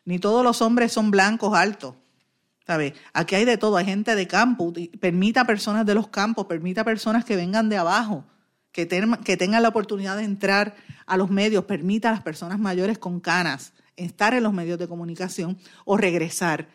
ni 0.04 0.18
todos 0.18 0.44
los 0.44 0.62
hombres 0.62 0.92
son 0.92 1.10
blancos, 1.10 1.54
altos. 1.54 1.94
¿Sabe? 2.66 2.92
Aquí 3.14 3.34
hay 3.34 3.46
de 3.46 3.56
todo, 3.56 3.78
hay 3.78 3.86
gente 3.86 4.14
de 4.14 4.26
campo, 4.26 4.74
permita 5.00 5.46
personas 5.46 5.86
de 5.86 5.94
los 5.94 6.08
campos, 6.08 6.44
permita 6.44 6.84
personas 6.84 7.24
que 7.24 7.34
vengan 7.34 7.70
de 7.70 7.78
abajo, 7.78 8.26
que, 8.72 8.86
que 9.24 9.36
tengan 9.38 9.62
la 9.62 9.70
oportunidad 9.70 10.18
de 10.18 10.24
entrar 10.24 10.76
a 11.06 11.16
los 11.16 11.30
medios, 11.30 11.64
permita 11.64 12.10
a 12.10 12.12
las 12.12 12.20
personas 12.20 12.58
mayores 12.58 12.98
con 12.98 13.20
canas 13.20 13.72
estar 13.96 14.34
en 14.34 14.42
los 14.42 14.52
medios 14.52 14.78
de 14.78 14.86
comunicación 14.86 15.58
o 15.86 15.96
regresar. 15.96 16.68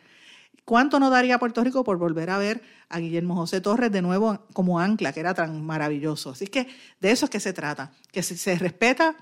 ¿Cuánto 0.66 1.00
no 1.00 1.10
daría 1.10 1.40
Puerto 1.40 1.64
Rico 1.64 1.84
por 1.84 1.98
volver 1.98 2.30
a 2.30 2.38
ver 2.38 2.62
a 2.90 3.00
Guillermo 3.00 3.36
José 3.36 3.60
Torres 3.60 3.92
de 3.92 4.02
nuevo 4.02 4.46
como 4.54 4.80
ancla, 4.80 5.12
que 5.12 5.20
era 5.20 5.34
tan 5.34 5.64
maravilloso? 5.66 6.32
Así 6.32 6.48
que 6.48 6.68
de 7.02 7.12
eso 7.12 7.26
es 7.26 7.32
que 7.32 7.40
se 7.40 7.54
trata, 7.54 7.92
que 8.12 8.24
si 8.24 8.38
se 8.38 8.58
respeta 8.58 9.16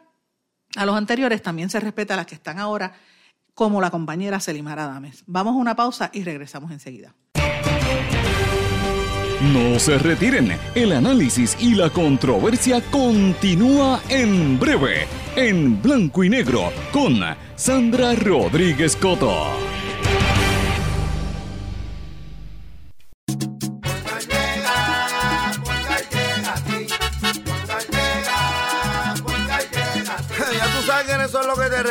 a 0.76 0.86
los 0.86 0.96
anteriores, 0.96 1.42
también 1.42 1.70
se 1.70 1.80
respeta 1.80 2.14
a 2.14 2.18
las 2.18 2.28
que 2.28 2.36
están 2.36 2.60
ahora, 2.60 2.94
como 3.54 3.82
la 3.82 3.90
compañera 3.90 4.40
Selimar 4.40 4.80
Adames. 4.80 5.24
Vamos 5.26 5.54
a 5.54 5.58
una 5.58 5.76
pausa 5.76 6.10
y 6.14 6.24
regresamos 6.24 6.72
enseguida. 6.72 7.16
No 9.42 9.80
se 9.80 9.98
retiren, 9.98 10.56
el 10.76 10.92
análisis 10.92 11.58
y 11.60 11.74
la 11.74 11.90
controversia 11.90 12.80
continúa 12.92 14.00
en 14.08 14.60
breve, 14.60 15.08
en 15.36 15.82
blanco 15.82 16.24
y 16.24 16.30
negro, 16.30 16.72
con 16.92 17.20
Sandra 17.56 18.14
Rodríguez 18.14 18.96
Coto. 18.96 19.71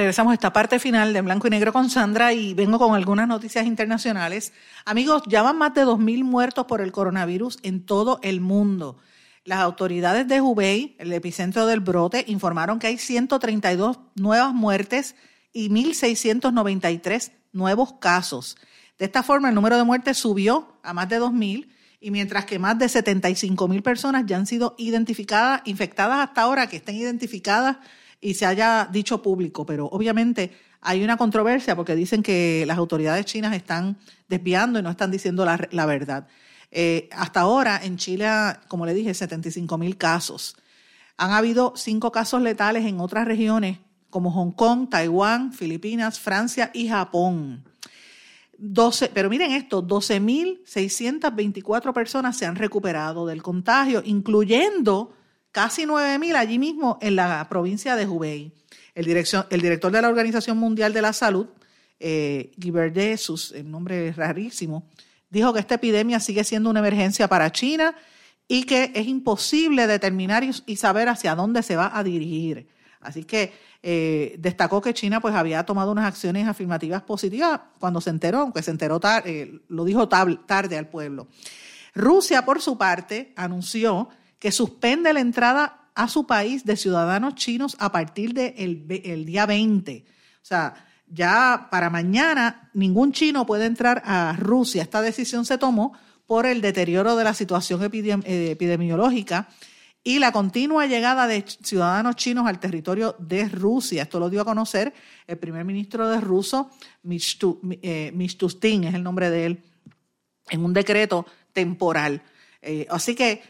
Regresamos 0.00 0.30
a 0.30 0.34
esta 0.34 0.50
parte 0.50 0.78
final 0.78 1.12
de 1.12 1.20
Blanco 1.20 1.46
y 1.46 1.50
Negro 1.50 1.74
con 1.74 1.90
Sandra 1.90 2.32
y 2.32 2.54
vengo 2.54 2.78
con 2.78 2.94
algunas 2.94 3.28
noticias 3.28 3.66
internacionales. 3.66 4.54
Amigos, 4.86 5.22
ya 5.26 5.42
van 5.42 5.58
más 5.58 5.74
de 5.74 5.84
2.000 5.84 6.24
muertos 6.24 6.64
por 6.64 6.80
el 6.80 6.90
coronavirus 6.90 7.58
en 7.62 7.84
todo 7.84 8.18
el 8.22 8.40
mundo. 8.40 8.96
Las 9.44 9.58
autoridades 9.58 10.26
de 10.26 10.40
Hubei, 10.40 10.96
el 10.98 11.12
epicentro 11.12 11.66
del 11.66 11.80
brote, 11.80 12.24
informaron 12.28 12.78
que 12.78 12.86
hay 12.86 12.96
132 12.96 13.98
nuevas 14.14 14.54
muertes 14.54 15.16
y 15.52 15.68
1.693 15.68 17.32
nuevos 17.52 17.92
casos. 18.00 18.56
De 18.98 19.04
esta 19.04 19.22
forma, 19.22 19.50
el 19.50 19.54
número 19.54 19.76
de 19.76 19.84
muertes 19.84 20.16
subió 20.16 20.78
a 20.82 20.94
más 20.94 21.10
de 21.10 21.20
2.000 21.20 21.68
y 22.00 22.10
mientras 22.10 22.46
que 22.46 22.58
más 22.58 22.78
de 22.78 22.86
75.000 22.86 23.82
personas 23.82 24.24
ya 24.24 24.38
han 24.38 24.46
sido 24.46 24.74
identificadas, 24.78 25.60
infectadas 25.66 26.26
hasta 26.26 26.40
ahora, 26.40 26.68
que 26.68 26.76
estén 26.76 26.96
identificadas 26.96 27.76
y 28.20 28.34
se 28.34 28.46
haya 28.46 28.88
dicho 28.90 29.22
público, 29.22 29.64
pero 29.64 29.86
obviamente 29.86 30.50
hay 30.80 31.04
una 31.04 31.16
controversia 31.16 31.76
porque 31.76 31.94
dicen 31.94 32.20
que 32.22 32.64
las 32.66 32.78
autoridades 32.78 33.26
chinas 33.26 33.54
están 33.54 33.98
desviando 34.28 34.78
y 34.78 34.82
no 34.82 34.90
están 34.90 35.10
diciendo 35.10 35.44
la, 35.44 35.86
verdad. 35.86 36.28
Eh, 36.70 37.08
hasta 37.12 37.40
ahora 37.40 37.80
en 37.82 37.96
Chile, 37.96 38.28
como 38.68 38.86
le 38.86 38.94
dije, 38.94 39.12
75 39.12 39.76
mil 39.78 39.96
casos. 39.96 40.56
Han 41.16 41.32
habido 41.32 41.72
cinco 41.76 42.12
casos 42.12 42.40
letales 42.40 42.86
en 42.86 43.00
otras 43.00 43.26
regiones 43.26 43.78
como 44.08 44.30
Hong 44.32 44.52
Kong, 44.52 44.88
Taiwán, 44.90 45.52
Filipinas, 45.52 46.18
Francia 46.18 46.70
y 46.74 46.88
Japón. 46.88 47.64
12, 48.58 49.10
pero 49.14 49.30
miren 49.30 49.52
esto, 49.52 49.86
12.624 49.86 51.92
personas 51.94 52.36
se 52.36 52.44
han 52.44 52.56
recuperado 52.56 53.24
del 53.26 53.42
contagio, 53.42 54.02
incluyendo 54.04 55.14
casi 55.52 55.84
9.000 55.84 56.36
allí 56.36 56.58
mismo 56.58 56.98
en 57.00 57.16
la 57.16 57.46
provincia 57.48 57.96
de 57.96 58.06
Hubei. 58.06 58.52
El, 58.94 59.06
el 59.06 59.60
director 59.60 59.92
de 59.92 60.02
la 60.02 60.08
Organización 60.08 60.58
Mundial 60.58 60.92
de 60.92 61.02
la 61.02 61.12
Salud, 61.12 61.46
eh, 61.98 62.52
el 62.58 63.70
nombre 63.70 64.08
es 64.08 64.16
rarísimo, 64.16 64.88
dijo 65.28 65.52
que 65.52 65.60
esta 65.60 65.76
epidemia 65.76 66.18
sigue 66.20 66.44
siendo 66.44 66.70
una 66.70 66.80
emergencia 66.80 67.28
para 67.28 67.52
China 67.52 67.94
y 68.48 68.64
que 68.64 68.90
es 68.94 69.06
imposible 69.06 69.86
determinar 69.86 70.42
y, 70.44 70.76
saber 70.76 71.08
hacia 71.08 71.34
dónde 71.34 71.62
se 71.62 71.76
va 71.76 71.96
a 71.96 72.02
dirigir. 72.02 72.68
Así 73.00 73.24
que 73.24 73.52
eh, 73.82 74.34
destacó 74.38 74.80
que 74.80 74.92
China 74.92 75.20
pues 75.20 75.34
había 75.34 75.64
tomado 75.64 75.92
unas 75.92 76.06
acciones 76.06 76.48
afirmativas 76.48 77.02
positivas 77.02 77.60
cuando 77.78 78.00
se 78.00 78.10
enteró, 78.10 78.40
aunque 78.40 78.62
se 78.62 78.72
enteró 78.72 78.98
tarde, 78.98 79.42
eh, 79.42 79.60
lo 79.68 79.84
dijo 79.84 80.08
tarde 80.08 80.76
al 80.76 80.88
pueblo. 80.88 81.28
Rusia, 81.94 82.44
por 82.44 82.60
su 82.60 82.76
parte, 82.76 83.32
anunció 83.36 84.08
que 84.40 84.50
suspende 84.50 85.12
la 85.12 85.20
entrada 85.20 85.90
a 85.94 86.08
su 86.08 86.26
país 86.26 86.64
de 86.64 86.76
ciudadanos 86.76 87.36
chinos 87.36 87.76
a 87.78 87.92
partir 87.92 88.34
del 88.34 88.86
el 89.04 89.24
día 89.24 89.46
20. 89.46 90.04
O 90.08 90.44
sea, 90.44 90.74
ya 91.06 91.68
para 91.70 91.90
mañana 91.90 92.70
ningún 92.74 93.12
chino 93.12 93.46
puede 93.46 93.66
entrar 93.66 94.02
a 94.04 94.34
Rusia. 94.36 94.82
Esta 94.82 95.02
decisión 95.02 95.44
se 95.44 95.58
tomó 95.58 95.92
por 96.26 96.46
el 96.46 96.60
deterioro 96.60 97.16
de 97.16 97.24
la 97.24 97.34
situación 97.34 97.82
eh, 97.82 98.50
epidemiológica 98.50 99.48
y 100.02 100.18
la 100.18 100.32
continua 100.32 100.86
llegada 100.86 101.26
de 101.26 101.44
ciudadanos 101.62 102.16
chinos 102.16 102.46
al 102.46 102.60
territorio 102.60 103.16
de 103.18 103.48
Rusia. 103.48 104.04
Esto 104.04 104.20
lo 104.20 104.30
dio 104.30 104.40
a 104.40 104.44
conocer 104.44 104.94
el 105.26 105.38
primer 105.38 105.64
ministro 105.64 106.08
de 106.08 106.20
Ruso, 106.20 106.70
eh, 107.02 108.12
Mishtustin, 108.14 108.84
es 108.84 108.94
el 108.94 109.02
nombre 109.02 109.28
de 109.28 109.46
él, 109.46 109.62
en 110.48 110.64
un 110.64 110.72
decreto 110.72 111.26
temporal. 111.52 112.22
Eh, 112.62 112.86
así 112.88 113.14
que 113.14 113.42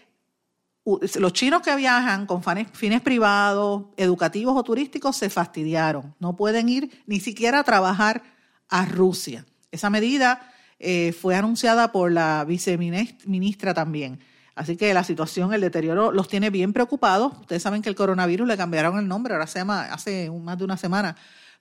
los 1.18 1.32
chinos 1.32 1.62
que 1.62 1.76
viajan 1.76 2.26
con 2.26 2.42
fines 2.42 3.00
privados, 3.02 3.84
educativos 3.96 4.56
o 4.56 4.62
turísticos 4.62 5.16
se 5.16 5.30
fastidiaron. 5.30 6.14
No 6.18 6.36
pueden 6.36 6.68
ir 6.68 7.02
ni 7.06 7.20
siquiera 7.20 7.60
a 7.60 7.64
trabajar 7.64 8.22
a 8.68 8.84
Rusia. 8.86 9.44
Esa 9.70 9.90
medida 9.90 10.50
eh, 10.78 11.12
fue 11.12 11.36
anunciada 11.36 11.92
por 11.92 12.10
la 12.10 12.44
viceministra 12.44 13.74
también. 13.74 14.20
Así 14.54 14.76
que 14.76 14.92
la 14.92 15.04
situación, 15.04 15.52
el 15.52 15.60
deterioro 15.60 16.12
los 16.12 16.28
tiene 16.28 16.50
bien 16.50 16.72
preocupados. 16.72 17.32
Ustedes 17.40 17.62
saben 17.62 17.82
que 17.82 17.88
el 17.88 17.94
coronavirus 17.94 18.48
le 18.48 18.56
cambiaron 18.56 18.98
el 18.98 19.08
nombre, 19.08 19.34
ahora 19.34 19.46
se 19.46 19.58
llama, 19.58 19.84
hace 19.84 20.30
más 20.30 20.58
de 20.58 20.64
una 20.64 20.76
semana, 20.76 21.16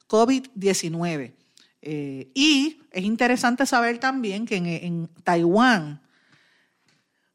COVID-19. 0.08 1.34
Eh, 1.82 2.32
y 2.34 2.82
es 2.92 3.04
interesante 3.04 3.66
saber 3.66 4.00
también 4.00 4.46
que 4.46 4.58
en 4.58 5.10
Taiwán, 5.24 6.02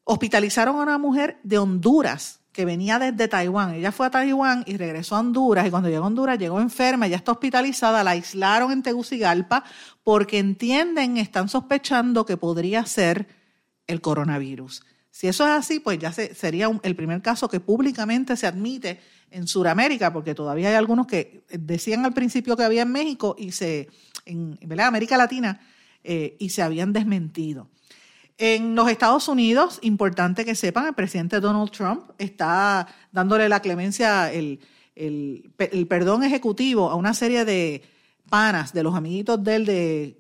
hospitalizaron 0.04 0.76
a 0.76 0.82
una 0.82 0.98
mujer 0.98 1.38
de 1.42 1.58
Honduras 1.58 2.40
que 2.52 2.64
venía 2.64 2.98
desde 2.98 3.26
Taiwán. 3.26 3.74
Ella 3.74 3.90
fue 3.90 4.06
a 4.06 4.10
Taiwán 4.10 4.62
y 4.66 4.76
regresó 4.76 5.16
a 5.16 5.20
Honduras 5.20 5.66
y 5.66 5.70
cuando 5.70 5.88
llegó 5.88 6.04
a 6.04 6.06
Honduras 6.06 6.38
llegó 6.38 6.60
enferma, 6.60 7.08
ya 7.08 7.16
está 7.16 7.32
hospitalizada, 7.32 8.04
la 8.04 8.12
aislaron 8.12 8.70
en 8.70 8.82
Tegucigalpa 8.82 9.64
porque 10.04 10.38
entienden, 10.38 11.16
están 11.16 11.48
sospechando 11.48 12.24
que 12.24 12.36
podría 12.36 12.86
ser 12.86 13.26
el 13.86 14.00
coronavirus. 14.00 14.84
Si 15.10 15.28
eso 15.28 15.44
es 15.44 15.50
así, 15.50 15.80
pues 15.80 15.98
ya 15.98 16.12
sería 16.12 16.68
el 16.82 16.96
primer 16.96 17.22
caso 17.22 17.48
que 17.48 17.60
públicamente 17.60 18.36
se 18.36 18.46
admite 18.46 19.00
en 19.30 19.46
Sudamérica, 19.46 20.12
porque 20.12 20.34
todavía 20.34 20.68
hay 20.68 20.74
algunos 20.74 21.06
que 21.06 21.44
decían 21.50 22.04
al 22.04 22.14
principio 22.14 22.56
que 22.56 22.64
había 22.64 22.82
en 22.82 22.92
México 22.92 23.34
y 23.38 23.52
se, 23.52 23.88
en 24.26 24.58
América 24.80 25.16
Latina, 25.16 25.60
eh, 26.02 26.36
y 26.38 26.50
se 26.50 26.62
habían 26.62 26.92
desmentido. 26.92 27.68
En 28.36 28.74
los 28.74 28.88
Estados 28.90 29.28
Unidos, 29.28 29.78
importante 29.82 30.44
que 30.44 30.56
sepan, 30.56 30.86
el 30.86 30.94
presidente 30.94 31.38
Donald 31.38 31.70
Trump 31.70 32.10
está 32.18 32.88
dándole 33.12 33.48
la 33.48 33.60
clemencia, 33.60 34.32
el, 34.32 34.58
perdón 35.88 36.24
ejecutivo 36.24 36.90
a 36.90 36.96
una 36.96 37.14
serie 37.14 37.44
de 37.44 37.82
panas, 38.28 38.72
de 38.72 38.82
los 38.82 38.96
amiguitos 38.96 39.42
de 39.44 39.54
él, 39.54 39.66
de 39.66 40.18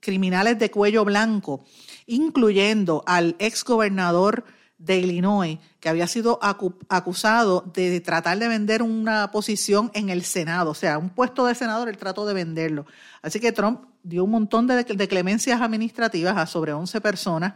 criminales 0.00 0.58
de 0.58 0.70
cuello 0.70 1.04
blanco, 1.04 1.64
incluyendo 2.06 3.04
al 3.06 3.36
ex 3.38 3.62
gobernador 3.62 4.44
de 4.78 4.98
Illinois, 4.98 5.58
que 5.78 5.88
había 5.88 6.06
sido 6.08 6.38
acusado 6.42 7.64
de 7.72 8.00
tratar 8.00 8.38
de 8.38 8.48
vender 8.48 8.82
una 8.82 9.30
posición 9.30 9.90
en 9.94 10.10
el 10.10 10.22
Senado, 10.24 10.72
o 10.72 10.74
sea, 10.74 10.98
un 10.98 11.10
puesto 11.10 11.46
de 11.46 11.54
senador, 11.54 11.88
él 11.88 11.96
trató 11.96 12.26
de 12.26 12.34
venderlo. 12.34 12.86
Así 13.22 13.40
que 13.40 13.52
Trump 13.52 13.82
dio 14.06 14.24
un 14.24 14.30
montón 14.30 14.66
de, 14.66 15.08
clemencias 15.08 15.60
administrativas 15.60 16.36
a 16.36 16.46
sobre 16.46 16.72
11 16.72 17.00
personas. 17.00 17.54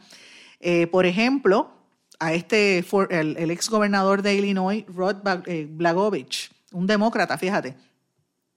Eh, 0.59 0.86
por 0.88 1.07
ejemplo, 1.07 1.72
a 2.18 2.34
este, 2.34 2.84
el, 3.11 3.51
ex 3.51 3.70
gobernador 3.70 4.22
de 4.22 4.34
Illinois, 4.34 4.84
Rod 4.88 5.16
Blagojevich, 5.68 6.51
un 6.72 6.86
demócrata, 6.86 7.38
fíjate, 7.38 7.76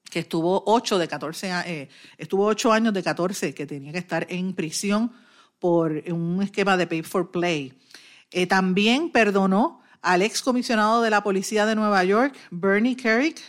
que 0.10 0.20
estuvo 0.20 0.64
ocho 0.66 0.98
de 0.98 1.08
14, 1.08 1.52
eh, 1.66 1.90
estuvo 2.18 2.46
ocho 2.46 2.72
años 2.72 2.94
de 2.94 3.02
14 3.02 3.54
que 3.54 3.66
tenía 3.66 3.92
que 3.92 4.00
estar 4.00 4.28
en 4.30 4.54
prisión 4.54 5.12
por 5.60 6.04
un 6.12 6.42
esquema 6.44 6.76
de 6.78 6.88
pay 6.88 7.04
for 7.04 7.32
play. 7.32 7.74
Eh, 8.32 8.48
también 8.48 9.12
perdonó 9.12 9.82
al 10.02 10.22
ex 10.22 10.42
comisionado 10.42 11.02
de 11.02 11.10
la 11.10 11.24
policía 11.24 11.66
de 11.66 11.76
Nueva 11.76 12.04
York, 12.04 12.36
Bernie 12.52 12.98
Kerrick, 12.98 13.40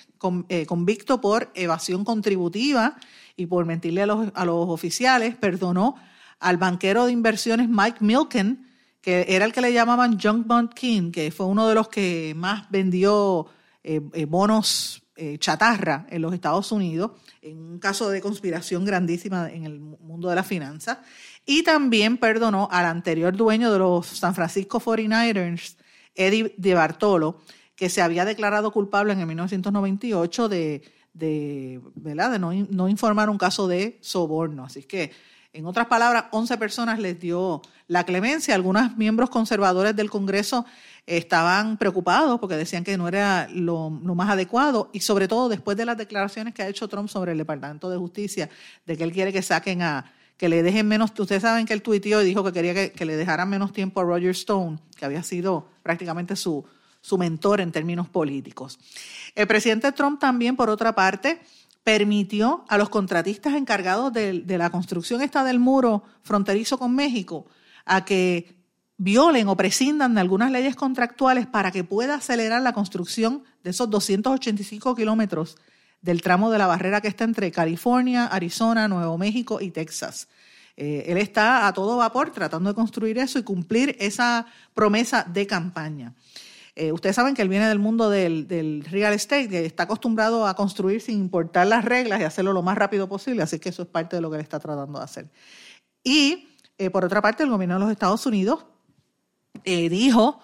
eh, 0.48 0.64
convicto 0.64 1.20
por 1.20 1.50
evasión 1.54 2.04
contributiva 2.04 2.96
y 3.36 3.46
por 3.46 3.64
mentirle 3.64 4.02
a 4.02 4.06
los, 4.06 4.28
a 4.34 4.44
los 4.44 4.68
oficiales, 4.68 5.36
perdonó 5.36 5.96
al 6.40 6.56
banquero 6.56 7.06
de 7.06 7.12
inversiones 7.12 7.68
Mike 7.68 7.98
Milken, 8.00 8.66
que 9.00 9.26
era 9.28 9.44
el 9.44 9.52
que 9.52 9.60
le 9.60 9.72
llamaban 9.72 10.18
Junk 10.20 10.46
Bond 10.46 10.72
King, 10.74 11.10
que 11.10 11.30
fue 11.30 11.46
uno 11.46 11.68
de 11.68 11.74
los 11.74 11.88
que 11.88 12.34
más 12.36 12.70
vendió 12.70 13.46
bonos 14.28 15.04
eh, 15.16 15.38
chatarra 15.38 16.08
en 16.10 16.22
los 16.22 16.34
Estados 16.34 16.72
Unidos, 16.72 17.12
en 17.40 17.56
un 17.56 17.78
caso 17.78 18.10
de 18.10 18.20
conspiración 18.20 18.84
grandísima 18.84 19.48
en 19.48 19.64
el 19.64 19.78
mundo 19.78 20.28
de 20.28 20.34
la 20.34 20.42
finanza, 20.42 21.02
y 21.46 21.62
también 21.62 22.16
perdonó 22.16 22.68
al 22.72 22.86
anterior 22.86 23.36
dueño 23.36 23.70
de 23.70 23.78
los 23.78 24.08
San 24.08 24.34
Francisco 24.34 24.80
49ers, 24.80 25.76
Eddie 26.16 26.52
de 26.56 26.74
Bartolo, 26.74 27.38
que 27.76 27.90
se 27.90 28.02
había 28.02 28.24
declarado 28.24 28.72
culpable 28.72 29.12
en 29.12 29.20
el 29.20 29.28
1998 29.28 30.48
de, 30.48 30.82
de, 31.14 31.80
¿verdad? 31.94 32.32
de 32.32 32.38
no, 32.38 32.52
no 32.52 32.88
informar 32.88 33.30
un 33.30 33.38
caso 33.38 33.66
de 33.66 33.98
soborno. 34.00 34.64
Así 34.64 34.82
que, 34.82 35.12
en 35.52 35.66
otras 35.66 35.86
palabras, 35.86 36.26
11 36.32 36.58
personas 36.58 36.98
les 36.98 37.18
dio 37.18 37.62
la 37.86 38.04
clemencia. 38.04 38.54
Algunos 38.54 38.96
miembros 38.96 39.30
conservadores 39.30 39.94
del 39.94 40.10
Congreso 40.10 40.66
estaban 41.06 41.76
preocupados 41.76 42.40
porque 42.40 42.56
decían 42.56 42.82
que 42.82 42.96
no 42.96 43.08
era 43.08 43.48
lo, 43.52 43.90
más 43.90 44.30
adecuado 44.30 44.90
y 44.92 45.00
sobre 45.00 45.28
todo 45.28 45.48
después 45.48 45.76
de 45.76 45.84
las 45.84 45.96
declaraciones 45.96 46.54
que 46.54 46.62
ha 46.62 46.68
hecho 46.68 46.88
Trump 46.88 47.08
sobre 47.08 47.32
el 47.32 47.38
Departamento 47.38 47.90
de 47.90 47.96
Justicia, 47.96 48.48
de 48.86 48.96
que 48.96 49.04
él 49.04 49.12
quiere 49.12 49.32
que 49.32 49.42
saquen 49.42 49.82
a, 49.82 50.12
que 50.36 50.48
le 50.48 50.62
dejen 50.62 50.88
menos, 50.88 51.12
ustedes 51.16 51.42
saben 51.42 51.66
que 51.66 51.74
él 51.74 51.82
tuiteó 51.82 52.22
y 52.22 52.24
dijo 52.24 52.42
que 52.42 52.52
quería 52.52 52.90
que, 52.90 53.04
le 53.04 53.16
dejaran 53.16 53.48
menos 53.48 53.72
tiempo 53.72 54.00
a 54.00 54.04
Roger 54.04 54.30
Stone, 54.30 54.78
que 54.96 55.04
había 55.04 55.22
sido 55.22 55.68
prácticamente 55.82 56.36
su, 56.36 56.64
su 57.04 57.18
mentor 57.18 57.60
en 57.60 57.70
términos 57.70 58.08
políticos. 58.08 58.78
El 59.34 59.46
presidente 59.46 59.92
Trump 59.92 60.18
también, 60.18 60.56
por 60.56 60.70
otra 60.70 60.94
parte, 60.94 61.38
permitió 61.82 62.64
a 62.66 62.78
los 62.78 62.88
contratistas 62.88 63.52
encargados 63.52 64.10
de, 64.10 64.42
la 64.46 64.70
construcción 64.70 65.20
esta 65.20 65.44
del 65.44 65.58
muro 65.58 66.02
fronterizo 66.22 66.78
con 66.78 66.94
México 66.94 67.44
a 67.84 68.06
que 68.06 68.56
violen 68.96 69.48
o 69.48 69.56
prescindan 69.56 70.14
de 70.14 70.22
algunas 70.22 70.50
leyes 70.50 70.76
contractuales 70.76 71.46
para 71.46 71.70
que 71.70 71.84
pueda 71.84 72.14
acelerar 72.14 72.62
la 72.62 72.72
construcción 72.72 73.44
de 73.62 73.70
esos 73.70 73.90
285 73.90 74.94
kilómetros 74.94 75.58
del 76.00 76.22
tramo 76.22 76.50
de 76.50 76.56
la 76.56 76.66
barrera 76.66 77.02
que 77.02 77.08
está 77.08 77.24
entre 77.24 77.52
California, 77.52 78.28
Arizona, 78.28 78.88
Nuevo 78.88 79.18
México 79.18 79.60
y 79.60 79.72
Texas. 79.72 80.26
Eh, 80.78 81.04
él 81.08 81.18
está 81.18 81.66
a 81.66 81.74
todo 81.74 81.98
vapor 81.98 82.30
tratando 82.30 82.70
de 82.70 82.74
construir 82.74 83.18
eso 83.18 83.38
y 83.38 83.42
cumplir 83.42 83.94
esa 84.00 84.46
promesa 84.72 85.26
de 85.30 85.46
campaña. 85.46 86.14
Eh, 86.76 86.90
ustedes 86.90 87.14
saben 87.14 87.34
que 87.34 87.42
él 87.42 87.48
viene 87.48 87.68
del 87.68 87.78
mundo 87.78 88.10
del, 88.10 88.84
real 88.90 89.12
estate, 89.12 89.48
que 89.48 89.64
está 89.64 89.84
acostumbrado 89.84 90.46
a 90.46 90.54
construir 90.54 91.00
sin 91.00 91.20
importar 91.20 91.68
las 91.68 91.84
reglas 91.84 92.20
y 92.20 92.24
hacerlo 92.24 92.52
lo 92.52 92.62
más 92.62 92.76
rápido 92.76 93.08
posible, 93.08 93.42
así 93.42 93.60
que 93.60 93.68
eso 93.68 93.82
es 93.82 93.88
parte 93.88 94.16
de 94.16 94.22
lo 94.22 94.30
que 94.30 94.36
él 94.36 94.42
está 94.42 94.58
tratando 94.58 94.98
de 94.98 95.04
hacer. 95.04 95.30
Y 96.02 96.48
eh, 96.76 96.90
por 96.90 97.04
otra 97.04 97.22
parte, 97.22 97.44
el 97.44 97.50
gobierno 97.50 97.76
de 97.76 97.80
los 97.80 97.90
Estados 97.92 98.26
Unidos 98.26 98.64
eh, 99.62 99.88
dijo 99.88 100.40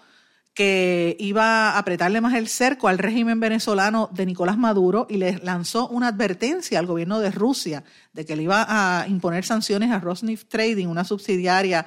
que 0.55 1.16
iba 1.18 1.70
a 1.70 1.78
apretarle 1.78 2.20
más 2.20 2.35
el 2.35 2.49
cerco 2.49 2.87
al 2.87 2.99
régimen 2.99 3.41
venezolano 3.41 4.09
de 4.12 4.26
Nicolás 4.26 4.59
Maduro 4.59 5.07
y 5.09 5.16
le 5.16 5.39
lanzó 5.39 5.89
una 5.89 6.09
advertencia 6.09 6.78
al 6.78 6.87
gobierno 6.87 7.18
de 7.18 7.31
Rusia 7.31 7.83
de 8.12 8.24
que 8.24 8.37
le 8.37 8.45
iba 8.45 8.66
a 8.68 9.09
imponer 9.09 9.45
sanciones 9.45 9.91
a 9.91 10.01
Rosneft 10.01 10.49
Trading, 10.49 10.87
una 10.87 11.05
subsidiaria 11.05 11.87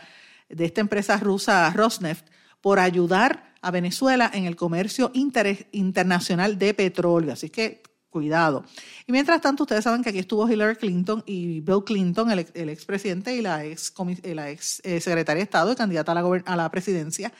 de 0.49 0.65
esta 0.65 0.81
empresa 0.81 1.17
rusa 1.17 1.69
Rosneft, 1.71 2.25
por 2.63 2.79
ayudar 2.79 3.53
a 3.61 3.71
Venezuela 3.71 4.31
en 4.33 4.45
el 4.45 4.55
comercio 4.55 5.11
internacional 5.13 6.57
de 6.57 6.73
petróleo. 6.73 7.33
Así 7.33 7.49
que 7.49 7.83
cuidado. 8.09 8.63
Y 9.05 9.11
mientras 9.11 9.41
tanto, 9.41 9.63
ustedes 9.63 9.83
saben 9.83 10.01
que 10.01 10.11
aquí 10.11 10.19
estuvo 10.19 10.49
Hillary 10.49 10.77
Clinton 10.77 11.23
y 11.25 11.59
Bill 11.59 11.83
Clinton, 11.85 12.31
el, 12.31 12.47
el 12.53 12.69
expresidente 12.69 13.35
y 13.35 13.41
la 13.41 13.65
ex, 13.65 13.93
ex 14.23 14.81
eh, 14.85 15.01
secretaria 15.01 15.39
de 15.39 15.43
Estado 15.43 15.73
y 15.73 15.75
candidata 15.75 16.13
a 16.13 16.55
la 16.55 16.71
presidencia. 16.71 17.33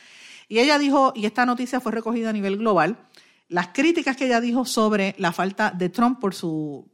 Y 0.50 0.60
ella 0.60 0.78
dijo, 0.78 1.14
y 1.16 1.26
esta 1.26 1.46
noticia 1.46 1.80
fue 1.80 1.94
recogida 1.94 2.32
a 2.32 2.34
nivel 2.34 2.58
global, 2.58 2.98
las 3.54 3.68
críticas 3.68 4.18
que 4.18 4.26
ella 4.26 4.42
dijo 4.42 4.66
sobre 4.66 5.14
la 5.20 5.32
falta 5.32 5.70
de 5.70 5.90
Trump 5.90 6.20
por 6.20 6.34
su 6.34 6.90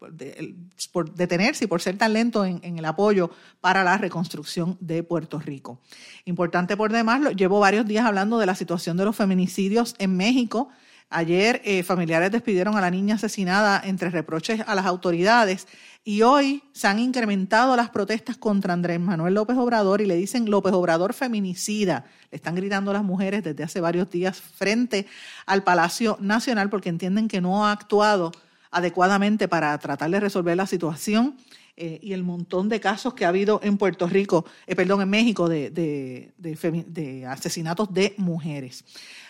por 0.91 1.13
detenerse 1.13 1.63
y 1.63 1.67
por 1.67 1.81
ser 1.81 1.97
tan 1.97 2.11
lento 2.11 2.43
en, 2.43 2.59
en, 2.63 2.77
el 2.77 2.83
apoyo 2.83 3.31
para 3.61 3.85
la 3.85 3.97
reconstrucción 3.97 4.77
de 4.81 5.01
Puerto 5.01 5.39
Rico. 5.39 5.79
Importante 6.25 6.75
por 6.75 6.91
demás, 6.91 7.21
llevo 7.37 7.61
varios 7.61 7.85
días 7.85 8.05
hablando 8.05 8.39
de 8.39 8.45
la 8.45 8.55
situación 8.55 8.97
de 8.97 9.05
los 9.05 9.15
feminicidios 9.15 9.95
en 9.99 10.17
México. 10.17 10.67
Ayer 11.11 11.59
eh, 11.65 11.81
familiares 11.81 12.31
despidieron 12.31 12.77
a 12.77 12.81
la 12.81 12.91
niña 12.91 13.15
asesinada 13.15 13.81
entre 13.83 14.11
reproches 14.11 14.61
a 14.67 14.75
las 14.75 14.85
autoridades 14.85 15.67
y 16.03 16.21
hoy 16.21 16.61
se 16.71 16.87
han 16.87 16.99
incrementado 16.99 17.75
las 17.75 17.89
protestas 17.89 18.37
contra 18.37 18.73
Andrés 18.73 18.99
Manuel 18.99 19.33
López 19.33 19.57
Obrador 19.57 20.01
y 20.01 20.05
le 20.05 20.15
dicen 20.15 20.51
López 20.51 20.71
Obrador 20.71 21.15
feminicida. 21.15 22.05
Le 22.29 22.35
están 22.35 22.53
gritando 22.53 22.93
las 22.93 23.03
mujeres 23.03 23.43
desde 23.43 23.63
hace 23.63 23.81
varios 23.81 24.11
días 24.11 24.39
frente 24.39 25.07
al 25.47 25.63
Palacio 25.63 26.15
Nacional 26.21 26.69
porque 26.69 26.89
entienden 26.89 27.27
que 27.27 27.41
no 27.41 27.65
ha 27.65 27.71
actuado 27.71 28.31
adecuadamente 28.69 29.47
para 29.47 29.75
tratar 29.79 30.11
de 30.11 30.19
resolver 30.19 30.55
la 30.57 30.67
situación 30.67 31.37
eh, 31.81 31.97
y 32.01 32.11
el 32.11 32.23
montón 32.23 32.67
de 32.67 32.81
casos 32.81 33.13
que 33.13 33.23
ha 33.23 33.29
habido 33.29 33.61
en 33.63 33.77
Puerto 33.77 34.05
Rico, 34.05 34.43
eh, 34.67 34.75
perdón, 34.75 35.01
en 35.01 35.09
México 35.09 35.47
de, 35.47 35.69
de, 35.69 36.33
de 36.37 37.25
asesinatos 37.25 37.93
de 37.93 38.13
mujeres. 38.17 38.83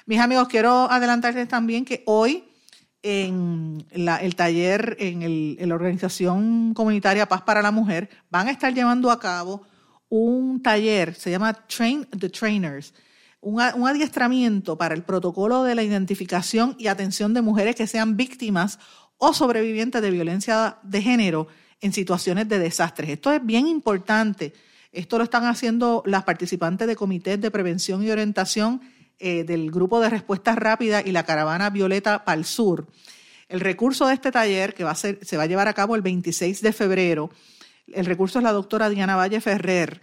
Mis 0.07 0.19
amigos, 0.19 0.47
quiero 0.47 0.89
adelantarles 0.89 1.47
también 1.47 1.85
que 1.85 2.01
hoy 2.07 2.43
en 3.03 3.85
el 3.91 4.35
taller, 4.35 4.97
en, 4.99 5.69
la 5.69 5.75
organización 5.75 6.73
comunitaria 6.73 7.27
Paz 7.27 7.43
para 7.43 7.61
la 7.61 7.71
Mujer, 7.71 8.09
van 8.31 8.47
a 8.47 8.51
estar 8.51 8.73
llevando 8.73 9.11
a 9.11 9.19
cabo 9.19 9.61
un 10.09 10.61
taller, 10.63 11.13
se 11.13 11.29
llama 11.29 11.53
Train 11.67 12.05
the 12.05 12.29
Trainers, 12.29 12.95
un, 13.41 13.61
un, 13.75 13.87
adiestramiento 13.87 14.75
para 14.75 14.95
el 14.95 15.03
protocolo 15.03 15.63
de 15.63 15.75
la 15.75 15.83
identificación 15.83 16.75
y 16.79 16.87
atención 16.87 17.35
de 17.35 17.43
mujeres 17.43 17.75
que 17.75 17.85
sean 17.85 18.17
víctimas 18.17 18.79
o 19.19 19.33
sobrevivientes 19.33 20.01
de 20.01 20.09
violencia 20.09 20.79
de 20.81 21.01
género 21.03 21.47
en 21.81 21.93
situaciones 21.93 22.47
de 22.47 22.59
desastres. 22.59 23.09
Esto 23.09 23.31
es 23.31 23.45
bien 23.45 23.67
importante. 23.67 24.53
Esto 24.91 25.17
lo 25.17 25.23
están 25.23 25.45
haciendo 25.45 26.03
las 26.05 26.23
participantes 26.23 26.87
de 26.87 26.95
comités 26.95 27.39
de 27.39 27.51
prevención 27.51 28.03
y 28.03 28.11
orientación 28.11 28.81
eh, 29.19 29.43
del 29.43 29.69
grupo 29.71 29.99
de 29.99 30.09
respuestas 30.09 30.57
rápidas 30.57 31.05
y 31.05 31.11
la 31.11 31.23
caravana 31.23 31.69
Violeta 31.69 32.25
para 32.25 32.37
el 32.37 32.45
Sur. 32.45 32.87
El 33.47 33.59
recurso 33.59 34.07
de 34.07 34.13
este 34.13 34.31
taller, 34.31 34.73
que 34.73 34.83
va 34.83 34.91
a 34.91 34.95
ser, 34.95 35.19
se 35.23 35.37
va 35.37 35.43
a 35.43 35.47
llevar 35.47 35.67
a 35.67 35.73
cabo 35.73 35.95
el 35.95 36.01
26 36.01 36.61
de 36.61 36.71
febrero, 36.73 37.29
el 37.93 38.05
recurso 38.05 38.39
es 38.39 38.43
la 38.43 38.51
doctora 38.51 38.89
Diana 38.89 39.15
Valle 39.15 39.41
Ferrer, 39.41 39.99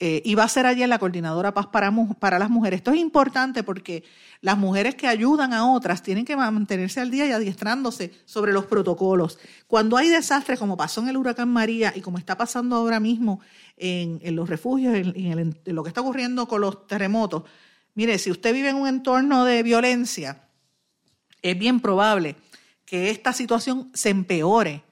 eh, 0.00 0.34
va 0.34 0.44
a 0.44 0.48
ser 0.48 0.66
allí 0.66 0.86
la 0.86 0.98
coordinadora 0.98 1.54
Paz 1.54 1.66
para, 1.68 1.92
para 2.18 2.38
las 2.38 2.50
Mujeres. 2.50 2.78
Esto 2.78 2.90
es 2.90 2.98
importante 2.98 3.62
porque 3.62 4.04
las 4.40 4.58
mujeres 4.58 4.94
que 4.94 5.06
ayudan 5.06 5.52
a 5.52 5.72
otras 5.72 6.02
tienen 6.02 6.24
que 6.24 6.36
mantenerse 6.36 7.00
al 7.00 7.10
día 7.10 7.26
y 7.26 7.32
adiestrándose 7.32 8.12
sobre 8.24 8.52
los 8.52 8.66
protocolos. 8.66 9.38
Cuando 9.66 9.96
hay 9.96 10.08
desastres, 10.08 10.58
como 10.58 10.76
pasó 10.76 11.00
en 11.00 11.08
el 11.08 11.16
huracán 11.16 11.48
María 11.48 11.92
y 11.94 12.00
como 12.00 12.18
está 12.18 12.36
pasando 12.36 12.76
ahora 12.76 13.00
mismo 13.00 13.40
en, 13.76 14.20
los 14.34 14.48
refugios, 14.48 14.94
en 14.94 15.54
lo 15.64 15.82
que 15.82 15.88
está 15.88 16.00
ocurriendo 16.00 16.46
con 16.46 16.60
los 16.60 16.86
terremotos, 16.86 17.44
Mire, 17.94 18.18
si 18.18 18.30
usted 18.30 18.52
vive 18.52 18.70
en 18.70 18.76
un 18.76 18.88
entorno 18.88 19.44
de 19.44 19.62
violencia, 19.62 20.48
es 21.42 21.56
bien 21.56 21.80
probable 21.80 22.34
que 22.84 23.10
esta 23.10 23.32
situación 23.32 23.90
se 23.94 24.10
empeore 24.10 24.82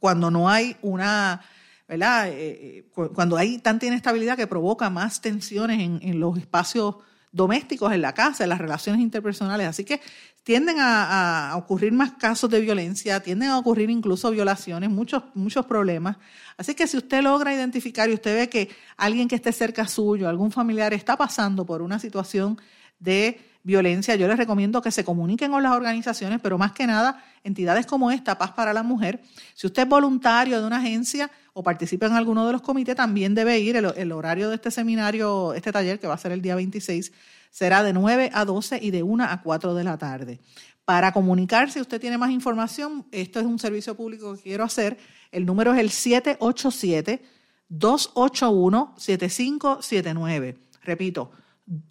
cuando 0.00 0.30
no 0.32 0.48
hay 0.48 0.76
una, 0.82 1.42
¿verdad? 1.90 2.28
Eh, 2.28 2.86
eh, 2.94 3.08
cuando 3.12 3.36
hay 3.36 3.58
tanta 3.58 3.84
inestabilidad 3.84 4.36
que 4.36 4.46
provoca 4.46 4.88
más 4.90 5.20
tensiones 5.20 5.80
en, 5.80 6.20
los 6.20 6.38
espacios 6.38 6.94
domésticos, 7.32 7.92
en 7.92 8.00
la 8.00 8.14
casa, 8.14 8.44
en 8.44 8.50
las 8.50 8.60
relaciones 8.60 9.02
interpersonales. 9.02 9.66
Así 9.66 9.84
que 9.84 10.00
tienden 10.44 10.76
a, 10.78 11.52
ocurrir 11.56 11.90
más 11.90 12.12
casos 12.12 12.48
de 12.48 12.60
violencia, 12.60 13.18
tienden 13.18 13.48
a 13.48 13.58
ocurrir 13.58 13.90
incluso 13.90 14.30
violaciones, 14.30 14.88
muchos, 14.88 15.24
muchos 15.34 15.66
problemas. 15.66 16.16
Así 16.56 16.76
que 16.76 16.86
si 16.86 16.96
usted 16.96 17.24
logra 17.24 17.52
identificar 17.52 18.08
y 18.08 18.14
usted 18.14 18.36
ve 18.36 18.48
que 18.48 18.68
alguien 18.96 19.26
que 19.26 19.34
esté 19.34 19.50
cerca 19.50 19.88
suyo, 19.88 20.28
algún 20.28 20.52
familiar 20.52 20.94
está 20.94 21.16
pasando 21.16 21.66
por 21.66 21.82
una 21.82 21.98
situación 21.98 22.60
de 23.00 23.49
violencia, 23.62 24.14
yo 24.16 24.26
les 24.26 24.38
recomiendo 24.38 24.80
que 24.80 24.90
se 24.90 25.04
comuniquen 25.04 25.50
con 25.50 25.62
las 25.62 25.72
organizaciones, 25.72 26.40
pero 26.42 26.56
más 26.56 26.72
que 26.72 26.86
nada, 26.86 27.22
entidades 27.44 27.86
como 27.86 28.10
esta, 28.10 28.38
Paz 28.38 28.52
para 28.52 28.72
la 28.72 28.82
Mujer. 28.82 29.20
Si 29.54 29.66
usted 29.66 29.82
es 29.82 29.88
voluntario 29.88 30.60
de 30.60 30.66
una 30.66 30.78
agencia 30.78 31.30
o 31.52 31.62
participa 31.62 32.06
en 32.06 32.14
alguno 32.14 32.46
de 32.46 32.52
los 32.52 32.62
comités, 32.62 32.96
también 32.96 33.34
debe 33.34 33.58
ir. 33.58 33.76
El, 33.76 34.12
horario 34.12 34.48
de 34.48 34.54
este 34.54 34.70
seminario, 34.70 35.52
este 35.54 35.72
taller, 35.72 36.00
que 36.00 36.06
va 36.06 36.14
a 36.14 36.18
ser 36.18 36.32
el 36.32 36.40
día 36.40 36.54
26, 36.54 37.12
será 37.50 37.82
de 37.82 37.92
9 37.92 38.30
a 38.32 38.44
12 38.44 38.78
y 38.80 38.90
de 38.90 39.02
1 39.02 39.24
a 39.24 39.42
4 39.42 39.74
de 39.74 39.84
la 39.84 39.98
tarde. 39.98 40.40
Para 40.84 41.12
comunicarse, 41.12 41.74
si 41.74 41.80
usted 41.80 42.00
tiene 42.00 42.18
más 42.18 42.30
información, 42.30 43.06
esto 43.12 43.40
es 43.40 43.46
un 43.46 43.58
servicio 43.58 43.94
público 43.94 44.34
que 44.34 44.42
quiero 44.42 44.64
hacer. 44.64 44.98
El 45.30 45.46
número 45.46 45.72
es 45.72 45.80
el 45.80 45.90
787 45.90 47.22
281 47.68 48.94
7579. 48.96 50.58
Repito, 50.82 51.30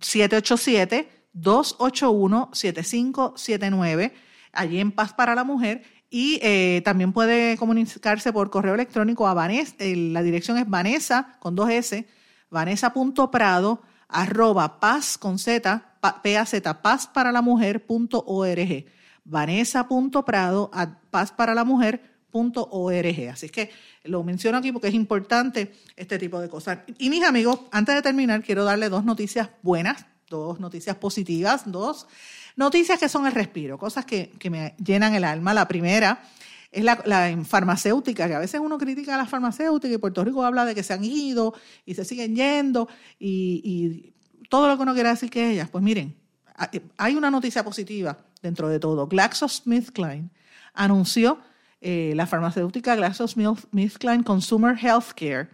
787 0.02 1.19
281-7579, 1.36 4.12
allí 4.52 4.80
en 4.80 4.92
Paz 4.92 5.14
para 5.14 5.36
la 5.36 5.44
Mujer. 5.44 5.84
Y 6.10 6.40
eh, 6.42 6.82
también 6.84 7.14
puede 7.14 7.56
comunicarse 7.58 8.34
por 8.34 8.50
correo 8.50 8.74
electrónico 8.74 9.28
a 9.28 9.36
Vanessa, 9.36 9.76
la 9.80 10.24
dirección 10.24 10.58
es 10.58 10.68
Vanessa 10.68 11.38
con 11.40 11.56
dos 11.56 11.70
S, 11.70 12.08
vanessa.prado 12.50 13.84
arroba 14.10 14.80
paz 14.80 15.20
con 15.20 15.38
Z, 15.38 15.84
z 16.46 16.82
paz 16.82 17.08
para 17.08 17.32
la 17.32 17.42
mujer. 17.42 17.86
Vanessa.prado 19.24 20.72
paz 21.12 21.32
para 21.32 21.54
la 21.54 21.64
mujer 21.64 22.02
punto 22.32 22.68
org. 22.72 23.30
Así 23.32 23.50
que 23.50 23.72
lo 24.04 24.24
menciono 24.24 24.58
aquí 24.58 24.72
porque 24.72 24.88
es 24.88 24.96
importante 24.96 25.74
este 25.96 26.18
tipo 26.18 26.40
de 26.40 26.50
cosas. 26.50 26.80
Y 26.98 27.10
mis 27.10 27.24
amigos, 27.24 27.62
antes 27.72 27.96
de 27.96 28.02
terminar, 28.02 28.44
quiero 28.44 28.64
darle 28.64 28.90
dos 28.90 29.06
noticias 29.06 29.50
buenas 29.62 30.06
dos 30.30 30.60
noticias 30.60 30.96
positivas, 30.96 31.64
dos 31.66 32.08
noticias 32.56 33.00
que 33.00 33.10
son 33.10 33.26
el 33.26 33.32
respiro, 33.32 33.78
cosas 33.78 34.06
que, 34.06 34.32
me 34.50 34.76
llenan 34.84 35.16
el 35.16 35.24
alma. 35.24 35.54
La 35.54 35.68
primera 35.68 36.22
es 36.72 36.84
la, 36.84 37.44
farmacéutica, 37.46 38.28
que 38.28 38.36
a 38.36 38.40
veces 38.40 38.62
uno 38.64 38.78
critica 38.78 39.16
a 39.16 39.18
las 39.18 39.30
farmacéuticas 39.30 39.96
y 39.96 39.98
Puerto 39.98 40.24
Rico 40.24 40.44
habla 40.44 40.66
de 40.66 40.76
que 40.76 40.84
se 40.84 40.94
han 40.94 41.04
ido 41.04 41.54
y 41.86 41.96
se 41.96 42.06
siguen 42.06 42.36
yendo 42.36 42.88
y, 43.20 44.14
todo 44.50 44.68
lo 44.68 44.78
que 44.78 44.82
uno 44.82 44.96
quiere 44.96 45.10
decir 45.10 45.30
que 45.30 45.52
ellas. 45.52 45.70
Pues 45.70 45.84
miren, 45.84 46.16
hay 46.98 47.16
una 47.16 47.30
noticia 47.30 47.64
positiva 47.64 48.18
dentro 48.42 48.68
de 48.68 48.80
todo. 48.80 49.08
GlaxoSmithKline 49.08 50.32
anunció 50.74 51.40
eh, 51.82 52.14
la 52.16 52.26
farmacéutica 52.26 52.96
GlaxoSmithKline 52.96 54.24
Consumer 54.24 54.76
Healthcare, 54.76 55.50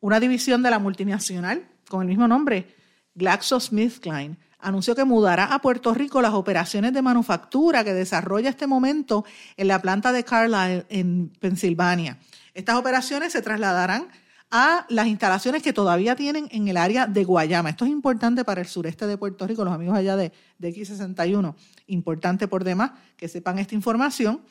una 0.00 0.20
división 0.20 0.62
de 0.62 0.70
la 0.70 0.78
multinacional 0.78 1.68
con 1.88 2.02
el 2.02 2.08
mismo 2.08 2.26
nombre, 2.26 2.74
GlaxoSmithKline 3.14 4.38
anunció 4.64 4.94
que 4.94 5.04
mudará 5.04 5.44
a 5.44 5.60
Puerto 5.60 5.92
Rico 5.92 6.22
las 6.22 6.32
operaciones 6.32 6.92
de 6.92 7.02
manufactura 7.02 7.84
que 7.84 7.92
desarrolla 7.92 8.48
este 8.48 8.66
momento 8.66 9.24
en 9.56 9.68
la 9.68 9.80
planta 9.80 10.10
de 10.12 10.24
Carlisle 10.24 10.86
en 10.88 11.28
Pensilvania. 11.38 12.18
Estas 12.54 12.76
operaciones 12.76 13.32
se 13.32 13.42
trasladarán 13.42 14.08
a 14.50 14.86
las 14.88 15.06
instalaciones 15.06 15.62
que 15.62 15.72
todavía 15.72 16.16
tienen 16.16 16.48
en 16.50 16.68
el 16.68 16.76
área 16.76 17.06
de 17.06 17.24
Guayama. 17.24 17.70
Esto 17.70 17.84
es 17.84 17.90
importante 17.90 18.44
para 18.44 18.60
el 18.60 18.68
sureste 18.68 19.06
de 19.06 19.18
Puerto 19.18 19.46
Rico, 19.46 19.64
los 19.64 19.74
amigos 19.74 19.96
allá 19.96 20.16
de, 20.16 20.32
de 20.58 20.74
X61. 20.74 21.54
Importante 21.88 22.48
por 22.48 22.64
demás 22.64 22.92
que 23.16 23.28
sepan 23.28 23.58
esta 23.58 23.74
información. 23.74 24.42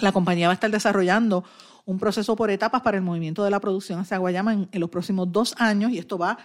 La 0.00 0.12
compañía 0.12 0.46
va 0.46 0.52
a 0.52 0.54
estar 0.54 0.70
desarrollando 0.70 1.44
un 1.84 1.98
proceso 1.98 2.36
por 2.36 2.50
etapas 2.50 2.82
para 2.82 2.96
el 2.96 3.02
movimiento 3.02 3.42
de 3.42 3.50
la 3.50 3.60
producción 3.60 3.98
hacia 3.98 4.18
Guayama 4.18 4.52
en, 4.52 4.68
en 4.70 4.80
los 4.80 4.90
próximos 4.90 5.32
dos 5.32 5.54
años 5.58 5.90
y 5.90 5.98
esto 5.98 6.16
va 6.16 6.32
a 6.32 6.38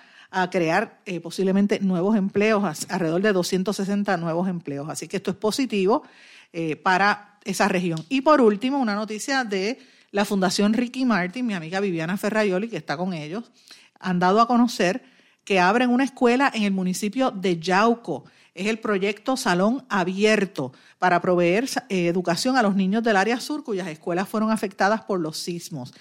crear 0.49 0.99
eh, 1.05 1.19
posiblemente 1.19 1.79
nuevos 1.79 2.15
empleos, 2.15 2.63
alrededor 2.89 3.21
de 3.21 3.33
260 3.33 4.17
nuevos 4.17 4.47
empleos. 4.47 4.89
Así 4.89 5.07
que 5.07 5.17
esto 5.17 5.31
es 5.31 5.37
positivo 5.37 6.03
eh, 6.51 6.75
para 6.75 7.37
esa 7.45 7.67
región. 7.67 8.03
Y 8.09 8.21
por 8.21 8.41
último, 8.41 8.79
una 8.79 8.95
noticia 8.95 9.43
de 9.43 9.79
la 10.11 10.25
Fundación 10.25 10.73
Ricky 10.73 11.05
Martin, 11.05 11.45
mi 11.45 11.53
amiga 11.53 11.79
Viviana 11.79 12.17
Ferraioli, 12.17 12.67
que 12.67 12.77
está 12.77 12.97
con 12.97 13.13
ellos, 13.13 13.51
han 13.99 14.19
dado 14.19 14.41
a 14.41 14.47
conocer 14.47 15.03
que 15.43 15.59
abren 15.59 15.89
una 15.89 16.03
escuela 16.03 16.51
en 16.53 16.63
el 16.63 16.71
municipio 16.71 17.31
de 17.31 17.59
Yauco. 17.59 18.25
Es 18.55 18.67
el 18.67 18.79
proyecto 18.79 19.35
Salón 19.37 19.85
Abierto 19.89 20.73
para 20.99 21.21
proveer 21.21 21.69
eh, 21.89 22.07
educación 22.07 22.57
a 22.57 22.61
los 22.61 22.75
niños 22.75 23.03
del 23.03 23.17
área 23.17 23.39
sur 23.39 23.63
cuyas 23.63 23.87
escuelas 23.87 24.29
fueron 24.29 24.51
afectadas 24.51 25.01
por 25.01 25.19
los 25.19 25.37
sismos. 25.37 25.93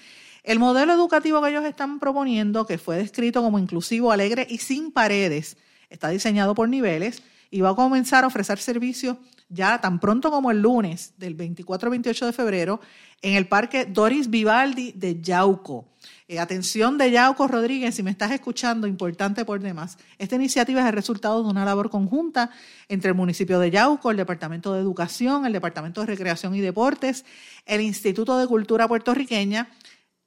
El 0.43 0.59
modelo 0.59 0.91
educativo 0.91 1.41
que 1.41 1.49
ellos 1.49 1.63
están 1.63 1.99
proponiendo, 1.99 2.65
que 2.65 2.77
fue 2.77 2.97
descrito 2.97 3.41
como 3.41 3.59
inclusivo, 3.59 4.11
alegre 4.11 4.45
y 4.49 4.57
sin 4.57 4.91
paredes, 4.91 5.55
está 5.89 6.09
diseñado 6.09 6.53
por 6.53 6.67
niveles 6.67 7.23
y 7.49 7.61
va 7.61 7.69
a 7.69 7.75
comenzar 7.75 8.25
a 8.25 8.27
ofrecer 8.27 8.59
servicios 8.59 9.17
ya 9.47 9.79
tan 9.79 9.99
pronto 9.99 10.31
como 10.31 10.51
el 10.51 10.61
lunes 10.61 11.13
del 11.17 11.35
24 11.35 11.87
al 11.87 11.91
28 11.91 12.25
de 12.25 12.33
febrero 12.33 12.81
en 13.21 13.35
el 13.35 13.47
Parque 13.47 13.85
Doris 13.85 14.29
Vivaldi 14.29 14.91
de 14.93 15.21
Yauco. 15.21 15.85
Eh, 16.27 16.39
atención 16.39 16.97
de 16.97 17.11
Yauco 17.11 17.47
Rodríguez, 17.47 17.95
si 17.95 18.03
me 18.03 18.11
estás 18.11 18.31
escuchando, 18.31 18.87
importante 18.87 19.45
por 19.45 19.61
demás. 19.61 19.97
Esta 20.17 20.35
iniciativa 20.35 20.81
es 20.81 20.87
el 20.87 20.93
resultado 20.93 21.43
de 21.43 21.49
una 21.49 21.63
labor 21.63 21.89
conjunta 21.89 22.49
entre 22.89 23.09
el 23.09 23.15
municipio 23.15 23.59
de 23.59 23.71
Yauco, 23.71 24.11
el 24.11 24.17
Departamento 24.17 24.73
de 24.73 24.81
Educación, 24.81 25.45
el 25.45 25.53
Departamento 25.53 26.01
de 26.01 26.07
Recreación 26.07 26.55
y 26.55 26.59
Deportes, 26.59 27.23
el 27.65 27.81
Instituto 27.81 28.37
de 28.37 28.47
Cultura 28.47 28.87
Puertorriqueña 28.87 29.69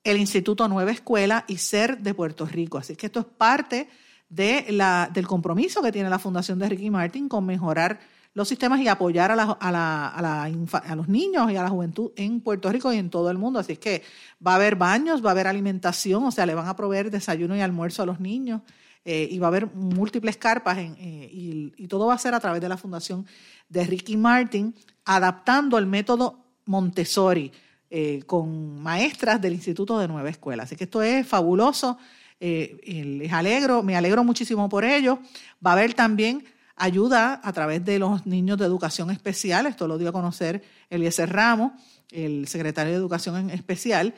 el 0.07 0.19
Instituto 0.19 0.69
Nueva 0.69 0.93
Escuela 0.93 1.45
y 1.49 1.59
SER 1.59 1.99
de 1.99 2.15
Puerto 2.15 2.47
Rico. 2.47 2.79
Así 2.79 2.95
que 2.95 3.07
esto 3.07 3.21
es 3.21 3.27
parte 3.27 3.89
de 4.29 4.67
la, 4.71 5.11
del 5.13 5.27
compromiso 5.27 5.83
que 5.83 5.91
tiene 5.91 6.09
la 6.09 6.21
Fundación 6.21 6.61
de 6.61 6.69
Ricky 6.69 6.91
Martin 6.91 7.29
con 7.29 7.45
mejorar 7.45 7.99
los 8.33 8.47
sistemas 8.47 8.81
y 8.81 8.87
apoyar 8.87 9.33
a, 9.33 9.35
a, 9.35 10.95
los 10.95 11.09
niños 11.09 11.51
y 11.51 11.57
a 11.57 11.63
la 11.63 11.71
juventud 11.71 12.13
en 12.15 12.41
Puerto 12.41 12.71
Rico 12.71 12.93
y 12.93 12.99
en 12.99 13.11
todo 13.11 13.31
el 13.31 13.39
mundo. 13.39 13.59
Así 13.59 13.79
que 13.79 14.03
va 14.47 14.53
a 14.53 14.55
haber 14.57 14.77
baños, 14.77 15.25
va 15.25 15.31
a 15.31 15.33
haber 15.33 15.49
alimentación, 15.49 16.23
o 16.25 16.31
sea, 16.31 16.47
le 16.47 16.55
van 16.55 16.69
a 16.69 16.77
proveer 16.77 17.11
desayuno 17.11 17.57
y 17.57 17.61
almuerzo 17.61 18.05
a 18.05 18.07
los 18.07 18.21
niños 18.21 18.61
eh, 19.05 19.27
y 19.29 19.41
va 19.41 19.47
a 19.47 19.49
haber 19.49 19.67
múltiples 19.75 20.37
carpas 20.37 20.79
eh, 20.79 21.31
y 21.33 21.89
todo 21.89 22.07
va 22.07 22.15
a 22.15 22.19
ser 22.19 22.35
a 22.35 22.41
través 22.41 22.61
de 22.61 22.69
la 22.69 22.77
Fundación 22.77 23.27
de 23.69 23.85
Ricky 23.85 24.17
Martin, 24.17 24.73
adaptando 25.05 25.79
el 25.79 25.87
método 25.87 26.45
Montessori 26.67 27.51
eh, 27.91 28.23
con 28.27 28.81
maestras 28.83 29.41
del 29.41 29.55
Instituto 29.55 29.99
de 29.99 30.09
Nueva 30.09 30.29
Escuela. 30.29 30.65
Así 30.65 30.77
que 30.77 30.85
esto 30.85 31.03
es 31.03 31.27
fabuloso. 31.27 31.99
Eh, 32.41 33.05
les 33.19 33.33
alegro, 33.33 33.83
me 33.83 33.97
alegro 33.97 34.25
muchísimo 34.25 34.69
por 34.69 34.85
ello. 34.85 35.19
Va 35.65 35.71
a 35.71 35.75
haber 35.75 35.95
también 35.95 36.45
ayuda 36.77 37.41
a 37.43 37.53
través 37.53 37.85
de 37.85 37.99
los 37.99 38.27
niños 38.27 38.59
de 38.59 38.67
educación 38.67 39.11
especial. 39.11 39.67
Esto 39.67 39.89
lo 39.89 39.99
dio 39.99 40.11
a 40.11 40.13
conocer 40.13 40.63
Eliezer 40.91 41.33
Ramos, 41.33 41.73
el 42.11 42.47
secretario 42.49 42.93
de 42.93 42.99
Educación 42.99 43.51
Especial. 43.51 44.15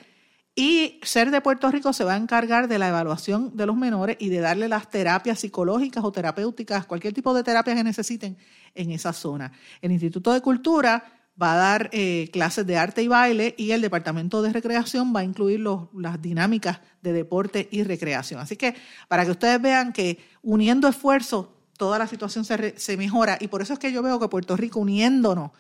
Y 0.55 0.99
SER 1.05 1.31
de 1.31 1.41
Puerto 1.41 1.71
Rico 1.71 1.93
se 1.93 2.03
va 2.03 2.15
a 2.15 2.17
encargar 2.17 2.67
de 2.67 2.81
la 2.81 2.89
evaluación 2.89 3.57
de 3.57 3.65
los 3.65 3.77
menores 3.77 4.17
y 4.19 4.29
de 4.29 4.41
darle 4.41 4.67
las 4.67 4.91
terapias 4.91 5.39
psicológicas 5.39 6.03
o 6.03 6.11
terapéuticas, 6.11 6.85
cualquier 6.85 7.15
tipo 7.15 7.33
de 7.33 7.45
terapia 7.45 7.77
que 7.77 7.85
necesiten 7.85 8.37
en 8.75 8.91
esa 8.91 9.13
zona. 9.13 9.53
El 9.81 9.93
Instituto 9.93 10.33
de 10.33 10.41
Cultura 10.41 11.18
va 11.41 11.55
a 11.55 11.57
dar 11.57 11.91
eh, 11.93 12.29
clases 12.33 12.67
de 12.67 12.77
arte 12.77 13.03
y 13.03 13.09
baile 13.09 13.55
y 13.57 13.71
el 13.71 13.81
Departamento 13.81 14.43
de 14.43 14.53
Recreación 14.53 15.15
va 15.15 15.21
a 15.21 15.25
incluir 15.25 15.61
las 15.95 16.21
dinámicas 16.21 16.81
de 17.01 17.13
deporte 17.13 17.69
y 17.71 17.85
recreación. 17.85 18.41
Así 18.41 18.57
que 18.57 18.75
para 19.07 19.25
que 19.25 19.31
ustedes 19.31 19.61
vean 19.63 19.93
que 19.93 20.19
uniendo 20.43 20.89
esfuerzos, 20.89 21.49
toda 21.77 21.99
la 21.99 22.09
situación 22.09 22.45
se, 22.45 22.79
se 22.79 22.97
mejora 22.97 23.39
y 23.41 23.49
por 23.49 23.63
eso 23.63 23.73
es 23.73 23.79
que 23.79 23.93
yo 23.93 24.03
veo 24.03 24.19
que 24.19 24.29
Puerto 24.29 24.57
Rico 24.57 24.81
uniéndonos, 24.81 25.53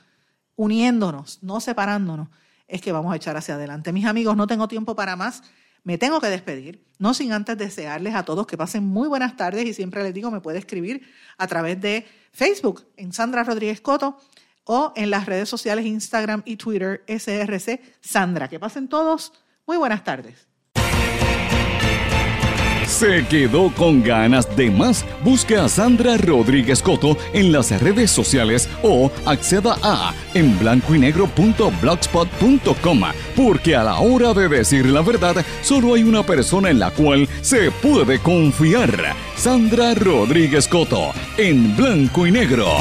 uniéndonos, 0.57 1.43
no 1.43 1.61
separándonos, 1.61 2.29
es 2.67 2.81
que 2.81 2.91
vamos 2.91 3.13
a 3.13 3.17
echar 3.17 3.37
hacia 3.37 3.55
adelante. 3.55 3.93
Mis 3.93 4.05
amigos, 4.05 4.37
no 4.37 4.47
tengo 4.47 4.67
tiempo 4.69 4.97
para 4.97 5.17
más. 5.17 5.43
Me 5.85 5.97
tengo 5.97 6.21
que 6.21 6.27
despedir, 6.27 6.85
no 6.99 7.15
sin 7.15 7.33
antes 7.33 7.57
desearles 7.57 8.15
a 8.17 8.25
todos 8.25 8.47
que 8.47 8.59
pasen 8.59 8.85
muy 8.85 9.09
buenas 9.09 9.37
tardes 9.37 9.65
y 9.65 9.73
siempre 9.73 10.03
les 10.03 10.13
digo, 10.13 10.31
me 10.31 10.41
puede 10.41 10.59
escribir 10.59 11.09
a 11.39 11.47
través 11.47 11.81
de 11.81 12.05
Facebook 12.33 12.85
en 12.97 13.13
Sandra 13.13 13.45
Rodríguez 13.45 13.81
Coto 13.81 14.19
o 14.69 14.93
en 14.95 15.11
las 15.11 15.27
redes 15.27 15.49
sociales 15.49 15.85
Instagram 15.87 16.43
y 16.45 16.55
Twitter 16.57 17.03
SRC 17.09 17.81
Sandra. 18.01 18.47
Que 18.49 18.61
pasen 18.61 18.87
todos. 18.89 19.33
Muy 19.67 19.77
buenas 19.77 20.05
tardes. 20.05 20.47
¿Se 22.87 23.27
quedó 23.27 23.75
con 23.75 24.03
ganas 24.03 24.57
de 24.57 24.71
más? 24.71 25.05
Busque 25.23 25.59
a 25.59 25.69
Sandra 25.69 26.17
Rodríguez 26.17 26.83
Coto 26.83 27.19
en 27.35 27.53
las 27.53 27.79
redes 27.83 28.11
sociales 28.11 28.67
o 28.83 29.13
acceda 29.27 29.77
a 29.83 30.15
en 30.33 30.59
blanco 30.59 30.95
y 30.95 30.99
negro.blogspot.com 30.99 33.01
porque 33.37 33.77
a 33.77 33.85
la 33.85 34.01
hora 34.01 34.33
de 34.33 34.49
decir 34.49 34.87
la 34.87 35.03
verdad 35.03 35.45
solo 35.61 35.93
hay 35.95 36.03
una 36.03 36.23
persona 36.23 36.71
en 36.71 36.79
la 36.79 36.91
cual 36.91 37.29
se 37.43 37.71
puede 37.71 38.21
confiar. 38.21 39.15
Sandra 39.37 39.93
Rodríguez 39.95 40.67
Coto 40.67 41.13
en 41.37 41.77
blanco 41.77 42.27
y 42.27 42.33
negro. 42.33 42.79